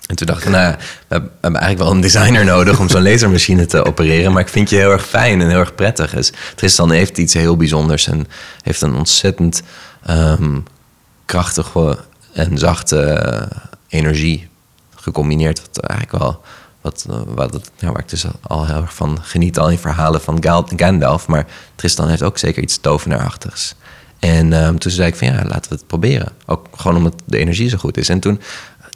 En 0.07 0.17
toen 0.17 0.27
dacht 0.27 0.45
ik, 0.45 0.51
nou, 0.51 0.75
we 1.09 1.15
hebben 1.41 1.61
eigenlijk 1.61 1.79
wel 1.79 1.91
een 1.91 2.01
designer 2.01 2.45
nodig 2.55 2.81
om 2.81 2.89
zo'n 2.89 3.03
lasermachine 3.03 3.67
te 3.67 3.85
opereren. 3.85 4.33
Maar 4.33 4.43
ik 4.43 4.49
vind 4.49 4.71
je 4.71 4.77
heel 4.77 4.91
erg 4.91 5.07
fijn 5.07 5.41
en 5.41 5.49
heel 5.49 5.59
erg 5.59 5.75
prettig. 5.75 6.15
Dus 6.15 6.33
Tristan 6.55 6.91
heeft 6.91 7.19
iets 7.19 7.35
heel 7.35 7.57
bijzonders 7.57 8.07
en 8.07 8.27
heeft 8.63 8.81
een 8.81 8.95
ontzettend 8.95 9.63
um, 10.11 10.65
krachtige 11.25 11.99
en 12.33 12.59
zachte 12.59 13.49
energie 13.89 14.49
gecombineerd. 14.95 15.61
Wat 15.61 15.79
eigenlijk 15.79 16.23
wel, 16.23 16.41
wat, 16.81 17.07
wat, 17.27 17.71
nou, 17.81 17.93
waar 17.93 18.03
ik 18.03 18.09
dus 18.09 18.25
al 18.43 18.67
heel 18.67 18.83
erg 18.83 18.95
van 18.95 19.19
geniet, 19.23 19.59
al 19.59 19.71
in 19.71 19.79
verhalen 19.79 20.21
van 20.21 20.45
Gandalf. 20.77 21.27
Maar 21.27 21.47
Tristan 21.75 22.09
heeft 22.09 22.23
ook 22.23 22.39
zeker 22.39 22.63
iets 22.63 22.79
tovenaarachtigs. 22.79 23.75
En 24.19 24.53
um, 24.53 24.79
toen 24.79 24.93
zei 24.93 25.09
ik 25.09 25.17
van 25.17 25.29
ja, 25.29 25.45
laten 25.45 25.71
we 25.71 25.77
het 25.77 25.87
proberen. 25.87 26.33
Ook 26.47 26.67
gewoon 26.77 26.97
omdat 26.97 27.23
de 27.25 27.39
energie 27.39 27.69
zo 27.69 27.79
goed 27.79 27.97
is. 27.97 28.09
En 28.09 28.21
toen 28.21 28.41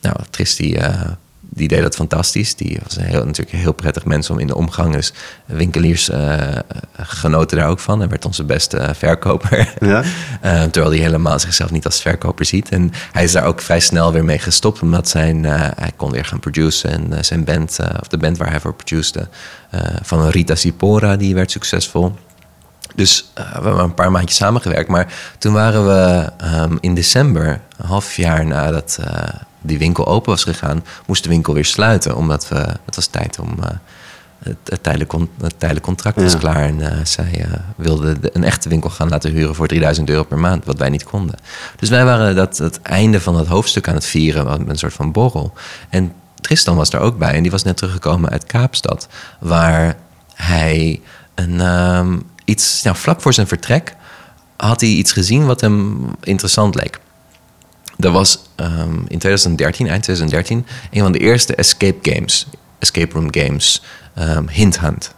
nou, 0.03 0.17
Tris 0.31 0.57
die, 0.57 0.77
uh, 0.77 1.01
die 1.41 1.69
deed 1.69 1.83
dat 1.83 1.95
fantastisch. 1.95 2.55
Die 2.55 2.79
was 2.83 2.97
een 2.97 3.05
heel, 3.05 3.25
natuurlijk 3.25 3.53
een 3.53 3.59
heel 3.59 3.73
prettig 3.73 4.05
mens 4.05 4.31
om 4.31 4.39
in 4.39 4.47
de 4.47 4.55
omgang. 4.55 4.95
Dus 4.95 5.13
winkeliers 5.47 6.09
uh, 6.09 6.39
genoten 6.97 7.57
daar 7.59 7.69
ook 7.69 7.79
van. 7.79 7.99
Hij 7.99 8.09
werd 8.09 8.25
onze 8.25 8.45
beste 8.45 8.91
verkoper. 8.97 9.75
Ja? 9.81 10.03
uh, 10.45 10.63
terwijl 10.73 10.95
hij 10.95 11.03
helemaal 11.03 11.39
zichzelf 11.39 11.71
niet 11.71 11.85
als 11.85 12.01
verkoper 12.01 12.45
ziet. 12.45 12.69
En 12.69 12.93
hij 13.13 13.25
is 13.25 13.33
daar 13.33 13.45
ook 13.45 13.61
vrij 13.61 13.81
snel 13.81 14.13
weer 14.13 14.25
mee 14.25 14.39
gestopt. 14.39 14.83
Omdat 14.83 15.09
zijn, 15.09 15.45
hij 15.45 15.93
kon 15.97 16.11
weer 16.11 16.25
gaan 16.25 16.41
produceren. 16.41 17.13
En 17.13 17.25
zijn 17.25 17.45
band, 17.45 17.79
of 18.01 18.09
de 18.09 18.19
band 18.19 18.39
waar 18.39 18.51
hij 18.51 18.61
voor 18.61 18.75
produceerde, 18.75 19.29
van 20.03 20.29
Rita 20.29 20.55
Sipora, 20.55 21.17
die 21.17 21.35
werd 21.35 21.51
succesvol. 21.51 22.15
Dus 22.95 23.31
uh, 23.39 23.45
we 23.45 23.63
hebben 23.63 23.79
een 23.79 23.95
paar 23.95 24.11
maandjes 24.11 24.37
samengewerkt. 24.37 24.89
Maar 24.89 25.13
toen 25.39 25.53
waren 25.53 25.87
we 25.87 26.31
um, 26.45 26.79
in 26.81 26.95
december, 26.95 27.61
een 27.77 27.87
half 27.87 28.17
jaar 28.17 28.47
nadat 28.47 28.99
uh, 29.01 29.07
die 29.61 29.79
winkel 29.79 30.07
open 30.07 30.31
was 30.31 30.45
gegaan, 30.45 30.85
moest 31.07 31.23
de 31.23 31.29
winkel 31.29 31.55
weer 31.55 31.65
sluiten. 31.65 32.17
Omdat 32.17 32.49
we, 32.49 32.67
het 32.85 32.95
was 32.95 33.07
tijd 33.07 33.39
om. 33.39 33.57
Uh, 33.61 33.67
het, 34.43 34.57
het, 34.65 34.83
tijdelijk, 34.83 35.13
het 35.41 35.55
tijdelijk 35.59 35.87
contract 35.87 36.23
was 36.23 36.33
ja. 36.33 36.39
klaar. 36.39 36.63
En 36.63 37.07
zij 37.07 37.47
wilde 37.77 38.21
de, 38.21 38.31
een 38.33 38.45
echte 38.45 38.69
winkel 38.69 38.91
gaan 38.91 39.09
laten 39.09 39.31
huren 39.31 39.55
voor 39.55 39.67
3000 39.67 40.09
euro 40.09 40.23
per 40.23 40.39
maand, 40.39 40.65
wat 40.65 40.79
wij 40.79 40.89
niet 40.89 41.05
konden. 41.05 41.35
Dus 41.77 41.89
wij 41.89 42.05
waren 42.05 42.35
dat, 42.35 42.59
het 42.59 42.83
einde 42.83 43.21
van 43.21 43.37
het 43.37 43.47
hoofdstuk 43.47 43.89
aan 43.89 43.95
het 43.95 44.05
vieren, 44.05 44.59
met 44.59 44.69
een 44.69 44.79
soort 44.79 44.93
van 44.93 45.13
borrel. 45.13 45.53
En 45.89 46.13
Tristan 46.41 46.77
was 46.77 46.91
daar 46.91 47.01
ook 47.01 47.19
bij. 47.19 47.35
En 47.35 47.43
die 47.43 47.51
was 47.51 47.63
net 47.63 47.77
teruggekomen 47.77 48.31
uit 48.31 48.45
Kaapstad, 48.45 49.09
waar 49.39 49.97
hij 50.35 51.01
een, 51.35 51.61
um, 51.61 52.23
iets, 52.45 52.83
nou, 52.83 52.97
vlak 52.97 53.21
voor 53.21 53.35
zijn 53.35 53.47
vertrek 53.47 53.95
had 54.57 54.81
hij 54.81 54.91
iets 54.91 55.13
gezien 55.13 55.47
wat 55.47 55.61
hem 55.61 56.07
interessant 56.21 56.75
leek. 56.75 57.01
Er 57.99 58.11
was 58.11 58.39
ehm, 58.55 58.99
in 59.09 59.19
2013, 59.19 59.89
eind 59.89 60.03
2013, 60.03 60.67
een 60.91 61.03
van 61.03 61.13
de 61.13 61.19
eerste 61.19 61.55
escape 61.55 62.11
games, 62.13 62.47
escape 62.79 63.13
room 63.13 63.29
games, 63.31 63.83
um, 64.19 64.49
Hint 64.49 64.81
Hunt. 64.81 65.15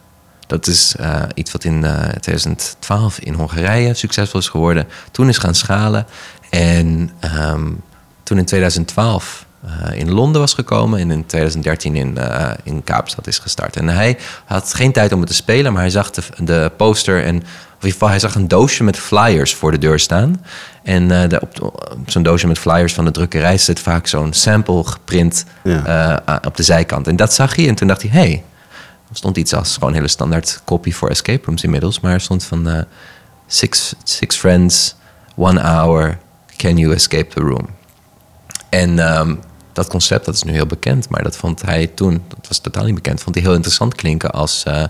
Dat 0.47 0.67
is 0.67 0.95
uh, 0.99 1.23
iets 1.33 1.51
wat 1.51 1.63
in 1.63 1.83
uh, 1.83 2.07
2012 2.07 3.19
in 3.19 3.33
Hongarije 3.33 3.93
succesvol 3.93 4.39
is 4.39 4.47
geworden. 4.47 4.87
Toen 5.11 5.29
is 5.29 5.37
gaan 5.37 5.55
schalen. 5.55 6.05
En 6.49 7.11
um, 7.37 7.81
toen 8.23 8.37
in 8.37 8.45
2012 8.45 9.45
uh, 9.65 9.99
in 9.99 10.11
Londen 10.11 10.41
was 10.41 10.53
gekomen 10.53 10.99
en 10.99 11.11
in 11.11 11.25
2013 11.25 11.95
in, 11.95 12.15
uh, 12.17 12.49
in 12.63 12.83
Kaapstad 12.83 13.27
is 13.27 13.39
gestart. 13.39 13.75
En 13.75 13.87
hij 13.87 14.17
had 14.45 14.73
geen 14.73 14.91
tijd 14.91 15.11
om 15.11 15.19
het 15.19 15.29
te 15.29 15.35
spelen, 15.35 15.73
maar 15.73 15.81
hij 15.81 15.91
zag 15.91 16.09
de, 16.11 16.21
de 16.37 16.71
poster 16.77 17.23
en 17.23 17.35
of 17.35 17.81
in 17.81 17.91
ieder 17.91 17.91
geval 17.91 18.09
hij 18.09 18.19
zag 18.19 18.35
een 18.35 18.47
doosje 18.47 18.83
met 18.83 18.97
flyers 18.97 19.53
voor 19.53 19.71
de 19.71 19.77
deur 19.77 19.99
staan. 19.99 20.45
En 20.83 21.03
uh, 21.03 21.27
de, 21.27 21.41
op, 21.41 21.61
op 21.91 22.09
zo'n 22.11 22.23
doosje 22.23 22.47
met 22.47 22.59
flyers 22.59 22.93
van 22.93 23.05
de 23.05 23.11
drukkerij 23.11 23.57
zit 23.57 23.79
vaak 23.79 24.07
zo'n 24.07 24.33
sample 24.33 24.83
geprint 24.83 25.45
ja. 25.63 26.23
op 26.45 26.57
de 26.57 26.63
zijkant. 26.63 27.07
En 27.07 27.15
dat 27.15 27.33
zag 27.33 27.55
hij 27.55 27.67
en 27.67 27.75
toen 27.75 27.87
dacht 27.87 28.01
hij, 28.01 28.11
hey, 28.11 28.43
er 29.09 29.15
stond 29.15 29.37
iets 29.37 29.53
als 29.53 29.73
gewoon 29.73 29.89
een 29.89 29.95
hele 29.95 30.07
standaard 30.07 30.61
copy 30.65 30.91
voor 30.91 31.09
escape 31.09 31.45
rooms 31.45 31.63
inmiddels, 31.63 31.99
maar 31.99 32.13
er 32.13 32.21
stond 32.21 32.43
van 32.43 32.85
six, 33.47 33.93
six 34.03 34.35
friends, 34.35 34.95
one 35.35 35.61
hour, 35.61 36.17
can 36.57 36.77
you 36.77 36.93
escape 36.93 37.27
the 37.27 37.39
room? 37.39 37.67
En 38.69 39.17
um, 39.17 39.39
dat 39.75 39.87
concept 39.87 40.25
dat 40.25 40.35
is 40.35 40.43
nu 40.43 40.51
heel 40.51 40.65
bekend, 40.65 41.09
maar 41.09 41.23
dat 41.23 41.37
vond 41.37 41.61
hij 41.61 41.87
toen, 41.87 42.23
dat 42.27 42.47
was 42.47 42.59
totaal 42.59 42.83
niet 42.83 42.95
bekend, 42.95 43.21
vond 43.21 43.35
hij 43.35 43.43
heel 43.43 43.53
interessant 43.53 43.95
klinken 43.95 44.31
als, 44.31 44.63
uh, 44.67 44.83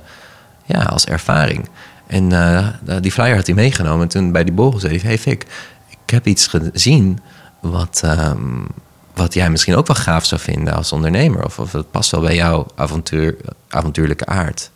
ja, 0.66 0.84
als 0.84 1.06
ervaring. 1.06 1.70
En 2.08 2.32
uh, 2.32 2.68
die 3.02 3.12
flyer 3.12 3.36
had 3.36 3.46
hij 3.46 3.56
meegenomen 3.56 4.02
en 4.02 4.08
toen 4.08 4.32
bij 4.32 4.44
die 4.44 4.54
borrel 4.54 4.80
zei 4.80 4.94
hij: 4.94 5.02
Hey 5.08 5.18
Fik, 5.18 5.46
ik 5.90 6.10
heb 6.10 6.28
iets 6.28 6.48
gezien 6.48 7.20
wat, 7.62 8.02
um, 8.06 8.68
wat 9.14 9.34
jij 9.34 9.50
misschien 9.50 9.76
ook 9.76 9.88
wel 9.88 9.96
gaaf 9.96 10.26
zou 10.26 10.42
vinden 10.42 10.74
als 10.74 10.92
ondernemer. 10.92 11.46
Of, 11.46 11.60
of 11.60 11.72
het 11.72 11.92
past 11.92 12.12
wel 12.12 12.22
bij 12.22 12.36
jouw 12.36 12.68
avontuur, 12.76 13.38
avontuurlijke 13.70 14.26
aard. 14.26 14.72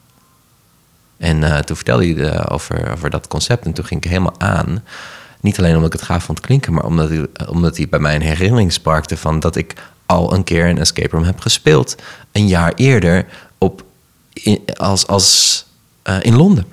En 1.17 1.65
toen 1.65 1.75
vertelde 1.75 2.13
hij 2.13 2.49
over, 2.49 2.91
over 2.91 3.09
dat 3.09 3.27
concept 3.27 3.65
en 3.65 3.73
toen 3.73 3.85
ging 3.85 4.03
ik 4.03 4.09
helemaal 4.09 4.39
aan. 4.39 4.83
Niet 5.41 5.59
alleen 5.59 5.75
omdat 5.75 5.93
ik 5.93 5.99
het 5.99 6.09
gaaf 6.09 6.23
vond 6.23 6.39
klinken, 6.39 6.73
maar 6.73 6.85
omdat 6.85 7.09
hij, 7.09 7.27
omdat 7.47 7.77
hij 7.77 7.89
bij 7.89 7.99
mij 7.99 8.15
een 8.15 8.21
herinnering 8.21 8.73
sparkte 8.73 9.17
van 9.17 9.39
dat 9.39 9.55
ik 9.55 9.75
al 10.09 10.33
een 10.33 10.43
keer 10.43 10.65
een 10.65 10.77
escape 10.77 11.15
room 11.15 11.23
heb 11.23 11.39
gespeeld. 11.39 11.95
Een 12.31 12.47
jaar 12.47 12.73
eerder 12.75 13.25
op, 13.57 13.83
in, 14.33 14.61
als, 14.75 15.07
als, 15.07 15.65
uh, 16.03 16.17
in 16.21 16.35
Londen. 16.35 16.65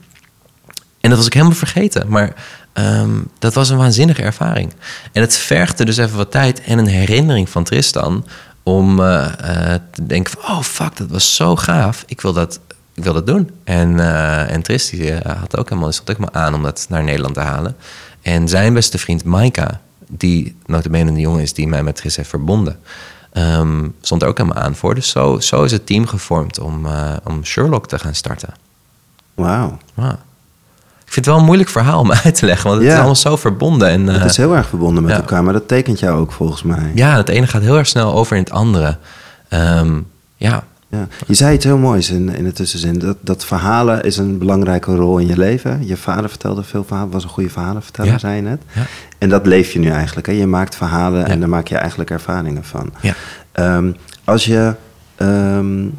En 1.00 1.08
dat 1.08 1.18
was 1.18 1.26
ik 1.26 1.32
helemaal 1.32 1.56
vergeten. 1.56 2.08
Maar 2.08 2.34
um, 2.74 3.28
dat 3.38 3.54
was 3.54 3.68
een 3.68 3.76
waanzinnige 3.76 4.22
ervaring. 4.22 4.72
En 5.12 5.20
het 5.20 5.36
vergde 5.36 5.84
dus 5.84 5.96
even 5.96 6.16
wat 6.16 6.30
tijd 6.30 6.62
en 6.62 6.78
een 6.78 6.86
herinnering 6.86 7.48
van 7.48 7.64
Tristan 7.64 8.26
om 8.62 9.00
uh, 9.00 9.06
uh, 9.06 9.74
te 9.90 10.06
denken 10.06 10.32
van, 10.32 10.56
oh 10.56 10.62
fuck, 10.62 10.96
dat 10.96 11.10
was 11.10 11.34
zo 11.34 11.56
gaaf. 11.56 12.04
Ik 12.06 12.20
wil 12.20 12.32
dat, 12.32 12.60
ik 12.94 13.04
wil 13.04 13.12
dat 13.12 13.26
doen. 13.26 13.50
En, 13.64 14.00
en 14.48 14.62
Trist 14.62 14.90
die, 14.90 15.12
had 15.14 15.56
ook 15.56 15.68
helemaal, 15.68 15.92
stond 15.92 16.10
ook 16.10 16.18
maar 16.18 16.42
aan 16.42 16.54
om 16.54 16.62
dat 16.62 16.86
naar 16.88 17.04
Nederland 17.04 17.34
te 17.34 17.40
halen. 17.40 17.76
En 18.22 18.48
zijn 18.48 18.74
beste 18.74 18.98
vriend 18.98 19.24
Maika, 19.24 19.80
die 20.08 20.56
notabene 20.66 21.10
een 21.10 21.20
jongen 21.20 21.42
is 21.42 21.52
die 21.52 21.68
mij 21.68 21.82
met 21.82 21.96
Tris 21.96 22.16
heeft 22.16 22.28
verbonden... 22.28 22.78
Um, 23.38 23.94
stond 24.00 24.22
er 24.22 24.28
ook 24.28 24.38
helemaal 24.38 24.62
aan 24.62 24.74
voor. 24.74 24.94
Dus 24.94 25.10
zo, 25.10 25.40
zo 25.40 25.62
is 25.62 25.72
het 25.72 25.86
team 25.86 26.06
gevormd 26.06 26.58
om, 26.58 26.86
uh, 26.86 27.12
om 27.24 27.44
Sherlock 27.44 27.88
te 27.88 27.98
gaan 27.98 28.14
starten. 28.14 28.54
Wauw. 29.34 29.78
Wow. 29.94 30.12
Ik 31.04 31.12
vind 31.12 31.14
het 31.14 31.26
wel 31.26 31.36
een 31.36 31.44
moeilijk 31.44 31.68
verhaal 31.68 32.00
om 32.00 32.12
uit 32.24 32.34
te 32.34 32.46
leggen, 32.46 32.68
want 32.68 32.76
het 32.76 32.86
ja. 32.86 32.92
is 32.92 32.98
allemaal 32.98 33.16
zo 33.16 33.36
verbonden. 33.36 33.88
En, 33.88 34.06
het 34.06 34.30
is 34.30 34.36
heel 34.36 34.56
erg 34.56 34.66
verbonden 34.68 35.02
met 35.02 35.12
ja. 35.12 35.18
elkaar, 35.18 35.44
maar 35.44 35.52
dat 35.52 35.68
tekent 35.68 35.98
jou 35.98 36.20
ook 36.20 36.32
volgens 36.32 36.62
mij. 36.62 36.92
Ja, 36.94 37.16
het 37.16 37.28
ene 37.28 37.46
gaat 37.46 37.62
heel 37.62 37.76
erg 37.76 37.86
snel 37.86 38.12
over 38.12 38.36
in 38.36 38.42
het 38.42 38.52
andere. 38.52 38.98
Um, 39.50 40.06
ja. 40.36 40.64
Ja. 40.88 41.08
Je 41.26 41.34
zei 41.34 41.54
iets 41.54 41.64
heel 41.64 41.78
moois 41.78 42.10
in, 42.10 42.28
in 42.36 42.44
de 42.44 42.52
tussenzin. 42.52 42.98
Dat, 42.98 43.16
dat 43.20 43.44
verhalen 43.44 44.02
is 44.02 44.16
een 44.16 44.38
belangrijke 44.38 44.94
rol 44.94 45.18
in 45.18 45.26
je 45.26 45.38
leven. 45.38 45.86
Je 45.86 45.96
vader 45.96 46.28
vertelde 46.28 46.62
veel 46.62 46.84
verhalen, 46.84 47.12
was 47.12 47.22
een 47.22 47.28
goede 47.28 47.50
verhalenverteller, 47.50 48.12
ja. 48.12 48.18
zei 48.18 48.36
je 48.36 48.42
net. 48.42 48.62
Ja. 48.72 48.82
En 49.18 49.28
dat 49.28 49.46
leef 49.46 49.72
je 49.72 49.78
nu 49.78 49.88
eigenlijk. 49.90 50.26
Hè? 50.26 50.32
Je 50.32 50.46
maakt 50.46 50.74
verhalen 50.76 51.20
ja. 51.20 51.26
en 51.26 51.40
daar 51.40 51.48
maak 51.48 51.68
je 51.68 51.76
eigenlijk 51.76 52.10
ervaringen 52.10 52.64
van. 52.64 52.92
Ja. 53.00 53.14
Um, 53.76 53.96
als 54.24 54.44
je 54.44 54.74
um, 55.16 55.98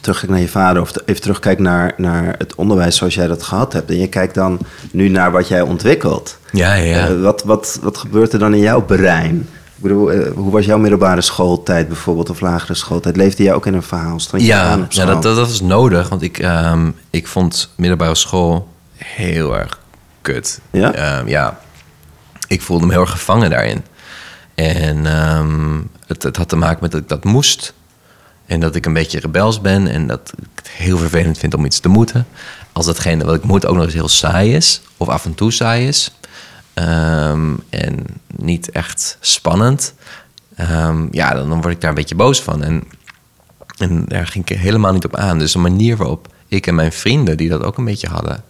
terugkijkt 0.00 0.32
naar 0.34 0.42
je 0.42 0.48
vader, 0.48 0.82
of 0.82 0.92
even 1.04 1.22
terugkijkt 1.22 1.60
naar, 1.60 1.94
naar 1.96 2.34
het 2.38 2.54
onderwijs 2.54 2.96
zoals 2.96 3.14
jij 3.14 3.26
dat 3.26 3.42
gehad 3.42 3.72
hebt, 3.72 3.90
en 3.90 3.98
je 3.98 4.08
kijkt 4.08 4.34
dan 4.34 4.58
nu 4.92 5.08
naar 5.08 5.30
wat 5.30 5.48
jij 5.48 5.60
ontwikkelt. 5.60 6.38
Ja, 6.52 6.74
ja. 6.74 7.10
Uh, 7.10 7.22
wat, 7.22 7.42
wat, 7.42 7.78
wat 7.82 7.98
gebeurt 7.98 8.32
er 8.32 8.38
dan 8.38 8.54
in 8.54 8.60
jouw 8.60 8.82
brein? 8.82 9.48
Ik 9.76 9.82
bedoel, 9.82 10.12
uh, 10.12 10.32
hoe 10.32 10.50
was 10.50 10.64
jouw 10.64 10.78
middelbare 10.78 11.20
schooltijd 11.20 11.88
bijvoorbeeld, 11.88 12.30
of 12.30 12.40
lagere 12.40 12.74
schooltijd? 12.74 13.16
Leefde 13.16 13.42
jij 13.42 13.54
ook 13.54 13.66
in 13.66 13.74
een 13.74 13.82
verhaal? 13.82 14.20
Ja, 14.36 14.86
ja 14.88 15.04
dat, 15.04 15.22
dat, 15.22 15.36
dat 15.36 15.48
was 15.48 15.60
nodig, 15.60 16.08
want 16.08 16.22
ik, 16.22 16.38
um, 16.38 16.94
ik 17.10 17.26
vond 17.26 17.70
middelbare 17.76 18.14
school 18.14 18.68
heel 18.96 19.58
erg 19.58 19.80
kut. 20.20 20.60
Ja? 20.70 21.18
Um, 21.18 21.28
ja, 21.28 21.58
ik 22.48 22.62
voelde 22.62 22.86
me 22.86 22.92
heel 22.92 23.00
erg 23.00 23.10
gevangen 23.10 23.50
daarin. 23.50 23.84
En 24.54 25.26
um, 25.36 25.90
het, 26.06 26.22
het, 26.22 26.36
had 26.36 26.48
te 26.48 26.56
maken 26.56 26.78
met 26.80 26.90
dat 26.90 27.00
ik 27.00 27.08
dat 27.08 27.24
moest. 27.24 27.74
En 28.46 28.60
dat 28.60 28.74
ik 28.74 28.86
een 28.86 28.92
beetje 28.92 29.20
rebels 29.20 29.60
ben. 29.60 29.86
En 29.86 30.06
dat 30.06 30.32
ik 30.36 30.44
het 30.54 30.68
heel 30.68 30.98
vervelend 30.98 31.38
vind 31.38 31.54
om 31.54 31.64
iets 31.64 31.80
te 31.80 31.88
moeten. 31.88 32.26
Als 32.72 32.86
datgene 32.86 33.24
wat 33.24 33.34
ik 33.34 33.44
moet 33.44 33.66
ook 33.66 33.74
nog 33.74 33.84
eens 33.84 33.94
heel 33.94 34.08
saai 34.08 34.54
is. 34.54 34.80
Of 34.96 35.08
af 35.08 35.24
en 35.24 35.34
toe 35.34 35.52
saai 35.52 35.88
is. 35.88 36.10
Um, 36.78 37.62
en 37.70 38.04
niet 38.36 38.70
echt 38.70 39.16
spannend. 39.20 39.94
Um, 40.60 41.08
ja, 41.10 41.34
dan, 41.34 41.60
word 41.60 41.74
ik 41.74 41.80
daar 41.80 41.90
een 41.90 41.96
beetje 41.96 42.14
boos 42.14 42.42
van. 42.42 42.62
En, 42.62 42.84
en 43.78 44.04
daar 44.04 44.26
ging 44.26 44.48
ik 44.48 44.58
helemaal 44.58 44.92
niet 44.92 45.04
op 45.04 45.16
aan. 45.16 45.38
Dus 45.38 45.52
de 45.52 45.58
manier 45.58 45.96
waarop 45.96 46.28
ik 46.48 46.66
en 46.66 46.74
mijn 46.74 46.92
vrienden, 46.92 47.36
die 47.36 47.48
dat 47.48 47.62
ook 47.62 47.78
een 47.78 47.84
beetje 47.84 48.08
hadden 48.08 48.44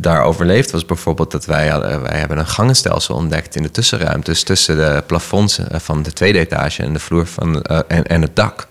daar 0.00 0.22
overleefd 0.22 0.70
was 0.70 0.84
bijvoorbeeld 0.84 1.30
dat 1.30 1.44
wij, 1.44 1.68
hadden, 1.68 2.02
wij 2.02 2.18
hebben 2.18 2.38
een 2.38 2.46
gangenstelsel 2.46 3.14
ontdekt 3.14 3.56
in 3.56 3.62
de 3.62 3.70
tussenruimtes 3.70 4.42
tussen 4.42 4.76
de 4.76 5.02
plafonds 5.06 5.60
van 5.70 6.02
de 6.02 6.12
tweede 6.12 6.38
etage 6.38 6.82
en 6.82 6.92
de 6.92 6.98
vloer 6.98 7.26
van, 7.26 7.64
uh, 7.70 7.78
en, 7.88 8.04
en 8.04 8.22
het 8.22 8.36
dak. 8.36 8.68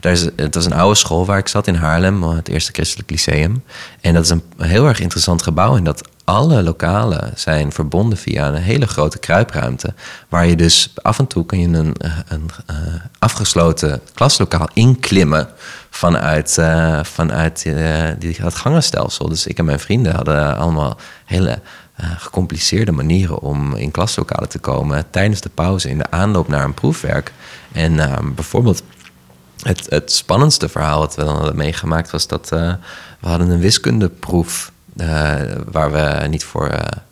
Daar 0.00 0.12
is, 0.12 0.28
het 0.36 0.54
was 0.54 0.64
een 0.64 0.72
oude 0.72 0.94
school 0.94 1.26
waar 1.26 1.38
ik 1.38 1.48
zat 1.48 1.66
in 1.66 1.74
Haarlem, 1.74 2.22
het 2.22 2.48
Eerste 2.48 2.72
Christelijk 2.72 3.10
Lyceum. 3.10 3.62
En 4.00 4.14
dat 4.14 4.24
is 4.24 4.30
een 4.30 4.42
heel 4.58 4.86
erg 4.86 5.00
interessant 5.00 5.42
gebouw. 5.42 5.76
En 5.76 5.84
dat 5.84 6.08
alle 6.26 6.62
lokalen 6.62 7.32
zijn 7.34 7.72
verbonden 7.72 8.18
via 8.18 8.48
een 8.48 8.54
hele 8.54 8.86
grote 8.86 9.18
kruipruimte. 9.18 9.94
Waar 10.28 10.46
je 10.46 10.56
dus 10.56 10.92
af 11.02 11.18
en 11.18 11.26
toe 11.26 11.46
kun 11.46 11.60
je 11.60 11.66
een, 11.66 11.74
een, 11.74 11.94
een 12.28 12.50
uh, 12.70 12.76
afgesloten 13.18 14.00
klaslokaal 14.14 14.68
inklimmen 14.72 15.48
vanuit, 15.90 16.56
uh, 16.60 17.00
vanuit 17.02 17.62
die, 18.18 18.36
dat 18.40 18.54
gangenstelsel. 18.54 19.28
Dus 19.28 19.46
ik 19.46 19.58
en 19.58 19.64
mijn 19.64 19.80
vrienden 19.80 20.14
hadden 20.14 20.56
allemaal 20.56 20.96
hele 21.24 21.60
gecompliceerde 22.16 22.92
manieren 22.92 23.40
om 23.40 23.74
in 23.74 23.90
klaslokalen 23.90 24.48
te 24.48 24.58
komen 24.58 25.10
tijdens 25.10 25.40
de 25.40 25.50
pauze 25.54 25.88
in 25.88 25.98
de 25.98 26.10
aanloop 26.10 26.48
naar 26.48 26.64
een 26.64 26.74
proefwerk. 26.74 27.32
En 27.72 27.96
bijvoorbeeld 28.34 28.82
het, 29.62 29.86
het 29.88 30.12
spannendste 30.12 30.68
verhaal 30.68 30.98
wat 30.98 31.14
we 31.14 31.24
dan 31.24 31.36
hadden 31.36 31.56
meegemaakt 31.56 32.10
was 32.10 32.26
dat 32.26 32.48
we 32.48 32.76
hadden 33.20 33.50
een 33.50 33.60
wiskundeproef 33.60 34.74
waar 35.70 35.92
we 35.92 36.26
niet 36.28 36.44
voor, 36.44 36.70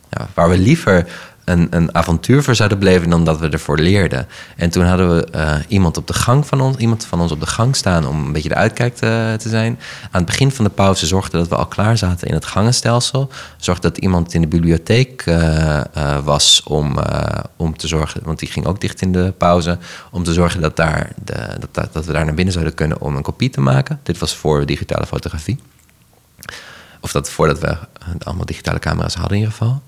ja, 0.09 0.27
waar 0.33 0.49
we 0.49 0.57
liever 0.57 1.05
een, 1.45 1.67
een 1.69 1.95
avontuur 1.95 2.43
voor 2.43 2.55
zouden 2.55 2.79
beleven 2.79 3.09
dan 3.09 3.25
dat 3.25 3.39
we 3.39 3.49
ervoor 3.49 3.79
leerden. 3.79 4.27
En 4.55 4.69
toen 4.69 4.83
hadden 4.83 5.15
we 5.15 5.27
uh, 5.35 5.55
iemand 5.67 5.97
op 5.97 6.07
de 6.07 6.13
gang 6.13 6.47
van 6.47 6.61
ons, 6.61 6.77
iemand 6.77 7.05
van 7.05 7.21
ons 7.21 7.31
op 7.31 7.39
de 7.39 7.45
gang 7.45 7.75
staan 7.75 8.07
om 8.07 8.25
een 8.25 8.31
beetje 8.31 8.49
de 8.49 8.55
uitkijk 8.55 8.95
te, 8.95 9.35
te 9.37 9.49
zijn. 9.49 9.79
Aan 10.03 10.21
het 10.21 10.25
begin 10.25 10.51
van 10.51 10.65
de 10.65 10.71
pauze 10.71 11.05
zorgde 11.05 11.37
dat 11.37 11.47
we 11.47 11.55
al 11.55 11.65
klaar 11.65 11.97
zaten 11.97 12.27
in 12.27 12.33
het 12.33 12.45
gangenstelsel. 12.45 13.29
Zorgde 13.57 13.89
dat 13.89 13.97
iemand 13.97 14.33
in 14.33 14.41
de 14.41 14.47
bibliotheek 14.47 15.23
was 16.23 16.63
om, 16.63 16.97
om 17.55 17.77
te 17.77 17.87
zorgen, 17.87 18.21
want 18.23 18.39
die 18.39 18.49
ging 18.49 18.65
ook 18.65 18.81
dicht 18.81 19.01
in 19.01 19.11
de 19.11 19.33
pauze, 19.37 19.77
om 20.11 20.23
te 20.23 20.33
zorgen 20.33 20.61
dat, 20.61 20.75
daar 20.75 21.11
de, 21.23 21.47
dat, 21.71 21.93
dat 21.93 22.05
we 22.05 22.11
daar 22.11 22.25
naar 22.25 22.33
binnen 22.33 22.53
zouden 22.53 22.73
kunnen 22.73 23.01
om 23.01 23.15
een 23.15 23.21
kopie 23.21 23.49
te 23.49 23.61
maken. 23.61 23.99
Dit 24.03 24.17
was 24.17 24.35
voor 24.35 24.65
digitale 24.65 25.05
fotografie. 25.05 25.59
Of 27.05 27.11
dat 27.11 27.29
voordat 27.29 27.59
we 27.59 27.77
allemaal 28.23 28.45
digitale 28.45 28.79
camera's 28.79 29.13
hadden 29.13 29.37
in 29.37 29.43
ieder 29.43 29.57
geval. 29.57 29.81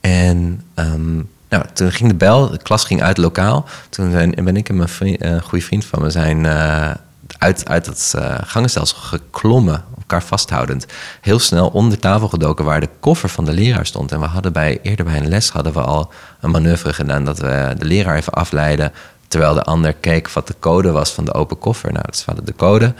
En 0.00 0.62
um, 0.74 1.30
nou, 1.48 1.64
toen 1.72 1.92
ging 1.92 2.10
de 2.10 2.16
bel, 2.16 2.50
de 2.50 2.58
klas 2.58 2.84
ging 2.84 3.02
uit 3.02 3.16
lokaal. 3.16 3.64
Toen 3.88 4.10
ben 4.34 4.56
ik 4.56 4.68
en 4.68 4.76
mijn 4.76 4.88
uh, 5.00 5.42
goede 5.42 5.64
vriend 5.64 5.84
van 5.84 6.02
me 6.02 6.10
zijn 6.10 6.44
uh, 6.44 6.90
uit, 7.38 7.68
uit 7.68 7.86
het 7.86 8.12
uh, 8.16 8.34
gangenstelsel 8.44 8.98
geklommen, 8.98 9.84
elkaar 9.96 10.22
vasthoudend. 10.22 10.86
Heel 11.20 11.38
snel 11.38 11.68
onder 11.68 11.98
tafel 11.98 12.28
gedoken 12.28 12.64
waar 12.64 12.80
de 12.80 12.88
koffer 13.00 13.28
van 13.28 13.44
de 13.44 13.52
leraar 13.52 13.86
stond. 13.86 14.12
En 14.12 14.20
we 14.20 14.26
hadden 14.26 14.52
bij, 14.52 14.78
eerder 14.82 15.04
bij 15.04 15.16
een 15.16 15.28
les 15.28 15.50
hadden 15.50 15.72
we 15.72 15.80
al 15.80 16.12
een 16.40 16.50
manoeuvre 16.50 16.92
gedaan 16.92 17.24
dat 17.24 17.38
we 17.38 17.74
de 17.78 17.84
leraar 17.84 18.16
even 18.16 18.32
afleiden. 18.32 18.92
Terwijl 19.28 19.54
de 19.54 19.64
ander 19.64 19.92
keek 19.92 20.30
wat 20.30 20.46
de 20.46 20.54
code 20.58 20.90
was 20.90 21.10
van 21.10 21.24
de 21.24 21.34
open 21.34 21.58
koffer. 21.58 21.92
Nou, 21.92 22.04
dus 22.06 22.18
we 22.18 22.24
hadden 22.26 22.44
de 22.44 22.54
code 22.54 22.94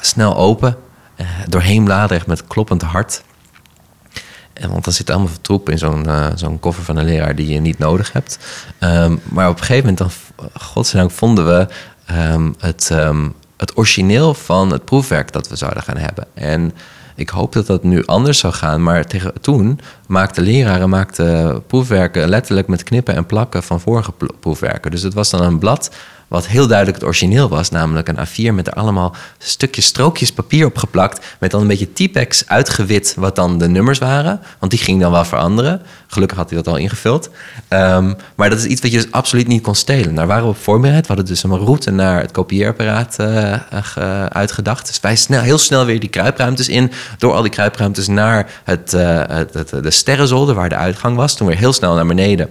snel 0.00 0.36
open, 0.36 0.76
doorheen 1.48 1.84
bladeren 1.84 2.24
met 2.26 2.46
kloppend 2.46 2.82
hart. 2.82 3.22
En, 4.52 4.70
want 4.70 4.84
dan 4.84 4.92
zit 4.92 5.10
allemaal 5.10 5.28
troep 5.40 5.70
in 5.70 5.78
zo'n 5.78 6.06
eh, 6.06 6.26
zo'n 6.34 6.60
koffer 6.60 6.84
van 6.84 6.96
een 6.96 7.04
leraar 7.04 7.34
die 7.34 7.48
je 7.48 7.60
niet 7.60 7.78
nodig 7.78 8.12
hebt. 8.12 8.38
Ehm, 8.78 9.16
maar 9.24 9.48
op 9.48 9.58
een 9.58 9.64
gegeven 9.64 9.94
moment, 9.94 9.98
dan, 9.98 10.10
godzijdank, 10.60 11.10
vonden 11.10 11.46
we 11.46 11.66
ehm, 12.06 12.52
het, 12.58 12.88
ehm, 12.90 13.28
het 13.56 13.76
origineel 13.76 14.34
van 14.34 14.70
het 14.70 14.84
proefwerk 14.84 15.32
dat 15.32 15.48
we 15.48 15.56
zouden 15.56 15.82
gaan 15.82 15.96
hebben. 15.96 16.26
En 16.34 16.72
ik 17.14 17.28
hoop 17.28 17.52
dat 17.52 17.66
dat 17.66 17.82
nu 17.82 18.04
anders 18.04 18.38
zou 18.38 18.52
gaan. 18.52 18.82
Maar 18.82 19.06
tegen, 19.06 19.40
toen 19.40 19.80
maakten 20.06 20.42
leraren 20.42 20.88
maakten 20.88 21.62
proefwerken 21.66 22.28
letterlijk 22.28 22.68
met 22.68 22.82
knippen 22.82 23.14
en 23.14 23.26
plakken 23.26 23.62
van 23.62 23.80
vorige 23.80 24.12
proefwerken. 24.40 24.90
Dus 24.90 25.02
het 25.02 25.14
was 25.14 25.30
dan 25.30 25.42
een 25.42 25.58
blad 25.58 25.90
wat 26.28 26.46
heel 26.46 26.66
duidelijk 26.66 26.98
het 26.98 27.06
origineel 27.06 27.48
was, 27.48 27.70
namelijk 27.70 28.08
een 28.08 28.18
A4 28.18 28.54
met 28.54 28.66
er 28.66 28.72
allemaal 28.72 29.14
stukjes, 29.38 29.86
strookjes 29.86 30.32
papier 30.32 30.66
op 30.66 30.76
geplakt. 30.76 31.26
Met 31.40 31.50
dan 31.50 31.60
een 31.60 31.66
beetje 31.66 31.92
T-Pex 31.92 32.48
uitgewit 32.48 33.14
wat 33.16 33.36
dan 33.36 33.58
de 33.58 33.68
nummers 33.68 33.98
waren. 33.98 34.40
Want 34.58 34.72
die 34.72 34.80
ging 34.80 35.00
dan 35.00 35.10
wel 35.10 35.24
veranderen. 35.24 35.82
Gelukkig 36.06 36.36
had 36.36 36.50
hij 36.50 36.58
dat 36.62 36.68
al 36.68 36.76
ingevuld. 36.78 37.30
Ehm, 37.68 38.12
maar 38.34 38.50
dat 38.50 38.58
is 38.58 38.64
iets 38.64 38.80
wat 38.80 38.90
je 38.90 38.96
dus 38.96 39.10
absoluut 39.10 39.46
niet 39.46 39.62
kon 39.62 39.74
stelen. 39.74 40.14
Daar 40.14 40.26
waren 40.26 40.42
we 40.44 40.50
op 40.50 40.56
voorbereid. 40.56 41.00
We 41.00 41.06
hadden 41.06 41.26
dus 41.26 41.42
een 41.42 41.56
route 41.56 41.90
naar 41.90 42.20
het 42.20 42.30
kopieerapparaat 42.30 43.16
uh, 43.20 44.24
uitgedacht. 44.24 44.86
Dus 44.86 45.00
wij 45.00 45.16
snel, 45.16 45.40
heel 45.40 45.58
snel 45.58 45.84
weer 45.84 46.00
die 46.00 46.08
kruipruimtes 46.08 46.68
in. 46.68 46.92
Door 47.18 47.32
al 47.32 47.42
die 47.42 47.50
kruipruimtes 47.50 48.06
naar 48.06 48.50
het, 48.64 48.92
het, 48.92 49.68
de 49.68 49.90
sterrenzolder 49.90 50.54
waar 50.54 50.68
de 50.68 50.76
uitgang 50.76 51.16
was. 51.16 51.36
Toen 51.36 51.46
weer 51.46 51.56
heel 51.56 51.72
snel 51.72 51.94
naar 51.94 52.06
beneden 52.06 52.48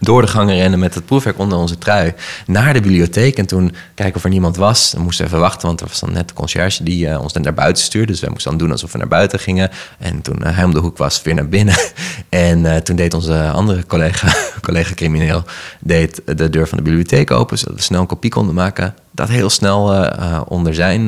door 0.00 0.20
de 0.20 0.28
gangen 0.28 0.56
rennen 0.56 0.78
met 0.78 0.94
het 0.94 1.04
proefwerk 1.04 1.38
onder 1.38 1.58
onze 1.58 1.78
trui 1.78 2.14
naar 2.46 2.72
de 2.72 2.80
bibliotheek. 2.80 3.38
En 3.38 3.46
toen 3.46 3.74
kijken 3.94 4.16
of 4.16 4.24
er 4.24 4.30
niemand 4.30 4.56
was. 4.56 4.92
We 4.92 5.00
moesten 5.00 5.26
even 5.26 5.38
wachten, 5.38 5.66
want 5.66 5.80
er 5.80 5.86
was 5.86 6.00
dan 6.00 6.12
net 6.12 6.28
de 6.28 6.34
conciërge 6.34 6.84
die 6.84 7.06
uh, 7.06 7.20
ons 7.20 7.32
naar 7.32 7.54
buiten 7.54 7.82
stuurde. 7.82 8.12
Dus 8.12 8.20
wij 8.20 8.30
moesten 8.30 8.50
dan 8.50 8.60
doen 8.60 8.70
alsof 8.70 8.92
we 8.92 8.98
naar 8.98 9.08
buiten 9.08 9.38
gingen. 9.38 9.70
En 9.98 10.22
toen 10.22 10.38
uh, 10.42 10.56
hij 10.56 10.64
om 10.64 10.72
de 10.72 10.78
hoek 10.78 10.98
was, 10.98 11.22
weer 11.22 11.34
naar 11.34 11.48
binnen. 11.48 11.74
en 12.28 12.58
uh, 12.58 12.76
toen 12.76 12.96
deed 12.96 13.14
onze 13.14 13.50
andere 13.50 13.86
collega, 13.86 14.34
collega 14.60 14.94
crimineel, 14.94 15.44
deed 15.80 16.22
de 16.24 16.50
deur 16.50 16.68
van 16.68 16.78
de 16.78 16.84
bibliotheek 16.84 17.30
open, 17.30 17.58
zodat 17.58 17.76
we 17.76 17.82
snel 17.82 18.00
een 18.00 18.06
kopie 18.06 18.30
konden 18.30 18.54
maken. 18.54 18.94
Dat 19.14 19.28
heel 19.28 19.50
snel 19.50 20.08
onder 20.48 20.74
zijn 20.74 21.06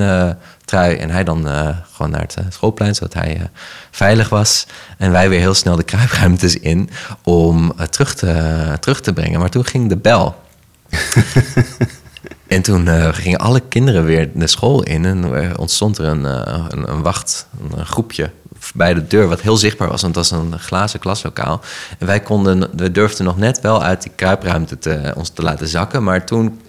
trui. 0.65 0.97
En 0.97 1.11
hij 1.11 1.25
dan 1.25 1.47
gewoon 1.93 2.11
naar 2.11 2.21
het 2.21 2.37
schoolplein, 2.49 2.95
zodat 2.95 3.15
hij 3.15 3.51
veilig 3.91 4.29
was. 4.29 4.67
En 4.99 5.11
wij 5.11 5.29
weer 5.29 5.39
heel 5.39 5.55
snel 5.55 5.77
de 5.77 5.83
kruipruimtes 5.83 6.59
in 6.59 6.91
om 7.23 7.73
terug, 7.91 8.15
te, 8.15 8.77
terug 8.81 9.01
te 9.01 9.13
brengen. 9.13 9.41
Maar 9.41 9.51
toen 9.51 9.65
ging 9.65 9.89
de 9.89 9.97
bel. 9.97 10.43
en 12.47 12.63
toen 12.63 13.15
gingen 13.15 13.39
alle 13.39 13.61
kinderen 13.61 14.05
weer 14.05 14.31
de 14.35 14.47
school 14.47 14.83
in. 14.83 15.05
En 15.05 15.59
ontstond 15.59 15.99
er 15.99 16.05
een, 16.05 16.25
een, 16.25 16.91
een 16.91 17.03
wacht, 17.03 17.47
een 17.77 17.87
groepje 17.87 18.31
bij 18.75 18.95
de 18.95 19.07
deur, 19.07 19.29
wat 19.29 19.41
heel 19.41 19.57
zichtbaar 19.57 19.89
was, 19.89 20.03
want 20.03 20.15
het 20.15 20.31
was 20.31 20.41
een 20.41 20.59
glazen 20.59 21.01
klaslokaal. 21.01 21.61
En 21.99 22.07
wij 22.07 22.21
konden, 22.21 22.71
we 22.77 22.91
durfden 22.91 23.25
nog 23.25 23.39
net 23.39 23.61
wel 23.61 23.83
uit 23.83 24.03
die 24.03 24.13
kruipruimte 24.15 24.79
te, 24.79 25.13
ons 25.17 25.29
te 25.29 25.43
laten 25.43 25.69
zakken. 25.69 26.03
Maar 26.03 26.27
toen, 26.27 26.61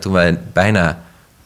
toen 0.00 0.12
wij 0.12 0.40
bijna 0.52 1.02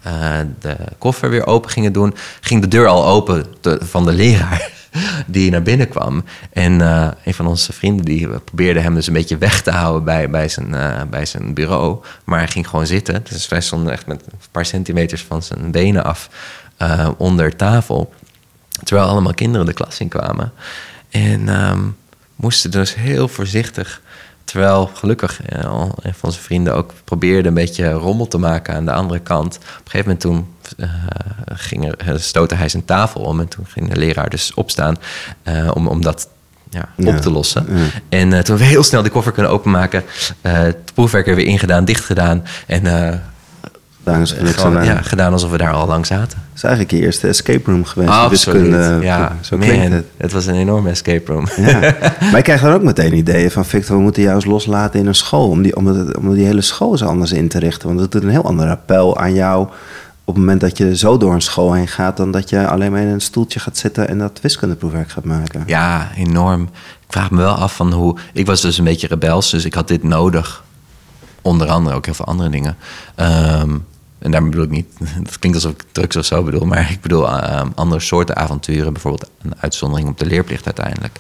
uh, 0.07 0.39
de 0.61 0.77
koffer 0.99 1.31
weer 1.31 1.47
open 1.47 1.71
gingen 1.71 1.93
doen, 1.93 2.15
ging 2.41 2.61
de 2.61 2.69
deur 2.69 2.87
al 2.87 3.07
open 3.07 3.47
van 3.81 4.05
de 4.05 4.13
leraar 4.13 4.71
die 5.27 5.51
naar 5.51 5.63
binnen 5.63 5.89
kwam. 5.89 6.25
En 6.53 6.73
uh, 6.73 7.09
een 7.25 7.35
van 7.35 7.47
onze 7.47 7.73
vrienden 7.73 8.05
die 8.05 8.29
probeerde 8.29 8.81
hem 8.81 8.95
dus 8.95 9.07
een 9.07 9.13
beetje 9.13 9.39
weg 9.39 9.63
te 9.63 9.71
houden 9.71 10.05
bij, 10.05 10.31
bij, 10.31 10.49
zijn, 10.49 10.75
bij 11.11 11.27
zijn 11.27 11.55
bureau. 11.55 11.99
Maar 12.25 12.39
hij 12.39 12.49
ging 12.49 12.69
gewoon 12.69 12.87
zitten. 12.87 13.25
Dus 13.31 13.49
wij 13.49 13.61
stonden 13.61 13.93
echt 13.93 14.07
met 14.07 14.23
een 14.31 14.39
paar 14.51 14.67
centimeters 14.67 15.23
van 15.23 15.43
zijn 15.43 15.71
benen 15.71 16.05
af 16.05 16.29
onder 17.17 17.57
tafel. 17.57 18.13
Terwijl 18.83 19.09
allemaal 19.09 19.35
kinderen 19.35 19.67
de 19.67 19.73
klas 19.73 20.01
in 20.01 20.09
kwamen. 20.09 20.53
En 21.11 21.49
um, 21.71 21.97
moesten 22.37 22.71
dus 22.71 22.95
heel 22.95 23.29
voorzichtig 23.29 24.01
Terwijl 24.49 24.91
gelukkig 24.95 25.41
ja, 25.49 25.71
een 26.03 26.15
van 26.15 26.33
zijn 26.33 26.45
vrienden 26.45 26.75
ook 26.75 26.93
probeerde 27.05 27.49
een 27.49 27.55
beetje 27.55 27.91
rommel 27.91 28.29
te 28.29 28.39
maken 28.39 28.75
aan 28.75 28.85
de 28.85 28.93
andere 28.93 29.21
kant. 29.21 29.57
Op 29.57 29.63
een 29.85 29.91
gegeven 29.91 29.99
moment 29.99 30.21
toen 30.21 30.47
uh, 30.77 30.91
ging 31.47 31.87
er, 31.87 31.97
eh, 31.97 32.17
stootte 32.19 32.55
hij 32.55 32.69
zijn 32.69 32.85
tafel 32.85 33.21
om 33.21 33.41
en 33.41 33.49
toen 33.49 33.67
ging 33.67 33.89
de 33.89 33.97
leraar 33.97 34.31
dus 34.31 34.55
opstaan 34.55 34.97
uh, 35.45 35.71
om, 35.75 35.89
om 35.89 36.03
dat 36.03 36.29
ja, 36.71 36.89
op 36.97 37.17
te 37.17 37.31
lossen. 37.31 37.67
En 38.09 38.33
uh, 38.33 38.39
toen 38.39 38.57
we 38.57 38.65
heel 38.65 38.83
snel 38.83 39.03
de 39.03 39.11
koffer 39.11 39.33
kunnen 39.33 39.53
openmaken, 39.53 40.05
het 40.41 40.95
proefwerk 40.95 41.27
er 41.27 41.35
weer 41.35 41.47
ingedaan, 41.47 41.85
dicht 41.85 42.05
gedaan 42.05 42.45
en 42.67 42.83
gedaan, 44.27 44.85
ja, 44.85 45.03
gedaan 45.03 45.33
alsof 45.33 45.51
we 45.51 45.57
daar 45.57 45.73
al 45.73 45.87
lang 45.87 46.07
zaten. 46.07 46.39
Het 46.39 46.57
is 46.57 46.63
eigenlijk 46.63 46.95
je 46.95 47.01
eerste 47.01 47.29
escape 47.29 47.71
room 47.71 47.85
geweest. 47.85 48.11
Ja. 49.03 49.37
Zo 49.41 49.57
klinkt 49.57 49.93
het. 49.93 50.05
Het 50.17 50.33
was 50.33 50.47
een 50.47 50.55
enorme 50.55 50.91
escape 50.91 51.33
room. 51.33 51.47
Ja. 51.57 51.97
maar 52.33 52.43
krijg 52.43 52.61
dan 52.61 52.73
ook 52.73 52.83
meteen 52.83 53.15
ideeën 53.15 53.51
van... 53.51 53.65
Victor, 53.65 53.97
we 53.97 54.03
moeten 54.03 54.23
jou 54.23 54.35
eens 54.35 54.45
loslaten 54.45 55.01
in 55.01 55.07
een 55.07 55.15
school... 55.15 55.49
om 55.49 55.63
die, 55.63 55.77
om, 55.77 55.87
het, 55.87 56.17
om 56.17 56.35
die 56.35 56.45
hele 56.45 56.61
school 56.61 56.91
eens 56.91 57.03
anders 57.03 57.33
in 57.33 57.49
te 57.49 57.59
richten. 57.59 57.89
Want 57.89 58.01
het 58.01 58.13
doet 58.13 58.23
een 58.23 58.29
heel 58.29 58.45
ander 58.45 58.69
appel 58.69 59.19
aan 59.19 59.35
jou... 59.35 59.63
op 60.25 60.35
het 60.35 60.37
moment 60.37 60.61
dat 60.61 60.79
je 60.79 60.97
zo 60.97 61.17
door 61.17 61.35
een 61.35 61.43
school 61.43 61.73
heen 61.73 61.89
gaat... 61.89 62.17
dan 62.17 62.31
dat 62.31 62.51
je 62.51 62.67
alleen 62.67 62.93
maar 62.93 63.01
in 63.01 63.09
een 63.09 63.21
stoeltje 63.21 63.61
gaat 63.61 63.77
zitten... 63.77 64.09
en 64.09 64.19
dat 64.19 64.39
wiskundeproefwerk 64.43 65.11
gaat 65.11 65.25
maken. 65.25 65.63
Ja, 65.67 66.09
enorm. 66.17 66.63
Ik 67.07 67.15
vraag 67.15 67.31
me 67.31 67.37
wel 67.37 67.55
af 67.55 67.77
van 67.77 67.93
hoe... 67.93 68.17
Ik 68.33 68.47
was 68.47 68.61
dus 68.61 68.79
een 68.79 68.85
beetje 68.85 69.07
rebels, 69.07 69.51
dus 69.51 69.65
ik 69.65 69.75
had 69.75 69.89
dit 69.89 70.03
nodig 70.03 70.67
onder 71.43 71.69
andere 71.69 71.97
ook 71.97 72.05
heel 72.05 72.15
veel 72.15 72.25
andere 72.25 72.49
dingen. 72.51 72.77
Um, 73.17 73.87
en 74.19 74.31
daarmee 74.31 74.51
bedoel 74.51 74.65
ik 74.65 74.71
niet, 74.71 74.87
dat 75.25 75.39
klinkt 75.39 75.59
alsof 75.59 75.73
ik 75.73 75.85
drugs 75.93 76.17
of 76.17 76.25
zo 76.25 76.43
bedoel, 76.43 76.67
maar 76.67 76.91
ik 76.91 77.01
bedoel 77.01 77.29
uh, 77.29 77.63
andere 77.75 78.01
soorten 78.01 78.37
avonturen. 78.37 78.93
Bijvoorbeeld 78.93 79.31
een 79.43 79.55
uitzondering 79.61 80.09
op 80.09 80.19
de 80.19 80.27
leerplicht 80.27 80.65
uiteindelijk. 80.65 81.19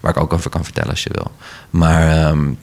Waar 0.00 0.16
ik 0.16 0.22
ook 0.22 0.32
over 0.32 0.50
kan 0.50 0.64
vertellen 0.64 0.90
als 0.90 1.02
je 1.02 1.10
wil. 1.12 1.30
Maar 1.70 2.28
um, 2.28 2.58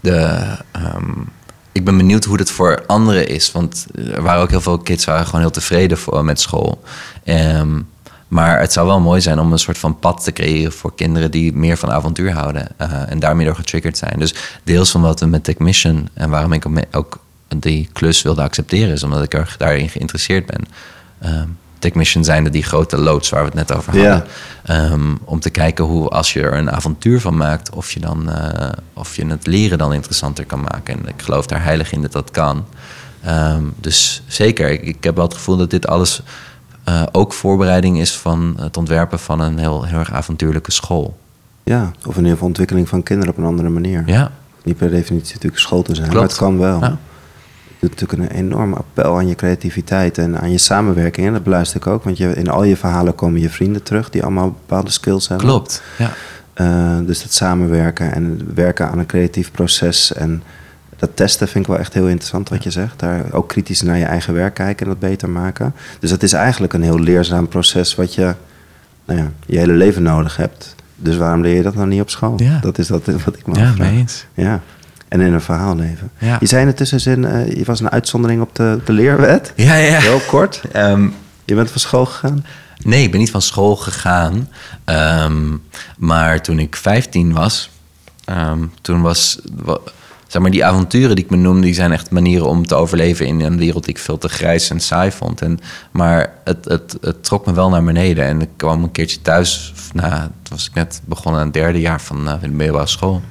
de, 0.00 0.46
um, 0.76 1.28
ik 1.72 1.84
ben 1.84 1.96
benieuwd 1.96 2.24
hoe 2.24 2.38
het 2.38 2.50
voor 2.50 2.84
anderen 2.86 3.28
is. 3.28 3.52
Want 3.52 3.86
er 3.94 4.22
waren 4.22 4.42
ook 4.42 4.50
heel 4.50 4.60
veel 4.60 4.78
kids 4.78 5.04
waren 5.04 5.26
gewoon 5.26 5.40
heel 5.40 5.50
tevreden 5.50 5.98
voor, 5.98 6.24
met 6.24 6.40
school. 6.40 6.82
Maar 8.28 8.60
het 8.60 8.72
zou 8.72 8.86
wel 8.86 9.00
mooi 9.00 9.20
zijn 9.20 9.38
om 9.38 9.52
een 9.52 9.58
soort 9.58 9.78
van 9.78 9.98
pad 9.98 10.24
te 10.24 10.32
creëren 10.32 10.72
voor 10.72 10.94
kinderen 10.94 11.30
die 11.30 11.52
meer 11.52 11.76
van 11.76 11.90
avontuur 11.90 12.32
houden. 12.32 12.68
Uh, 12.80 13.10
en 13.10 13.18
daarmee 13.18 13.46
door 13.46 13.54
getriggerd 13.54 13.98
zijn. 13.98 14.18
Dus 14.18 14.34
deels 14.64 14.90
van 14.90 15.00
wat 15.00 15.20
we 15.20 15.26
met 15.26 15.44
Tech 15.44 15.58
Mission 15.58 16.08
en 16.14 16.30
waarom 16.30 16.52
ik 16.52 16.66
ook 16.90 17.18
die 17.48 17.88
klus 17.92 18.22
wilde 18.22 18.42
accepteren, 18.42 18.92
is 18.92 19.02
omdat 19.02 19.22
ik 19.22 19.34
er 19.34 19.54
daarin 19.58 19.88
geïnteresseerd 19.88 20.46
ben. 20.46 20.64
Um, 21.24 21.58
Tech 21.78 21.94
Mission 21.94 22.24
zijnde 22.24 22.50
die 22.50 22.62
grote 22.62 22.98
loods 22.98 23.28
waar 23.28 23.40
we 23.40 23.46
het 23.46 23.54
net 23.54 23.76
over 23.76 23.92
hadden. 23.92 24.24
Ehm, 24.64 25.14
om 25.24 25.40
te 25.40 25.50
kijken 25.50 25.84
hoe 25.84 26.08
als 26.08 26.32
je 26.32 26.40
er 26.40 26.54
een 26.54 26.70
avontuur 26.70 27.20
van 27.20 27.36
maakt, 27.36 27.70
of 27.70 27.92
je, 27.92 28.00
dan, 28.00 28.28
uh, 28.28 28.68
of 28.92 29.16
je 29.16 29.26
het 29.26 29.46
leren 29.46 29.78
dan 29.78 29.92
interessanter 29.92 30.46
kan 30.46 30.60
maken. 30.60 30.98
En 30.98 31.08
ik 31.08 31.22
geloof 31.22 31.46
daar 31.46 31.62
heilig 31.62 31.92
in 31.92 32.02
dat 32.02 32.12
dat 32.12 32.30
kan. 32.30 32.64
Um, 33.26 33.74
dus 33.80 34.22
zeker, 34.26 34.70
ik, 34.70 34.82
ik, 34.82 35.04
heb 35.04 35.16
wel 35.16 35.24
het 35.24 35.34
gevoel 35.34 35.56
dat 35.56 35.70
dit 35.70 35.86
alles 35.86 36.22
uh, 36.88 37.02
ook 37.12 37.32
voorbereiding 37.32 38.00
is 38.00 38.16
van 38.16 38.56
het 38.58 38.76
ontwerpen 38.76 39.18
van 39.18 39.40
een 39.40 39.58
heel, 39.58 39.84
heel 39.84 39.98
erg 39.98 40.12
avontuurlijke 40.12 40.72
school. 40.72 41.18
Ja, 41.62 41.90
of 42.06 42.16
een 42.16 42.24
heel 42.24 42.36
veel 42.36 42.46
ontwikkeling 42.46 42.88
van 42.88 43.02
kinderen 43.02 43.32
op 43.32 43.38
een 43.38 43.44
andere 43.44 43.68
manier. 43.68 44.02
Ja. 44.06 44.30
Niet 44.62 44.76
per 44.76 44.90
definitie 44.90 45.34
natuurlijk 45.34 45.62
school 45.62 45.82
te 45.82 45.94
zijn, 45.94 46.08
Klopt. 46.08 46.20
maar 46.20 46.28
het 46.28 46.38
kan 46.38 46.58
wel. 46.58 46.80
Ja 46.80 46.98
doet 47.88 48.00
natuurlijk 48.00 48.30
een 48.32 48.38
enorm 48.38 48.72
appel 48.72 49.16
aan 49.16 49.28
je 49.28 49.34
creativiteit 49.34 50.18
en 50.18 50.40
aan 50.40 50.50
je 50.50 50.58
samenwerking. 50.58 51.26
En 51.26 51.32
dat 51.32 51.42
beluister 51.42 51.76
ik 51.76 51.86
ook, 51.86 52.04
want 52.04 52.18
je, 52.18 52.34
in 52.34 52.48
al 52.48 52.64
je 52.64 52.76
verhalen 52.76 53.14
komen 53.14 53.40
je 53.40 53.50
vrienden 53.50 53.82
terug 53.82 54.10
die 54.10 54.22
allemaal 54.22 54.50
bepaalde 54.50 54.90
skills 54.90 55.28
hebben. 55.28 55.46
Klopt, 55.46 55.82
ja. 55.98 56.10
Uh, 56.60 57.06
dus 57.06 57.22
dat 57.22 57.32
samenwerken 57.32 58.12
en 58.12 58.54
werken 58.54 58.90
aan 58.90 58.98
een 58.98 59.06
creatief 59.06 59.50
proces 59.50 60.12
en 60.12 60.42
dat 60.96 61.10
testen 61.14 61.48
vind 61.48 61.64
ik 61.64 61.70
wel 61.70 61.80
echt 61.80 61.94
heel 61.94 62.08
interessant 62.08 62.48
wat 62.48 62.62
je 62.62 62.70
zegt. 62.70 62.98
Daar 62.98 63.24
ook 63.32 63.48
kritisch 63.48 63.82
naar 63.82 63.98
je 63.98 64.04
eigen 64.04 64.34
werk 64.34 64.54
kijken 64.54 64.86
en 64.86 64.92
dat 64.92 65.10
beter 65.10 65.30
maken. 65.30 65.74
Dus 66.00 66.10
dat 66.10 66.22
is 66.22 66.32
eigenlijk 66.32 66.72
een 66.72 66.82
heel 66.82 66.98
leerzaam 66.98 67.48
proces 67.48 67.94
wat 67.94 68.14
je 68.14 68.34
nou 69.04 69.20
ja, 69.20 69.30
je 69.46 69.58
hele 69.58 69.72
leven 69.72 70.02
nodig 70.02 70.36
hebt. 70.36 70.74
Dus 70.96 71.16
waarom 71.16 71.40
leer 71.40 71.54
je 71.54 71.62
dat 71.62 71.74
nou 71.74 71.88
niet 71.88 72.00
op 72.00 72.10
school? 72.10 72.34
Ja. 72.36 72.58
Dat 72.60 72.78
is 72.78 72.86
dat 72.86 73.06
wat 73.24 73.36
ik 73.36 73.46
me 73.46 73.58
Ja, 73.58 73.74
mee 73.78 73.96
eens. 73.98 74.26
Ja 74.34 74.62
en 75.20 75.26
in 75.26 75.32
een 75.32 75.40
verhaal 75.40 75.76
leven. 75.76 76.10
Je 76.40 76.46
zei 76.46 76.62
in 76.62 76.68
de 76.68 76.74
tussenzin, 76.74 77.22
uh, 77.22 77.52
je 77.52 77.64
was 77.64 77.80
een 77.80 77.90
uitzondering 77.90 78.40
op 78.40 78.54
de, 78.54 78.80
de 78.84 78.92
leerwet. 78.92 79.52
Ja, 79.56 79.74
ja. 79.74 79.98
Heel 79.98 80.20
kort. 80.26 80.62
Um, 80.76 81.14
je 81.44 81.54
bent 81.54 81.70
van 81.70 81.80
school 81.80 82.06
gegaan? 82.06 82.44
Nee, 82.82 83.02
ik 83.02 83.10
ben 83.10 83.20
niet 83.20 83.30
van 83.30 83.42
school 83.42 83.76
gegaan. 83.76 84.48
Um, 84.84 85.62
maar 85.98 86.42
toen 86.42 86.58
ik 86.58 86.76
15 86.76 87.32
was, 87.32 87.70
um, 88.30 88.72
toen 88.80 89.02
was... 89.02 89.38
Zeg 90.26 90.42
maar, 90.42 90.50
die 90.50 90.64
avonturen 90.64 91.16
die 91.16 91.24
ik 91.24 91.30
me 91.30 91.36
noemde, 91.36 91.60
die 91.60 91.74
zijn 91.74 91.92
echt 91.92 92.10
manieren 92.10 92.46
om 92.46 92.66
te 92.66 92.74
overleven 92.74 93.26
in 93.26 93.40
een 93.40 93.58
wereld 93.58 93.84
die 93.84 93.94
ik 93.94 94.00
veel 94.00 94.18
te 94.18 94.28
grijs 94.28 94.70
en 94.70 94.80
saai 94.80 95.12
vond. 95.12 95.42
En, 95.42 95.58
maar 95.90 96.32
het, 96.44 96.64
het, 96.64 96.96
het 97.00 97.24
trok 97.24 97.46
me 97.46 97.52
wel 97.52 97.68
naar 97.68 97.84
beneden. 97.84 98.24
En 98.24 98.40
ik 98.40 98.48
kwam 98.56 98.82
een 98.82 98.90
keertje 98.90 99.22
thuis, 99.22 99.72
nou, 99.92 100.20
toen 100.20 100.56
was 100.56 100.66
ik 100.66 100.74
net 100.74 101.00
begonnen 101.04 101.40
aan 101.40 101.46
het 101.46 101.54
derde 101.54 101.80
jaar 101.80 102.00
van 102.00 102.28
uh, 102.28 102.34
de 102.40 102.48
middelbare 102.48 102.86
school. 102.86 103.22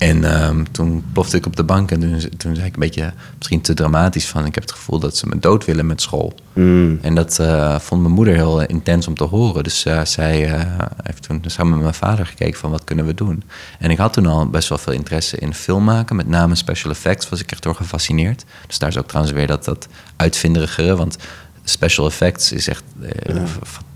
En 0.00 0.24
ehm, 0.24 0.64
toen 0.70 1.04
plofte 1.12 1.36
ik 1.36 1.46
op 1.46 1.56
de 1.56 1.64
bank 1.64 1.90
en 1.90 2.00
toen, 2.00 2.36
toen 2.36 2.54
zei 2.54 2.66
ik 2.66 2.74
een 2.74 2.80
beetje, 2.80 3.12
misschien 3.36 3.60
te 3.60 3.74
dramatisch 3.74 4.26
van... 4.26 4.46
ik 4.46 4.54
heb 4.54 4.62
het 4.62 4.72
gevoel 4.72 4.98
dat 4.98 5.16
ze 5.16 5.26
me 5.26 5.38
dood 5.38 5.64
willen 5.64 5.86
met 5.86 6.00
school. 6.00 6.34
Mm. 6.52 6.98
En 7.02 7.14
dat 7.14 7.38
eh, 7.38 7.78
vond 7.78 8.02
mijn 8.02 8.14
moeder 8.14 8.34
heel 8.34 8.62
intens 8.62 9.06
om 9.06 9.14
te 9.14 9.24
horen. 9.24 9.62
Dus 9.62 9.86
uh, 9.86 10.04
zij 10.04 10.54
uh, 10.54 10.62
heeft 11.02 11.22
toen 11.22 11.42
samen 11.46 11.72
met 11.72 11.82
mijn 11.82 11.94
vader 11.94 12.26
gekeken 12.26 12.58
van 12.58 12.70
wat 12.70 12.84
kunnen 12.84 13.06
we 13.06 13.14
doen. 13.14 13.42
En 13.78 13.90
ik 13.90 13.98
had 13.98 14.12
toen 14.12 14.26
al 14.26 14.48
best 14.48 14.68
wel 14.68 14.78
veel 14.78 14.92
interesse 14.92 15.36
in 15.36 15.54
film 15.54 15.84
maken. 15.84 16.16
Met 16.16 16.28
name 16.28 16.54
special 16.54 16.92
effects 16.92 17.28
was 17.28 17.40
ik 17.40 17.52
echt 17.52 17.62
door 17.62 17.74
gefascineerd. 17.74 18.44
Dus 18.66 18.78
daar 18.78 18.88
is 18.88 18.98
ook 18.98 19.08
trouwens 19.08 19.34
weer 19.34 19.46
dat, 19.46 19.64
dat 19.64 19.88
uitvinderigere. 20.16 20.96
Want 20.96 21.16
special 21.64 22.06
effects 22.06 22.52
is 22.52 22.68
echt 22.68 22.82
een 23.22 23.48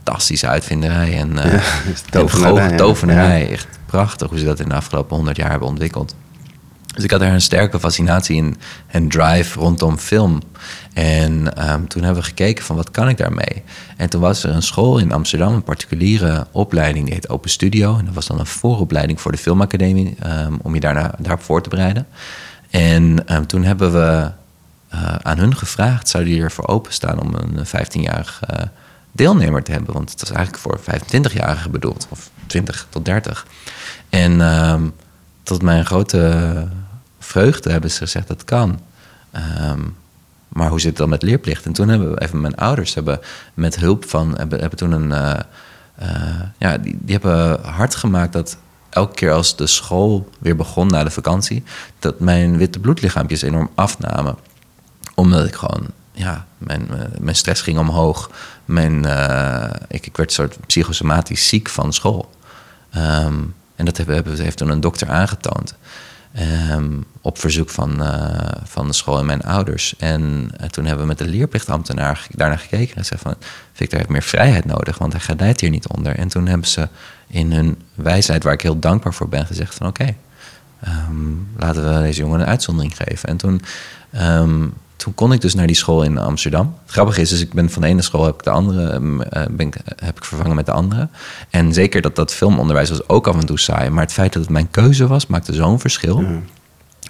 fantastische 0.05 0.47
uitvinderij. 0.47 1.19
En, 1.19 1.35
ja, 1.35 1.61
tovenarij, 2.11 2.71
en 2.71 2.77
tovenarij. 2.77 3.51
Echt 3.51 3.67
prachtig 3.87 4.29
hoe 4.29 4.39
ze 4.39 4.45
dat 4.45 4.61
in 4.61 4.69
de 4.69 4.75
afgelopen 4.75 5.17
honderd 5.17 5.37
jaar 5.37 5.51
hebben 5.51 5.69
ontwikkeld. 5.69 6.15
Dus 6.95 7.05
ik 7.05 7.11
had 7.11 7.21
er 7.21 7.33
een 7.33 7.41
sterke 7.41 7.81
fascinatie 7.81 8.37
in 8.37 8.57
en 8.87 9.09
drive 9.09 9.59
rondom 9.59 9.99
film. 9.99 10.41
En 10.93 11.33
um, 11.71 11.89
toen 11.89 12.03
hebben 12.03 12.23
we 12.23 12.29
gekeken 12.29 12.65
van 12.65 12.77
wat 12.77 12.91
kan 12.91 13.09
ik 13.09 13.17
daarmee. 13.17 13.63
En 13.97 14.11
toen 14.11 14.21
was 14.21 14.45
er 14.45 14.51
een 14.51 14.63
school 14.63 14.99
in 14.99 15.13
Amsterdam, 15.13 15.55
een 15.55 15.63
particuliere 15.63 16.47
opleiding, 16.53 17.05
die 17.05 17.15
heet 17.15 17.29
Open 17.29 17.51
Studio. 17.51 17.99
En 17.99 18.05
dat 18.05 18.15
was 18.15 18.27
dan 18.27 18.39
een 18.39 18.47
vooropleiding 18.47 19.21
voor 19.21 19.33
de 19.33 19.39
filmacademie, 19.39 20.17
um, 20.27 20.59
om 20.63 20.75
je 20.75 20.81
daarna, 20.81 21.15
daarop 21.19 21.43
voor 21.43 21.63
te 21.63 21.69
bereiden. 21.69 22.07
En 22.71 23.35
um, 23.35 23.47
toen 23.47 23.65
hebben 23.65 23.93
we 23.93 24.31
uh, 24.95 25.15
aan 25.23 25.39
hun 25.39 25.57
gevraagd, 25.57 26.09
zouden 26.09 26.33
die 26.33 26.43
ervoor 26.43 26.67
openstaan 26.67 27.21
om 27.21 27.35
een 27.35 27.67
15-jarig 27.67 28.41
uh, 28.51 28.61
deelnemer 29.15 29.63
te 29.63 29.73
hebben? 29.73 29.95
Want 29.95 30.11
het 30.11 30.21
was 30.21 30.31
eigenlijk 30.31 30.63
voor 30.63 30.81
25-jarigen 30.81 31.71
bedoeld, 31.71 32.07
of 32.11 32.31
20 32.47 32.87
tot 32.91 33.05
30. 33.05 33.47
En 34.09 34.93
tot 35.43 35.63
mijn 35.63 35.87
grote 35.87 36.69
vreugde 37.19 37.71
hebben 37.71 37.91
ze 37.91 37.99
gezegd 37.99 38.29
dat 38.29 38.45
kan. 38.45 38.81
Um, 39.71 39.97
maar 40.55 40.69
hoe 40.69 40.81
zit 40.81 40.89
het 40.89 40.99
dan 40.99 41.09
met 41.09 41.23
leerplicht? 41.23 41.65
En 41.67 41.73
toen 41.73 41.89
hebben 41.89 42.11
we 42.11 42.21
even 42.21 42.41
mijn 42.41 42.57
ouders 42.57 42.95
hebben 42.95 43.21
met 43.55 43.77
hulp 43.77 44.05
van 44.09 44.37
hebben, 44.37 44.61
hebben 44.61 44.79
toen 44.79 44.93
een 44.93 45.11
uh, 45.11 45.35
uh, 46.03 46.41
ja 46.59 46.79
die, 46.79 46.99
die 47.01 47.19
hebben 47.21 47.65
hard 47.65 47.95
gemaakt 47.95 48.33
dat 48.33 48.57
elke 48.91 49.15
keer 49.15 49.33
als 49.33 49.57
de 49.57 49.67
school 49.67 50.29
weer 50.39 50.57
begon 50.57 50.87
na 50.87 51.05
de 51.05 51.11
vakantie, 51.11 51.63
dat 51.99 52.21
mijn 52.21 52.57
witte 52.57 52.79
bloedlichaampjes 52.79 53.43
enorm 53.43 53.71
afnamen. 53.75 54.37
Omdat 55.15 55.47
ik 55.47 55.55
gewoon, 55.55 55.87
ja, 56.15 56.47
mijn, 56.59 56.89
mijn 57.21 57.37
stress 57.37 57.63
ging 57.63 57.79
omhoog. 57.79 58.31
Mijn, 58.65 59.07
uh, 59.07 59.71
ik, 59.89 60.07
ik 60.07 60.17
werd 60.17 60.33
soort 60.33 60.67
psychosomatisch 60.67 61.49
ziek 61.49 61.69
van 61.69 61.93
school. 61.93 62.31
Um, 62.97 63.55
en 63.77 63.85
dat 63.85 63.97
hebben, 63.97 64.15
hebben, 64.15 64.41
heeft 64.41 64.57
toen 64.57 64.69
een 64.69 64.81
dokter 64.81 65.09
aangetoond. 65.09 65.75
Um, 66.71 67.05
op 67.21 67.39
verzoek 67.39 67.71
van, 67.71 68.03
uh, 68.03 68.39
van 68.65 68.87
de 68.87 68.93
school 68.93 69.19
en 69.19 69.27
mijn 69.27 69.43
ouders. 69.43 69.95
En 69.99 70.51
toen 70.71 70.85
hebben 70.85 71.03
we 71.03 71.09
met 71.09 71.19
de 71.19 71.29
leerplichtambtenaar 71.29 72.27
daarnaar 72.31 72.59
gekeken. 72.59 72.97
En 72.97 73.05
zei 73.05 73.21
van, 73.21 73.35
Victor 73.73 73.99
heeft 73.99 74.11
meer 74.11 74.23
vrijheid 74.23 74.65
nodig, 74.65 74.99
want 74.99 75.13
hij 75.13 75.21
gedijt 75.21 75.61
hier 75.61 75.71
niet 75.71 75.89
onder. 75.89 76.17
En 76.17 76.29
toen 76.29 76.47
hebben 76.47 76.69
ze 76.69 76.89
in 77.27 77.53
hun 77.53 77.83
wijsheid, 77.95 78.43
waar 78.43 78.53
ik 78.53 78.63
heel 78.63 78.79
dankbaar 78.79 79.15
voor 79.15 79.29
ben, 79.29 79.47
gezegd 79.47 79.75
van 79.75 79.87
oké, 79.87 80.17
um, 80.89 81.49
laten 81.57 81.95
we 81.95 82.03
deze 82.03 82.21
jongen 82.21 82.41
een 82.41 82.47
uitzondering 82.47 82.97
geven. 82.97 83.29
En 83.29 83.37
toen 83.37 83.63
toen 85.05 85.15
kon 85.15 85.33
ik 85.33 85.41
dus 85.41 85.55
naar 85.55 85.67
die 85.67 85.77
school 85.77 86.03
in 86.03 86.19
Amsterdam. 86.19 86.75
Het 86.83 86.93
grappige 86.93 87.21
is, 87.21 87.29
dus 87.29 87.41
ik 87.41 87.53
ben 87.53 87.71
van 87.71 87.83
de 87.83 87.89
ene 87.89 88.03
school 88.03 88.25
heb 88.25 88.35
ik 88.35 88.43
de 88.43 88.51
andere 88.51 89.01
uh, 89.01 89.21
ben 89.51 89.67
ik, 89.67 89.77
heb 89.97 90.17
ik 90.17 90.25
vervangen 90.25 90.57
met 90.57 90.67
de 90.67 90.73
andere. 90.73 91.09
En 91.51 91.73
zeker 91.73 92.01
dat 92.01 92.17
dat 92.17 92.35
filmonderwijs 92.35 92.89
was 92.89 93.09
ook 93.09 93.27
af 93.27 93.35
en 93.35 93.47
toe 93.47 93.59
saai. 93.59 93.91
Maar 93.91 94.03
het 94.03 94.13
feit 94.13 94.33
dat 94.33 94.43
het 94.43 94.51
mijn 94.51 94.71
keuze 94.71 95.07
was, 95.07 95.27
maakte 95.27 95.53
zo'n 95.53 95.81
verschil. 95.81 96.21
Mm. 96.21 96.45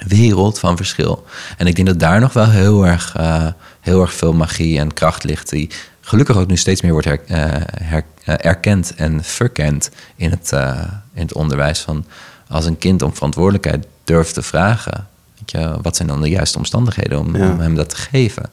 Wereld 0.06 0.58
van 0.58 0.76
verschil. 0.76 1.24
En 1.56 1.66
ik 1.66 1.74
denk 1.74 1.88
dat 1.88 2.00
daar 2.00 2.20
nog 2.20 2.32
wel 2.32 2.48
heel 2.48 2.86
erg, 2.86 3.16
uh, 3.16 3.46
heel 3.80 4.00
erg 4.00 4.12
veel 4.12 4.32
magie 4.32 4.78
en 4.78 4.92
kracht 4.92 5.24
ligt. 5.24 5.50
Die 5.50 5.70
gelukkig 6.00 6.36
ook 6.36 6.48
nu 6.48 6.56
steeds 6.56 6.82
meer 6.82 6.92
wordt 6.92 7.06
her, 7.06 7.20
uh, 7.28 7.36
her, 7.82 8.04
erkend 8.24 8.94
en 8.94 9.24
verkend 9.24 9.90
in 10.16 10.30
het, 10.30 10.52
in 11.14 11.22
het 11.22 11.34
onderwijs. 11.34 11.80
Van 11.80 12.04
als 12.48 12.66
een 12.66 12.78
kind 12.78 13.02
om 13.02 13.14
verantwoordelijkheid 13.14 13.86
durft 14.04 14.34
te 14.34 14.42
vragen 14.42 15.12
je, 15.50 15.76
wat 15.82 15.96
zijn 15.96 16.08
dan 16.08 16.20
de 16.20 16.28
juiste 16.28 16.58
omstandigheden 16.58 17.18
om, 17.18 17.36
ja. 17.36 17.50
om, 17.50 17.60
hem 17.60 17.74
dat 17.74 17.88
te 17.88 17.96
geven? 17.96 18.50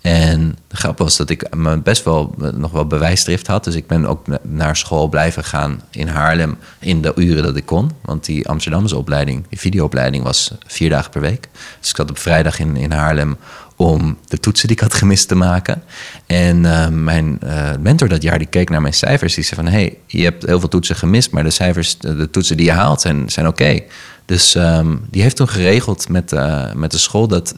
En 0.00 0.56
de 0.68 0.76
grap 0.76 0.98
was 0.98 1.16
dat 1.16 1.30
ik 1.30 1.54
me 1.56 1.78
best 1.78 2.04
wel 2.04 2.34
nog 2.54 2.70
wel 2.70 2.86
bewijsdrift 2.86 3.46
had. 3.46 3.64
Dus 3.64 3.74
ik 3.74 3.86
ben 3.86 4.06
ook 4.06 4.26
naar 4.42 4.76
school 4.76 5.08
blijven 5.08 5.44
gaan 5.44 5.80
in 5.90 6.08
Haarlem 6.08 6.56
in 6.78 7.02
de 7.02 7.12
uren 7.16 7.42
dat 7.42 7.56
ik 7.56 7.66
kon. 7.66 7.90
Want 8.02 8.24
die 8.24 8.48
Amsterdamse 8.48 8.96
opleiding, 8.96 9.44
die 9.48 9.58
videoopleiding, 9.58 10.24
was 10.24 10.54
vier 10.66 10.90
dagen 10.90 11.10
per 11.10 11.20
week. 11.20 11.48
Dus 11.80 11.90
ik 11.90 11.96
zat 11.96 12.10
op 12.10 12.18
vrijdag 12.18 12.58
in, 12.58 12.76
in 12.76 12.92
Haarlem 12.92 13.36
om 13.76 14.18
de 14.24 14.40
toetsen 14.40 14.68
die 14.68 14.76
ik 14.76 14.82
had 14.82 14.94
gemist 14.94 15.28
te 15.28 15.34
maken. 15.34 15.82
En 16.26 16.64
uh, 16.64 16.88
mijn 16.88 17.38
uh, 17.44 17.70
mentor 17.80 18.08
dat 18.08 18.22
jaar 18.22 18.38
die 18.38 18.46
keek 18.46 18.70
naar 18.70 18.80
mijn 18.80 18.94
cijfers. 18.94 19.34
Die 19.34 19.44
zei 19.44 19.62
van, 19.62 19.72
hey, 19.72 19.96
je 20.06 20.22
hebt 20.22 20.46
heel 20.46 20.60
veel 20.60 20.68
toetsen 20.68 20.96
gemist... 20.96 21.30
maar 21.30 21.44
de 21.44 21.50
cijfers, 21.50 21.98
de, 21.98 22.16
de 22.16 22.30
toetsen 22.30 22.56
die 22.56 22.66
je 22.66 22.72
haalt 22.72 23.00
zijn, 23.00 23.30
zijn 23.30 23.46
oké. 23.46 23.62
Okay. 23.62 23.86
Dus 24.30 24.54
um, 24.54 25.06
die 25.08 25.22
heeft 25.22 25.36
toen 25.36 25.48
geregeld 25.48 26.08
met, 26.08 26.32
uh, 26.32 26.72
met 26.72 26.90
de 26.90 26.98
school... 26.98 27.28
dat 27.28 27.54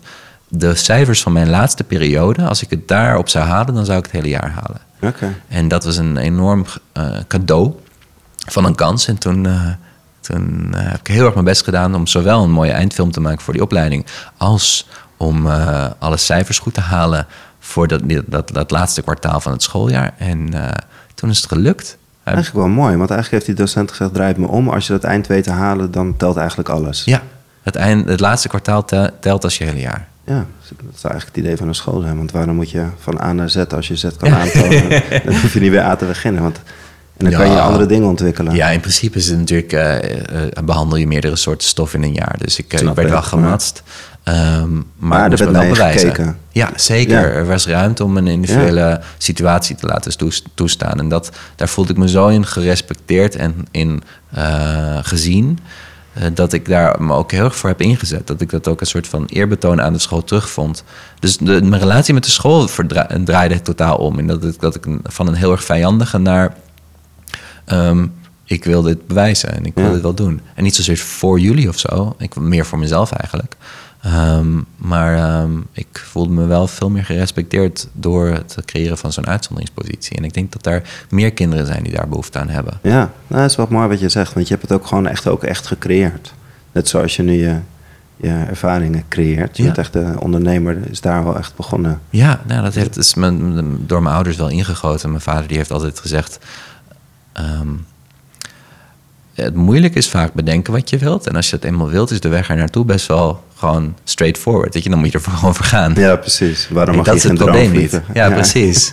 de 0.49 0.75
cijfers 0.75 1.23
van 1.23 1.33
mijn 1.33 1.51
laatste 1.51 1.85
periode... 1.85 2.43
als 2.43 2.63
ik 2.63 2.71
het 2.71 2.89
daarop 2.89 3.29
zou 3.29 3.45
halen, 3.45 3.75
dan 3.75 3.85
zou 3.85 3.99
ik 3.99 4.05
het 4.05 4.13
hele 4.13 4.29
jaar 4.29 4.51
halen. 4.51 4.81
Okay. 5.01 5.37
En 5.49 5.69
dat 5.69 5.85
was 5.85 5.97
een 5.97 6.17
enorm 6.17 6.65
cadeau 7.29 7.73
van 8.37 8.65
een 8.65 8.75
kans. 8.75 9.07
En 9.09 9.19
toen... 9.19 9.49
toen 10.21 10.73
heb 10.77 11.01
ik 11.01 11.07
heel 11.07 11.25
erg 11.25 11.35
mijn 11.35 11.47
best 11.47 11.65
gedaan 11.65 11.95
om 11.95 12.07
zowel 12.07 12.43
een 12.43 12.51
mooie 12.51 12.73
eindfilm 12.73 13.11
te 13.11 13.21
maken 13.21 13.43
voor 13.43 13.53
die 13.53 13.63
opleiding... 13.63 14.07
als 14.37 14.89
om 15.17 15.47
alle 15.99 16.17
cijfers 16.17 16.59
goed 16.59 16.75
te 16.75 16.81
halen 16.81 17.27
voor 17.59 17.89
dat, 17.89 18.01
dat, 18.27 18.49
dat 18.53 18.71
laatste 18.71 19.03
kwartaal 19.03 19.41
van 19.41 19.53
het 19.53 19.63
schooljaar. 19.63 20.15
En 20.19 20.51
toen 21.15 21.31
is 21.31 21.37
het 21.37 21.49
gelukt. 21.49 21.99
Eigenlijk 22.25 22.57
wel 22.57 22.75
mooi, 22.75 22.97
want 22.97 23.11
eigenlijk 23.11 23.31
heeft 23.31 23.47
die 23.47 23.65
docent 23.67 23.91
gezegd: 23.91 24.15
draai 24.15 24.29
het 24.29 24.39
me 24.39 24.47
om. 24.47 24.69
Als 24.69 24.87
je 24.87 24.93
dat 24.93 25.05
eind 25.05 25.27
weet 25.27 25.45
te 25.45 25.51
halen, 25.51 25.91
dan 25.91 26.17
telt 26.17 26.37
eigenlijk 26.37 26.69
alles. 26.69 27.05
Ja, 27.05 27.23
het, 27.63 27.77
eind, 27.77 28.09
het 28.09 28.21
laatste 28.21 28.49
kwartaal 28.49 28.85
telt 29.21 29.45
als 29.45 29.59
je 29.59 29.65
hele 29.65 29.81
jaar. 29.81 30.09
Ja, 30.25 30.47
dat 30.69 30.77
zou 30.79 31.13
eigenlijk 31.13 31.27
het 31.27 31.37
idee 31.37 31.57
van 31.57 31.69
een 31.69 31.75
school 31.75 32.01
zijn. 32.01 32.17
Want 32.17 32.33
waarom 32.33 32.55
moet 32.55 32.71
je 32.71 32.85
van 32.99 33.21
A 33.21 33.33
naar 33.33 33.51
Z, 33.51 33.57
als 33.57 33.89
je 33.89 33.97
Z 33.97 34.07
kan 34.19 34.35
aantonen, 34.35 34.89
dan 35.25 35.35
hoef 35.35 35.53
je 35.53 35.61
niet 35.61 35.71
weer 35.71 35.83
A 35.83 35.97
te 35.97 36.05
beginnen. 36.05 36.43
Want 36.43 36.61
en 37.17 37.31
dan 37.31 37.31
ja, 37.31 37.39
kan 37.39 37.55
je 37.55 37.61
andere 37.61 37.87
dingen 37.87 38.09
ontwikkelen. 38.09 38.55
Ja, 38.55 38.69
in 38.69 38.81
principe 38.81 39.19
is 39.19 39.29
het 39.29 39.39
natuurlijk, 39.39 39.73
uh, 39.73 39.95
uh, 40.03 40.65
behandel 40.65 40.99
je 40.99 41.07
meerdere 41.07 41.37
soorten 41.37 41.69
stof 41.69 41.95
in 41.95 42.03
een 42.03 42.13
jaar. 42.13 42.37
Dus 42.39 42.59
ik, 42.59 42.73
ik 42.73 42.95
werd 42.95 43.11
wel 43.11 43.23
gematst. 43.23 43.83
Um, 44.25 44.35
maar, 44.35 44.85
maar 44.97 45.33
er 45.33 45.37
werd 45.37 45.51
wel. 45.51 45.75
Gekeken. 45.75 46.39
Ja, 46.51 46.71
zeker. 46.77 47.21
Ja. 47.21 47.27
Er 47.27 47.47
was 47.47 47.67
ruimte 47.67 48.05
om 48.05 48.17
een 48.17 48.27
individuele 48.27 48.81
ja. 48.81 49.01
situatie 49.19 49.77
te 49.77 49.87
laten 49.87 50.35
toestaan. 50.55 50.99
En 50.99 51.09
dat, 51.09 51.31
daar 51.57 51.69
voelde 51.69 51.93
ik 51.93 51.99
me 51.99 52.09
zo 52.09 52.29
in 52.29 52.47
gerespecteerd 52.47 53.37
en 53.37 53.67
in 53.71 54.03
uh, 54.37 54.99
gezien. 55.03 55.59
Uh, 56.19 56.25
dat 56.35 56.53
ik 56.53 56.69
daar 56.69 57.03
me 57.03 57.13
ook 57.13 57.31
heel 57.31 57.45
erg 57.45 57.57
voor 57.57 57.69
heb 57.69 57.81
ingezet. 57.81 58.27
Dat 58.27 58.41
ik 58.41 58.51
dat 58.51 58.69
ook 58.69 58.81
een 58.81 58.87
soort 58.87 59.09
van 59.09 59.27
eerbetoon 59.27 59.83
aan 59.83 59.93
de 59.93 59.99
school 59.99 60.25
terugvond. 60.25 60.85
Dus 61.19 61.37
de, 61.37 61.63
mijn 61.63 61.83
relatie 61.83 62.15
met 62.15 62.25
de 62.25 62.31
school 62.31 62.69
draaide 63.25 63.63
totaal 63.63 63.97
om. 63.97 64.19
En 64.19 64.27
dat 64.27 64.45
ik, 64.45 64.61
dat 64.61 64.75
ik 64.75 64.87
van 65.03 65.27
een 65.27 65.35
heel 65.35 65.53
erg 65.53 65.65
vijandige 65.65 66.19
naar... 66.19 66.57
Um, 67.67 68.13
ik 68.45 68.65
wil 68.65 68.83
dit 68.83 69.07
bewijzen 69.07 69.55
en 69.55 69.65
ik 69.65 69.75
wil 69.75 69.85
ja. 69.85 69.93
dit 69.93 70.03
wel 70.03 70.15
doen. 70.15 70.41
En 70.55 70.63
niet 70.63 70.75
zozeer 70.75 70.99
voor 70.99 71.41
jullie 71.41 71.69
of 71.69 71.79
zo. 71.79 72.15
Ik 72.19 72.37
meer 72.37 72.67
voor 72.67 72.79
mezelf 72.79 73.13
eigenlijk. 73.13 73.57
Um, 74.07 74.67
maar 74.77 75.43
um, 75.43 75.67
ik 75.73 76.05
voelde 76.07 76.33
me 76.33 76.47
wel 76.47 76.67
veel 76.67 76.91
meer 76.91 77.05
gerespecteerd 77.05 77.89
door 77.93 78.27
het 78.27 78.57
creëren 78.65 78.99
van 78.99 79.13
zo'n 79.13 79.27
uitzonderingspositie. 79.27 80.17
En 80.17 80.25
ik 80.25 80.35
denk 80.35 80.53
dat 80.53 80.67
er 80.67 80.83
meer 81.11 81.33
kinderen 81.33 81.67
zijn 81.67 81.83
die 81.83 81.93
daar 81.93 82.09
behoefte 82.09 82.39
aan 82.39 82.49
hebben. 82.49 82.79
Ja, 82.83 83.11
nou, 83.27 83.43
dat 83.43 83.51
is 83.51 83.57
wel 83.57 83.67
mooi 83.71 83.89
wat 83.89 84.01
je 84.01 84.09
zegt, 84.09 84.35
want 84.35 84.49
je 84.49 84.55
hebt 84.55 84.69
het 84.69 84.79
ook 84.81 84.87
gewoon 84.87 85.07
echt, 85.07 85.29
ook 85.29 85.43
echt 85.43 85.67
gecreëerd. 85.67 86.35
Net 86.73 86.89
zoals 86.89 87.17
je 87.17 87.23
nu 87.23 87.33
je, 87.33 87.59
je 88.17 88.45
ervaringen 88.49 89.05
creëert. 89.09 89.57
Je 89.57 89.63
ja. 89.63 89.69
bent 89.69 89.79
echt 89.79 89.93
de 89.93 90.15
ondernemer, 90.19 90.91
is 90.91 91.01
daar 91.01 91.25
wel 91.25 91.39
echt 91.39 91.57
begonnen. 91.57 92.01
Ja, 92.11 92.41
nou, 92.47 92.63
dat 92.63 92.75
heeft, 92.75 92.97
is 92.97 93.15
mijn, 93.15 93.87
door 93.87 94.03
mijn 94.03 94.15
ouders 94.15 94.37
wel 94.37 94.49
ingegoten. 94.49 95.09
Mijn 95.11 95.23
vader 95.23 95.47
die 95.47 95.57
heeft 95.57 95.73
altijd 95.73 95.99
gezegd... 95.99 96.39
Um, 97.61 97.87
het 99.35 99.55
moeilijk 99.55 99.95
is 99.95 100.09
vaak 100.09 100.33
bedenken 100.33 100.73
wat 100.73 100.91
je 100.91 100.99
wilt. 100.99 101.27
En 101.27 101.37
als 101.37 101.51
je 101.51 101.57
het 101.57 101.65
eenmaal 101.65 101.89
wilt, 101.89 102.11
is 102.11 102.21
de 102.21 102.29
weg 102.29 102.51
er 102.51 102.57
naartoe 102.57 102.85
best 102.85 103.07
wel 103.07 103.45
gewoon 103.55 103.95
straightforward. 104.05 104.83
Je, 104.83 104.91
dan 104.91 104.99
moet 104.99 105.13
je 105.13 105.19
er 105.19 105.25
gewoon 105.39 105.55
voor 105.55 105.65
gaan. 105.65 105.95
Ja, 105.95 106.17
precies. 106.17 106.69
Waarom 106.71 106.97
mag 106.97 107.05
dat 107.05 107.15
je 107.15 107.21
is 107.21 107.29
het 107.29 107.39
probleem 107.39 107.73
niet. 107.73 107.91
Ja, 107.91 108.01
ja, 108.15 108.31
precies. 108.31 108.91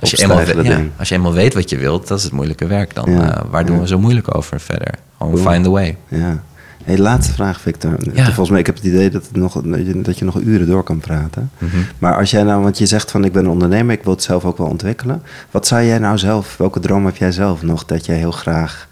Als 0.00 0.10
je, 0.10 0.22
eenmaal, 0.22 0.62
ja, 0.62 0.80
als 0.96 1.08
je 1.08 1.14
eenmaal 1.14 1.32
weet 1.32 1.54
wat 1.54 1.70
je 1.70 1.78
wilt, 1.78 2.08
dat 2.08 2.18
is 2.18 2.24
het 2.24 2.32
moeilijke 2.32 2.66
werk. 2.66 2.94
Dan, 2.94 3.10
ja, 3.10 3.38
uh, 3.38 3.50
waar 3.50 3.66
doen 3.66 3.80
we 3.80 3.86
zo 3.86 3.98
moeilijk 3.98 4.34
over 4.36 4.60
verder? 4.60 4.94
Gewoon 5.18 5.32
cool. 5.32 5.52
find 5.52 5.64
the 5.64 5.70
way. 5.70 5.96
Ja. 6.08 6.42
Hey, 6.84 6.98
laatste 6.98 7.32
vraag, 7.32 7.60
Victor. 7.60 7.96
Volgens 8.14 8.50
mij, 8.50 8.60
ik 8.60 8.66
heb 8.66 8.74
het 8.74 8.84
idee 8.84 9.10
dat, 9.10 9.22
het 9.22 9.36
nog, 9.36 9.62
dat 9.94 10.18
je 10.18 10.24
nog 10.24 10.40
uren 10.40 10.66
door 10.66 10.82
kan 10.82 10.98
praten. 10.98 11.50
Mm 11.58 11.68
-hmm. 11.68 11.86
Maar 11.98 12.16
als 12.16 12.30
jij 12.30 12.42
nou, 12.42 12.62
want 12.62 12.78
je 12.78 12.86
zegt 12.86 13.10
van 13.10 13.24
ik 13.24 13.32
ben 13.32 13.44
een 13.44 13.50
ondernemer, 13.50 13.94
ik 13.94 14.02
wil 14.02 14.12
het 14.12 14.22
zelf 14.22 14.44
ook 14.44 14.58
wel 14.58 14.66
ontwikkelen. 14.66 15.22
Wat 15.50 15.66
zou 15.66 15.84
jij 15.84 15.98
nou 15.98 16.18
zelf, 16.18 16.56
welke 16.56 16.80
droom 16.80 17.04
heb 17.04 17.16
jij 17.16 17.32
zelf 17.32 17.62
nog 17.62 17.84
dat 17.84 18.06
jij 18.06 18.16
heel 18.16 18.30
graag 18.30 18.88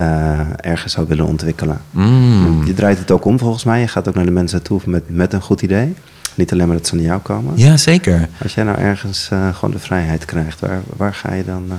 eh, 0.00 0.40
ergens 0.56 0.92
zou 0.92 1.06
willen 1.06 1.26
ontwikkelen. 1.26 1.80
Mm. 1.90 2.66
Je 2.66 2.74
draait 2.74 2.98
het 2.98 3.10
ook 3.10 3.24
om 3.24 3.38
volgens 3.38 3.64
mij. 3.64 3.80
Je 3.80 3.88
gaat 3.88 4.08
ook 4.08 4.14
naar 4.14 4.24
de 4.24 4.30
mensen 4.30 4.62
toe 4.62 4.80
met, 4.84 5.10
met 5.10 5.32
een 5.32 5.40
goed 5.40 5.62
idee. 5.62 5.94
Niet 6.34 6.52
alleen 6.52 6.66
maar 6.66 6.76
dat 6.76 6.86
ze 6.86 6.94
naar 6.94 7.04
jou 7.04 7.20
komen. 7.20 7.52
Ja, 7.56 7.76
zeker. 7.76 8.28
Als 8.42 8.54
jij 8.54 8.64
nou 8.64 8.78
ergens 8.78 9.28
eh, 9.30 9.54
gewoon 9.54 9.70
de 9.70 9.78
vrijheid 9.78 10.24
krijgt, 10.24 10.60
waar, 10.60 10.80
waar 10.96 11.14
ga 11.14 11.32
je 11.34 11.44
dan 11.44 11.64
eh, 11.68 11.76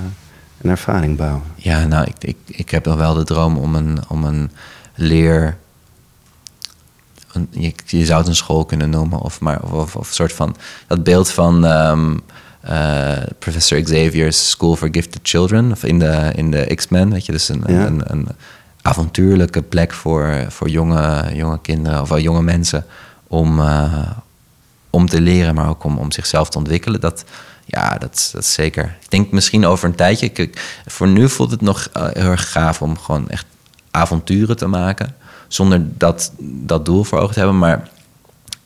een 0.60 0.70
ervaring 0.70 1.16
bouwen? 1.16 1.42
Ja, 1.54 1.86
nou, 1.86 2.06
ik, 2.06 2.24
ik, 2.28 2.36
ik 2.46 2.70
heb 2.70 2.84
nog 2.84 2.96
wel 2.96 3.14
de 3.14 3.24
droom 3.24 3.56
om 3.56 3.74
een, 3.74 3.98
om 4.08 4.24
een 4.24 4.50
leer. 4.94 5.56
Een, 7.32 7.48
je, 7.50 7.72
je 7.86 8.04
zou 8.04 8.18
het 8.18 8.28
een 8.28 8.34
school 8.34 8.64
kunnen 8.64 8.90
noemen, 8.90 9.20
of, 9.20 9.40
maar, 9.40 9.62
of, 9.62 9.72
of, 9.72 9.96
of 9.96 10.08
een 10.08 10.14
soort 10.14 10.32
van. 10.32 10.56
Dat 10.86 11.04
beeld 11.04 11.30
van 11.30 11.64
Professor 13.38 13.82
Xavier's 13.82 14.50
School 14.50 14.76
for 14.76 14.88
Gifted 14.92 15.20
Children, 15.22 15.70
of 15.72 15.84
in 15.84 15.98
de, 15.98 16.32
in 16.34 16.50
de 16.50 16.74
X-Men, 16.74 17.10
weet 17.10 17.26
je, 17.26 17.32
dus 17.32 17.48
een, 17.48 17.62
Ja. 17.66 17.86
een, 17.86 18.02
een 18.04 18.28
avontuurlijke 18.82 19.62
plek 19.62 19.92
voor, 19.92 20.44
voor 20.48 20.68
jonge, 20.68 21.30
jonge 21.34 21.58
kinderen 21.60 22.00
of 22.00 22.08
wel 22.08 22.18
jonge 22.20 22.42
mensen 22.42 22.84
om, 23.26 23.60
eh, 23.60 24.10
om 24.90 25.08
te 25.08 25.20
leren, 25.20 25.54
maar 25.54 25.68
ook 25.68 25.84
om, 25.84 25.98
om 25.98 26.12
zichzelf 26.12 26.48
te 26.48 26.58
ontwikkelen. 26.58 27.00
Dat, 27.00 27.24
ja, 27.64 27.98
dat, 27.98 28.14
is- 28.14 28.30
dat 28.30 28.44
zeker. 28.44 28.84
Ik 29.00 29.10
denk 29.10 29.30
misschien 29.30 29.66
over 29.66 29.88
een 29.88 29.94
tijdje. 29.94 30.26
Ik, 30.26 30.38
ik- 30.38 30.80
voor 30.86 31.08
nu 31.08 31.28
voelt 31.28 31.50
het 31.50 31.60
nog 31.60 31.88
eh, 31.92 32.02
heel 32.12 32.30
erg 32.30 32.50
gaaf 32.52 32.82
om 32.82 32.98
gewoon 32.98 33.28
echt 33.28 33.46
avonturen 33.90 34.56
te 34.56 34.66
maken. 34.66 35.14
Zonder 35.48 35.82
dat, 35.98 36.32
dat 36.40 36.84
doel 36.84 37.04
voor 37.04 37.18
ogen 37.18 37.32
te 37.32 37.38
hebben. 37.38 37.58
Maar 37.58 37.88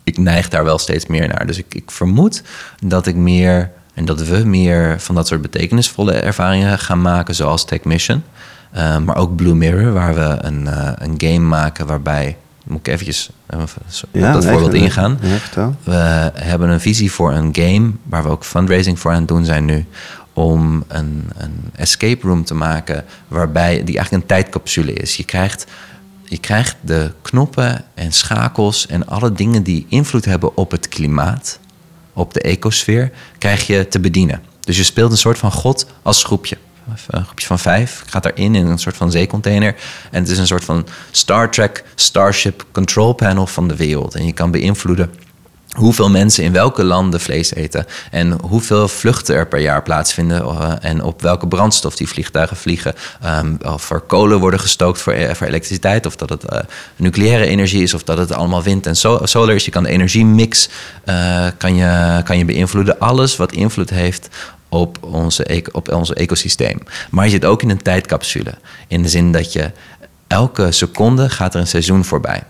ik 0.05 0.19
neig 0.19 0.49
daar 0.49 0.65
wel 0.65 0.79
steeds 0.79 1.07
meer 1.07 1.29
naar. 1.29 1.47
Dus 1.47 1.59
ik, 1.59 1.75
ik 1.75 1.91
vermoed 1.91 2.43
dat 2.87 3.07
ik 3.07 3.15
meer 3.15 3.71
en 3.97 4.05
dat 4.05 4.23
we 4.23 4.37
meer 4.45 5.01
van 5.01 5.15
dat 5.15 5.27
soort 5.27 5.43
betekenisvolle 5.43 6.13
ervaringen 6.13 6.79
gaan 6.79 7.03
maken, 7.03 7.35
zoals 7.35 7.65
Tech 7.65 7.85
Mission. 7.85 8.23
Eh, 8.71 8.99
maar 8.99 9.17
ook 9.17 9.37
Blue 9.37 9.55
Mirror, 9.55 9.93
waar 9.93 10.15
we 10.15 10.37
een, 10.41 10.67
eh, 10.67 10.93
een 10.95 11.15
game 11.17 11.47
maken 11.47 11.87
waarbij. 11.87 12.37
Moet 12.65 12.79
ik 12.79 12.89
eventjes 12.89 13.31
even 13.47 13.69
op 14.13 14.21
dat 14.21 14.45
voorbeeld 14.45 14.75
ingaan? 14.75 15.19
Ja. 15.55 15.73
We 15.83 16.31
hebben 16.35 16.69
een 16.69 16.81
visie 16.81 17.13
voor 17.13 17.33
een 17.33 17.55
game 17.55 17.91
waar 18.03 18.23
we 18.23 18.29
ook 18.29 18.45
fundraising 18.45 18.99
voor 18.99 19.11
aan 19.11 19.19
het 19.19 19.29
doen 19.29 19.45
zijn 19.45 19.65
nu. 19.65 19.87
Om 20.33 20.85
een, 20.89 21.31
een 21.37 21.71
escape 21.75 22.27
room 22.27 22.45
te 22.45 22.55
maken 22.55 23.05
waarbij 23.29 23.85
die 23.85 23.97
eigenlijk 23.97 24.13
een 24.13 24.29
tijdcapsule 24.29 24.93
is. 24.93 25.17
Je 25.17 25.25
krijgt, 25.25 25.67
je 26.25 26.39
krijgt 26.39 26.77
de 26.81 27.11
knoppen 27.23 27.85
en 27.95 28.13
schakels 28.13 28.87
en 28.87 29.07
alle 29.07 29.33
dingen 29.33 29.63
die 29.63 29.87
invloed 29.89 30.25
hebben 30.25 30.57
op 30.57 30.71
het 30.71 30.89
klimaat, 30.89 31.59
op 32.17 32.35
de 32.35 32.41
ecosfeer, 32.41 33.11
krijg 33.39 33.67
je 33.67 33.89
te 33.89 34.01
bedienen. 34.01 34.43
Dus 34.61 34.77
je 34.77 34.85
speelt 34.85 35.11
een 35.11 35.17
soort 35.17 35.39
van 35.39 35.53
god 35.53 35.87
als 36.03 36.25
groepje. 36.25 36.57
Een 37.09 37.25
groepje 37.25 37.47
van 37.47 37.59
vijf 37.59 38.03
gaat 38.07 38.23
daarin 38.23 38.55
in 38.55 38.67
een 38.67 38.79
soort 38.79 38.97
van 38.97 39.11
zeecontainer. 39.11 39.75
En 40.11 40.23
het 40.23 40.31
is 40.31 40.39
een 40.39 40.47
soort 40.47 40.65
van 40.65 40.87
Star 41.11 41.51
Trek 41.51 41.85
Starship 41.95 42.65
control 42.73 43.13
panel 43.13 43.47
van 43.47 43.69
de 43.69 43.77
wereld. 43.77 44.15
En 44.15 44.27
je 44.27 44.33
kan 44.33 44.51
beïnvloeden 44.51 45.11
hoeveel 45.77 46.11
mensen 46.11 46.45
in 46.45 46.53
welke 46.53 46.85
landen 46.85 47.21
vlees 47.21 47.55
eten. 47.55 47.87
En 48.11 48.39
hoeveel 48.41 48.89
vluchten 48.89 49.35
er 49.35 49.47
per 49.47 49.61
jaar 49.61 49.83
plaatsvinden. 49.83 50.45
eh, 50.45 50.73
en 50.81 51.03
op 51.03 51.23
welke 51.23 51.49
brandstof 51.49 51.97
die 51.97 52.09
vliegtuigen 52.09 52.57
vliegen. 52.57 52.95
Ehm, 53.21 53.55
of 53.63 53.91
er 53.91 54.01
kolen 54.01 54.39
worden 54.39 54.61
gestookt 54.61 55.01
voor, 55.01 55.13
eh, 55.13 55.35
voor 55.35 55.47
elektriciteit. 55.47 56.07
Of 56.07 56.17
dat 56.17 56.29
het 56.29 56.45
eh, 56.45 56.61
nucleaire 56.97 57.47
energie 57.47 57.83
is. 57.83 57.95
Of 57.95 58.03
dat 58.03 58.19
het 58.19 58.33
allemaal 58.33 58.63
wind 58.63 58.87
en 58.87 58.97
so- 58.97 59.21
solar 59.23 59.55
is. 59.55 59.65
Je 59.65 59.71
kan 59.71 59.83
de 59.83 59.89
energiemix 59.89 60.69
kan 61.59 61.75
je, 61.75 62.21
kan 62.25 62.39
je 62.39 62.45
beïnvloeden. 62.45 62.99
Alles 62.99 63.37
wat 63.37 63.53
invloed 63.53 63.91
heeft 63.91 64.29
op 64.69 64.99
onze, 65.01 65.65
op 65.73 65.93
onze 65.93 66.15
ecosysteem. 66.15 66.79
Maar 67.11 67.25
je 67.25 67.31
zit 67.31 67.45
ook 67.45 67.63
in 67.63 67.71
een 67.71 67.83
tijdcapsule. 67.83 68.55
In 68.89 69.03
de 69.03 69.09
zin 69.09 69.33
dat 69.33 69.53
je 69.53 69.71
elke 70.27 70.73
seconde 70.73 71.31
gaat 71.31 71.55
er 71.55 71.61
een 71.61 71.67
seizoen 71.67 72.05
voorbij. 72.05 72.43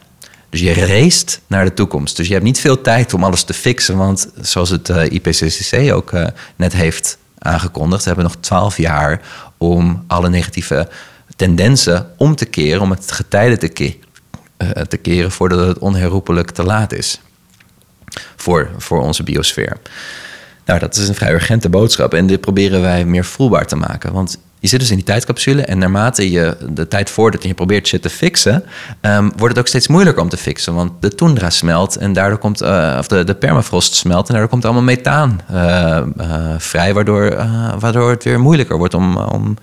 Dus 0.57 0.65
je 0.65 0.87
raced 0.87 1.41
naar 1.47 1.65
de 1.65 1.75
toekomst. 1.75 2.17
Dus 2.17 2.27
je 2.27 2.33
hebt 2.33 2.45
niet 2.45 2.61
veel 2.61 2.81
tijd 2.81 3.15
om 3.15 3.25
alles 3.25 3.43
te 3.43 3.53
fixen. 3.53 3.97
Want 3.97 4.29
zoals 4.41 4.71
het 4.71 4.89
eh, 4.89 5.11
IPCC 5.11 5.93
ook 5.93 6.13
eh, 6.13 6.27
net 6.57 6.73
heeft 6.73 7.19
aangekondigd... 7.39 8.03
we 8.03 8.07
hebben 8.07 8.25
nog 8.25 8.37
twaalf 8.41 8.77
jaar 8.77 9.21
om 9.59 10.05
alle 10.07 10.29
negatieve 10.29 10.89
tendensen 11.37 12.11
om 12.17 12.35
te 12.37 12.45
keren... 12.45 12.81
om 12.81 12.91
het 12.91 13.13
getijden 13.13 13.59
te, 13.59 13.97
eh, 14.57 14.71
te 14.71 14.97
keren 14.97 15.31
voordat 15.31 15.67
het 15.67 15.79
onherroepelijk 15.79 16.51
te 16.51 16.63
laat 16.63 16.93
is. 16.93 17.21
Voor, 18.37 18.71
voor 18.79 19.01
onze 19.01 19.23
biosfeer. 19.23 19.77
Nou, 20.65 20.79
dat 20.79 20.97
is 20.97 21.09
een 21.09 21.15
vrij 21.15 21.33
urgente 21.33 21.69
boodschap. 21.69 22.15
En 22.15 22.27
dit 22.27 22.41
proberen 22.41 22.81
wij 22.81 23.05
meer 23.05 23.25
voelbaar 23.25 23.67
te 23.67 23.77
maken. 23.77 24.13
Want 24.13 24.39
je 24.67 24.73
zit 24.73 24.81
dus 24.81 24.91
in 24.91 24.97
die 24.97 25.05
tijdcapsule. 25.05 25.63
En 25.63 25.79
naarmate 25.79 26.31
je 26.31 26.57
de 26.69 26.89
tijd 26.89 27.11
vordert 27.11 27.43
en 27.43 27.49
je 27.49 27.55
probeert 27.55 27.87
shit 27.87 28.03
te 28.03 28.11
fixen, 28.11 28.65
ehm, 29.01 29.23
wordt 29.23 29.49
het 29.49 29.59
ook 29.59 29.67
steeds 29.67 29.89
moeilijker 29.89 30.23
om 30.23 30.29
te 30.29 30.37
fixen. 30.37 30.75
Want 30.75 30.93
de 31.01 31.15
toendra 31.15 31.51
smelt 31.51 31.97
en 31.97 32.13
daardoor 32.13 32.39
komt, 32.39 32.61
eh, 32.61 32.97
of 32.99 33.07
de, 33.07 33.25
de 33.25 33.35
permafrost 33.35 33.95
smelt 33.95 34.27
en 34.27 34.33
daardoor 34.33 34.51
komt 34.51 34.65
allemaal 34.65 34.83
methaan 34.83 35.41
eh, 35.49 35.97
eh, 35.97 36.05
vrij, 36.59 36.95
waardoor, 36.95 37.47
waardoor 37.79 38.11
het 38.11 38.25
weer 38.25 38.41
moeilijker 38.41 38.79
wordt 38.79 38.95
om, 38.95 39.17
om 39.17 39.57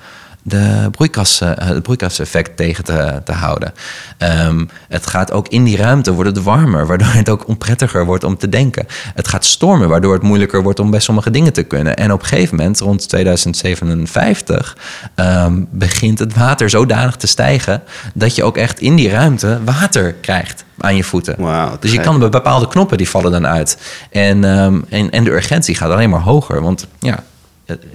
de 0.43 0.87
broeikas, 0.91 1.41
eh, 1.41 1.49
het 1.55 1.83
broeikaseffect 1.83 2.57
tegen 2.57 2.83
te, 2.83 3.21
te 3.23 3.31
houden. 3.31 3.73
Ehm, 4.17 4.65
het 4.87 5.07
gaat 5.07 5.31
ook 5.31 5.47
in 5.47 5.63
die 5.63 5.77
ruimte 5.77 6.13
wordt 6.13 6.35
het 6.35 6.43
warmer, 6.43 6.87
waardoor 6.87 7.07
het 7.07 7.29
ook 7.29 7.47
onprettiger 7.47 8.05
wordt 8.05 8.23
om 8.23 8.37
te 8.37 8.49
denken. 8.49 8.85
Het 9.15 9.27
gaat 9.27 9.45
stormen, 9.45 9.89
waardoor 9.89 10.13
het 10.13 10.21
moeilijker 10.21 10.63
wordt 10.63 10.79
om 10.79 10.91
bij 10.91 10.99
sommige 10.99 11.31
dingen 11.31 11.53
te 11.53 11.63
kunnen. 11.63 11.97
En 11.97 12.11
op 12.11 12.21
een 12.21 12.27
gegeven 12.27 12.55
moment, 12.55 12.79
rond 12.79 13.09
2057, 13.09 14.77
ehm, 15.15 15.61
begint 15.69 16.19
het 16.19 16.35
water 16.35 16.69
zodanig 16.69 17.15
te 17.15 17.27
stijgen 17.27 17.83
dat 18.13 18.35
je 18.35 18.43
ook 18.43 18.57
echt 18.57 18.79
in 18.79 18.95
die 18.95 19.09
ruimte 19.09 19.59
water 19.65 20.13
krijgt 20.13 20.63
aan 20.77 20.95
je 20.95 21.03
voeten. 21.03 21.35
Te 21.71 21.77
dus 21.79 21.91
je 21.91 21.99
kan 21.99 22.19
bepaalde 22.29 22.67
knoppen 22.67 22.97
die 22.97 23.09
vallen 23.09 23.31
dan 23.31 23.47
uit. 23.47 23.77
En, 24.11 24.43
ehm, 24.43 24.79
en, 24.89 25.09
en 25.09 25.23
de 25.23 25.31
urgentie 25.31 25.75
gaat 25.75 25.91
alleen 25.91 26.09
maar 26.09 26.21
hoger. 26.21 26.61
Want 26.61 26.87
ja, 26.99 27.23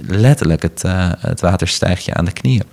letterlijk, 0.07 0.63
het, 0.63 0.85
eh, 0.85 1.11
het 1.19 1.41
water 1.41 1.69
stijgt 1.69 2.05
je 2.05 2.15
aan 2.15 2.25
de 2.25 2.33
knieën. 2.33 2.65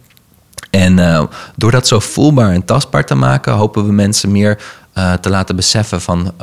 En 0.69 0.99
eh, 0.99 1.23
door 1.55 1.71
dat 1.71 1.87
zo 1.87 1.99
voelbaar 1.99 2.51
en 2.51 2.65
tastbaar 2.65 3.05
te 3.05 3.15
maken, 3.15 3.53
hopen 3.53 3.85
we 3.85 3.91
mensen 3.91 4.31
meer 4.31 4.63
eh, 4.93 5.13
te 5.13 5.29
laten 5.29 5.55
beseffen 5.55 6.01
van 6.01 6.33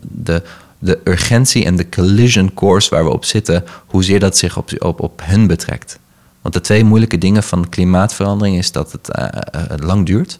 de, 0.00 0.42
de 0.78 1.00
urgentie 1.04 1.64
en 1.64 1.76
de 1.76 1.88
collision 1.88 2.54
course 2.54 2.90
waar 2.90 3.04
we 3.04 3.10
op 3.10 3.24
zitten, 3.24 3.64
hoezeer 3.86 4.20
dat 4.20 4.36
zich 4.36 4.56
op, 4.56 4.70
op, 4.78 5.00
op 5.00 5.22
hun 5.24 5.46
betrekt. 5.46 5.98
Want 6.40 6.54
de 6.54 6.60
twee 6.60 6.84
moeilijke 6.84 7.18
dingen 7.18 7.42
van 7.42 7.68
klimaatverandering 7.68 8.56
is 8.56 8.72
dat 8.72 8.92
het 8.92 9.10
lang 9.82 10.06
duurt 10.06 10.38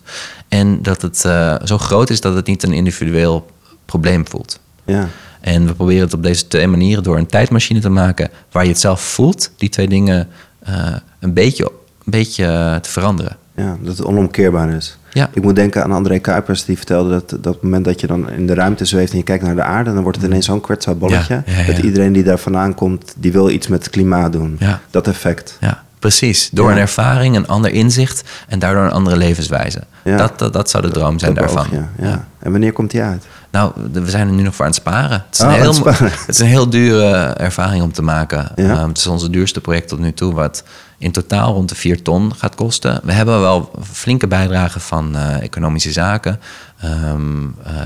en 0.49 0.83
dat 0.83 1.03
het 1.03 1.17
zo 1.65 1.79
groot 1.79 2.11
is 2.11 2.21
dat 2.21 2.35
het 2.35 2.47
niet 2.47 2.63
een 2.63 2.73
individueel 2.73 3.47
probleem 3.85 4.29
voelt. 4.29 4.61
Ja. 4.85 5.09
En 5.45 5.67
we 5.67 5.75
proberen 5.75 6.03
het 6.03 6.15
op 6.15 6.23
deze 6.23 6.47
twee 6.47 6.67
manieren 6.67 7.03
door 7.03 7.19
een 7.19 7.27
tijdmachine 7.27 7.81
te 7.81 7.89
maken 7.89 8.31
waar 8.53 8.63
je 8.63 8.69
het 8.69 8.79
zelf 8.81 9.01
voelt, 9.01 9.51
die 9.57 9.69
twee 9.69 9.89
dingen 9.89 10.29
eh, 10.59 10.95
een, 11.21 11.33
beetje, 11.33 11.65
een 11.65 11.71
beetje 12.05 12.45
eh, 12.45 12.77
te 12.77 12.91
veranderen. 12.91 13.37
Ja, 13.57 13.77
dat 13.81 13.97
het 13.97 14.07
onomkeerbaar 14.07 14.71
is. 14.71 14.99
Ja. 15.13 15.31
Ik 15.33 15.43
moet 15.43 15.57
denken 15.57 15.83
aan 15.83 15.93
André 15.93 16.19
Kuipers, 16.19 16.65
die 16.65 16.77
vertelde 16.77 17.11
dat, 17.11 17.29
dat 17.31 17.47
op 17.47 17.53
het 17.53 17.63
moment 17.63 17.85
dat 17.85 18.01
je 18.01 18.07
dan 18.07 18.31
in 18.31 18.47
de 18.47 18.55
ruimte 18.55 18.85
zweeft 18.85 19.13
en 19.13 19.19
je 19.19 19.25
kijkt 19.25 19.45
naar 19.45 19.55
de 19.55 19.63
aarde, 19.63 19.95
dan 19.95 20.03
wordt 20.03 20.19
het 20.19 20.27
ineens 20.27 20.47
zo'n 20.47 20.61
kwetsbaar 20.61 20.97
bolletje. 20.97 21.43
Ja. 21.47 21.67
Dat 21.67 21.79
iedereen 21.79 22.13
die 22.13 22.23
daar 22.23 22.39
vandaan 22.39 22.75
komt, 22.75 23.15
die 23.17 23.33
wil 23.33 23.51
iets 23.51 23.69
met 23.69 23.83
het 23.83 23.93
klimaat 23.93 24.33
doen. 24.33 24.57
Ja. 24.59 24.81
Dat 24.91 25.09
effect. 25.09 25.57
Ja, 25.61 25.83
precies. 25.99 26.51
Door 26.53 26.71
een 26.71 26.79
ervaring, 26.79 27.37
een 27.37 27.47
ander 27.47 27.71
inzicht 27.71 28.23
en 28.49 28.59
daardoor 28.59 28.83
een 28.83 28.91
andere 28.91 29.17
levenswijze. 29.17 29.83
Ja. 30.05 30.17
Dat, 30.17 30.39
dat, 30.39 30.53
dat 30.53 30.71
zou 30.71 30.83
de 30.87 30.91
droom 30.91 31.19
zijn 31.19 31.35
Dat 31.35 31.45
daarvan. 31.45 31.67
boog, 31.71 32.09
ja. 32.09 32.27
En 32.39 32.51
wanneer 32.51 32.73
komt 32.73 32.91
die 32.91 33.03
uit? 33.03 33.25
Nou, 33.55 33.73
we 33.93 34.11
zijn 34.11 34.29
er 34.29 34.35
nu 34.35 34.43
nog 34.43 34.55
voor 34.55 34.65
aan 34.65 34.71
het 34.71 34.81
sparen. 34.81 35.25
Het 35.27 35.35
is, 35.35 35.39
een, 35.39 35.47
aan 35.47 35.53
heel, 35.53 35.67
het 35.67 35.75
sparen. 35.77 36.11
het 36.11 36.29
is 36.29 36.39
een 36.39 36.47
heel 36.47 36.71
dure 36.71 37.13
ervaring 37.27 37.83
om 37.83 37.93
te 37.93 38.03
maken. 38.03 38.53
Ja. 38.57 38.71
Ehm, 38.71 38.89
het 38.89 38.99
is 38.99 39.07
onze 39.07 39.31
duurste 39.31 39.61
project 39.61 39.89
tot 39.89 39.99
nu 39.99 40.13
toe, 40.13 40.35
wat 40.35 40.65
in 40.99 41.13
totaal 41.13 41.53
rond 41.53 41.69
de 41.69 41.75
4 41.75 42.03
ton 42.03 42.35
gaat 42.35 42.55
kosten. 42.55 43.01
We 43.03 43.13
hebben 43.13 43.41
wel 43.41 43.71
flinke 43.93 44.27
bijdragen 44.27 44.81
van 44.81 45.17
eh, 45.17 45.43
economische 45.43 45.93
zaken, 45.93 46.41
eh, 46.77 47.15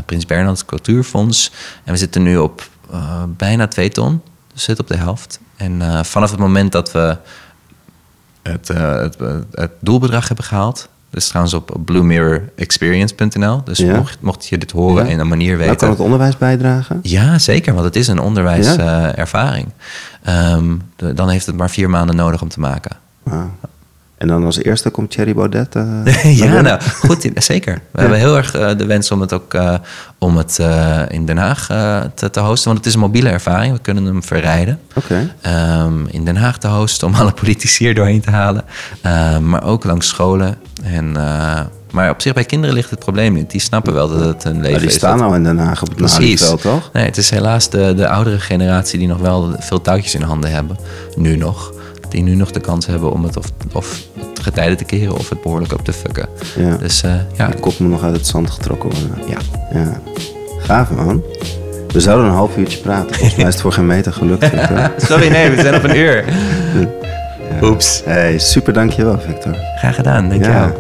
Prins 0.07 0.27
Bernhard 0.27 0.65
Cultuurfonds. 0.65 1.53
En 1.85 1.93
we 1.93 1.99
zitten 1.99 2.23
nu 2.23 2.39
op 2.39 2.69
eh, 2.91 3.23
bijna 3.27 3.67
2 3.67 3.89
ton, 3.89 4.23
dus 4.53 4.63
zit 4.63 4.79
op 4.79 4.89
de 4.89 4.97
helft. 4.97 5.41
En 5.57 5.83
eh, 5.83 6.03
vanaf 6.03 6.31
het 6.31 6.41
moment 6.41 6.73
dat 6.73 6.93
we 6.93 7.17
het, 8.43 8.71
eh, 8.71 9.01
het, 9.01 9.17
het 9.53 9.73
doelbedrag 9.81 10.27
hebben 10.29 10.45
gehaald. 10.45 10.89
Dus 11.11 11.29
trouwens 11.29 11.55
op 11.55 11.77
bluemirrorexperience.nl. 11.85 13.65
Dus 13.65 13.79
Ja. 13.79 13.97
mocht, 13.97 14.19
mocht 14.21 14.47
je 14.47 14.59
dit 14.59 14.71
horen 14.71 15.05
Ja. 15.07 15.11
en 15.13 15.19
een 15.19 15.29
manier 15.29 15.47
Nou, 15.47 15.59
weten. 15.59 15.77
kan 15.77 15.91
het 15.91 16.01
onderwijs 16.01 16.37
bijdragen? 16.39 16.99
Ja, 17.03 17.39
zeker, 17.39 17.73
want 17.73 17.85
het 17.85 17.97
is 17.97 18.09
een 18.09 18.19
onderwijservaring. 18.21 19.69
Ehm, 20.23 20.77
de- 20.97 21.15
dan 21.15 21.29
heeft 21.29 21.47
het 21.47 21.57
maar 21.57 21.71
vier 21.71 21.91
maanden 21.91 22.17
nodig 22.17 22.43
om 22.43 22.49
te 22.49 22.61
maken. 22.61 22.97
Wauw. 23.23 23.51
En 24.19 24.29
dan 24.29 24.45
als 24.45 24.63
eerste 24.63 24.91
komt 24.91 25.11
Thierry 25.11 25.35
Baudet. 25.35 25.75
eh, 25.75 26.39
ja, 26.39 26.61
nou, 26.61 26.81
goed, 26.81 27.31
zeker. 27.35 27.75
We 27.93 28.01
hebben 28.01 28.19
heel 28.19 28.37
erg 28.37 28.55
eh, 28.55 28.77
de 28.79 28.87
wens 28.87 29.11
om 29.11 29.21
het 29.21 29.33
ook 29.33 29.55
eh, 29.55 29.75
om 30.19 30.37
het 30.37 30.59
in 31.09 31.27
Den 31.27 31.37
Haag 31.37 31.67
te, 32.15 32.31
te 32.31 32.41
hosten. 32.41 32.65
Want 32.65 32.79
het 32.79 32.87
is 32.87 32.95
een 32.95 33.01
mobiele 33.01 33.29
ervaring. 33.29 33.73
We 33.73 33.81
kunnen 33.81 34.05
hem 34.05 34.23
verrijden. 34.23 34.81
Oké. 34.95 35.35
Ehm, 35.41 36.07
in 36.07 36.25
Den 36.25 36.37
Haag 36.37 36.59
te 36.59 36.69
hosten 36.69 37.07
om 37.07 37.15
alle 37.21 37.33
politici 37.33 37.89
er 37.89 37.95
doorheen 37.95 38.21
te 38.21 38.31
halen. 38.31 38.65
Ehm, 39.03 39.49
maar 39.49 39.65
ook 39.65 39.85
langs 39.85 40.09
scholen. 40.09 40.57
En, 40.83 41.17
maar 41.91 42.11
op 42.11 42.23
zich 42.23 42.33
bij 42.33 42.45
kinderen 42.45 42.75
ligt 42.75 42.91
het 42.91 42.99
probleem 42.99 43.33
niet. 43.35 43.51
Die 43.51 43.61
snappen 43.61 43.93
wel 43.95 44.09
dat 44.09 44.21
het 44.25 44.45
een 44.45 44.53
leven 44.57 44.71
Maar 44.71 44.81
die 44.81 44.89
is. 44.89 44.95
staan 44.95 45.19
dat- 45.19 45.27
al 45.27 45.35
in 45.35 45.43
Den 45.45 45.59
Haag 45.59 45.83
op 45.83 45.89
het. 45.89 45.99
Malieveld, 46.01 46.61
toch? 46.61 46.91
Nee, 46.93 47.05
het 47.05 47.17
is 47.17 47.31
helaas 47.31 47.71
de, 47.71 47.95
de 47.97 48.09
oudere 48.09 48.39
generatie 48.41 48.99
die 48.99 49.09
nog 49.09 49.19
wel 49.19 49.55
veel 49.59 49.81
touwtjes 49.81 50.15
in 50.15 50.23
handen 50.23 50.51
hebben. 50.51 50.79
Nu 51.17 51.37
nog. 51.37 51.73
Die 52.09 52.23
nu 52.23 52.35
nog 52.35 52.51
de 52.51 52.61
kans 52.61 52.87
hebben 52.87 53.13
om 53.13 53.25
het 53.25 53.37
of, 53.37 53.45
of 53.73 54.03
het 54.19 54.39
getijden 54.41 54.77
te 54.77 54.85
keren 54.85 55.15
of 55.15 55.29
het 55.29 55.43
behoorlijk 55.43 55.73
op 55.73 55.85
te 55.85 55.93
fucken. 55.93 56.29
Ja. 56.57 56.77
Dus 56.77 57.03
eh, 57.03 57.15
ja, 57.37 57.47
De 57.49 57.57
kop 57.59 57.79
moet 57.79 57.91
nog 57.91 58.03
uit 58.03 58.17
het 58.17 58.27
zand 58.27 58.51
getrokken 58.51 58.91
worden. 58.91 59.29
ja. 59.29 59.37
Ja. 59.81 60.01
Gaaf, 60.59 60.91
man. 60.91 61.23
We 61.93 62.01
zouden 62.01 62.27
een 62.27 62.33
half 62.33 62.57
uurtje 62.57 62.79
praten. 62.79 63.15
Volgens 63.15 63.37
mij 63.37 63.47
is 63.47 63.53
het 63.53 63.63
voor 63.63 63.73
geen 63.73 63.87
meter 63.87 64.13
gelukt. 64.13 64.51
Sorry, 65.09 65.29
nee, 65.29 65.51
we 65.51 65.61
zijn 65.63 65.75
op 65.75 65.83
een 65.85 65.97
uur. 65.97 66.25
Oeps. 67.63 68.03
Hey, 68.05 68.39
super 68.39 68.73
dankjewel, 68.73 69.19
Victor. 69.21 69.57
Graag 69.79 69.95
gedaan, 69.95 70.29
dankjewel. 70.29 70.61
Ja. 70.61 70.73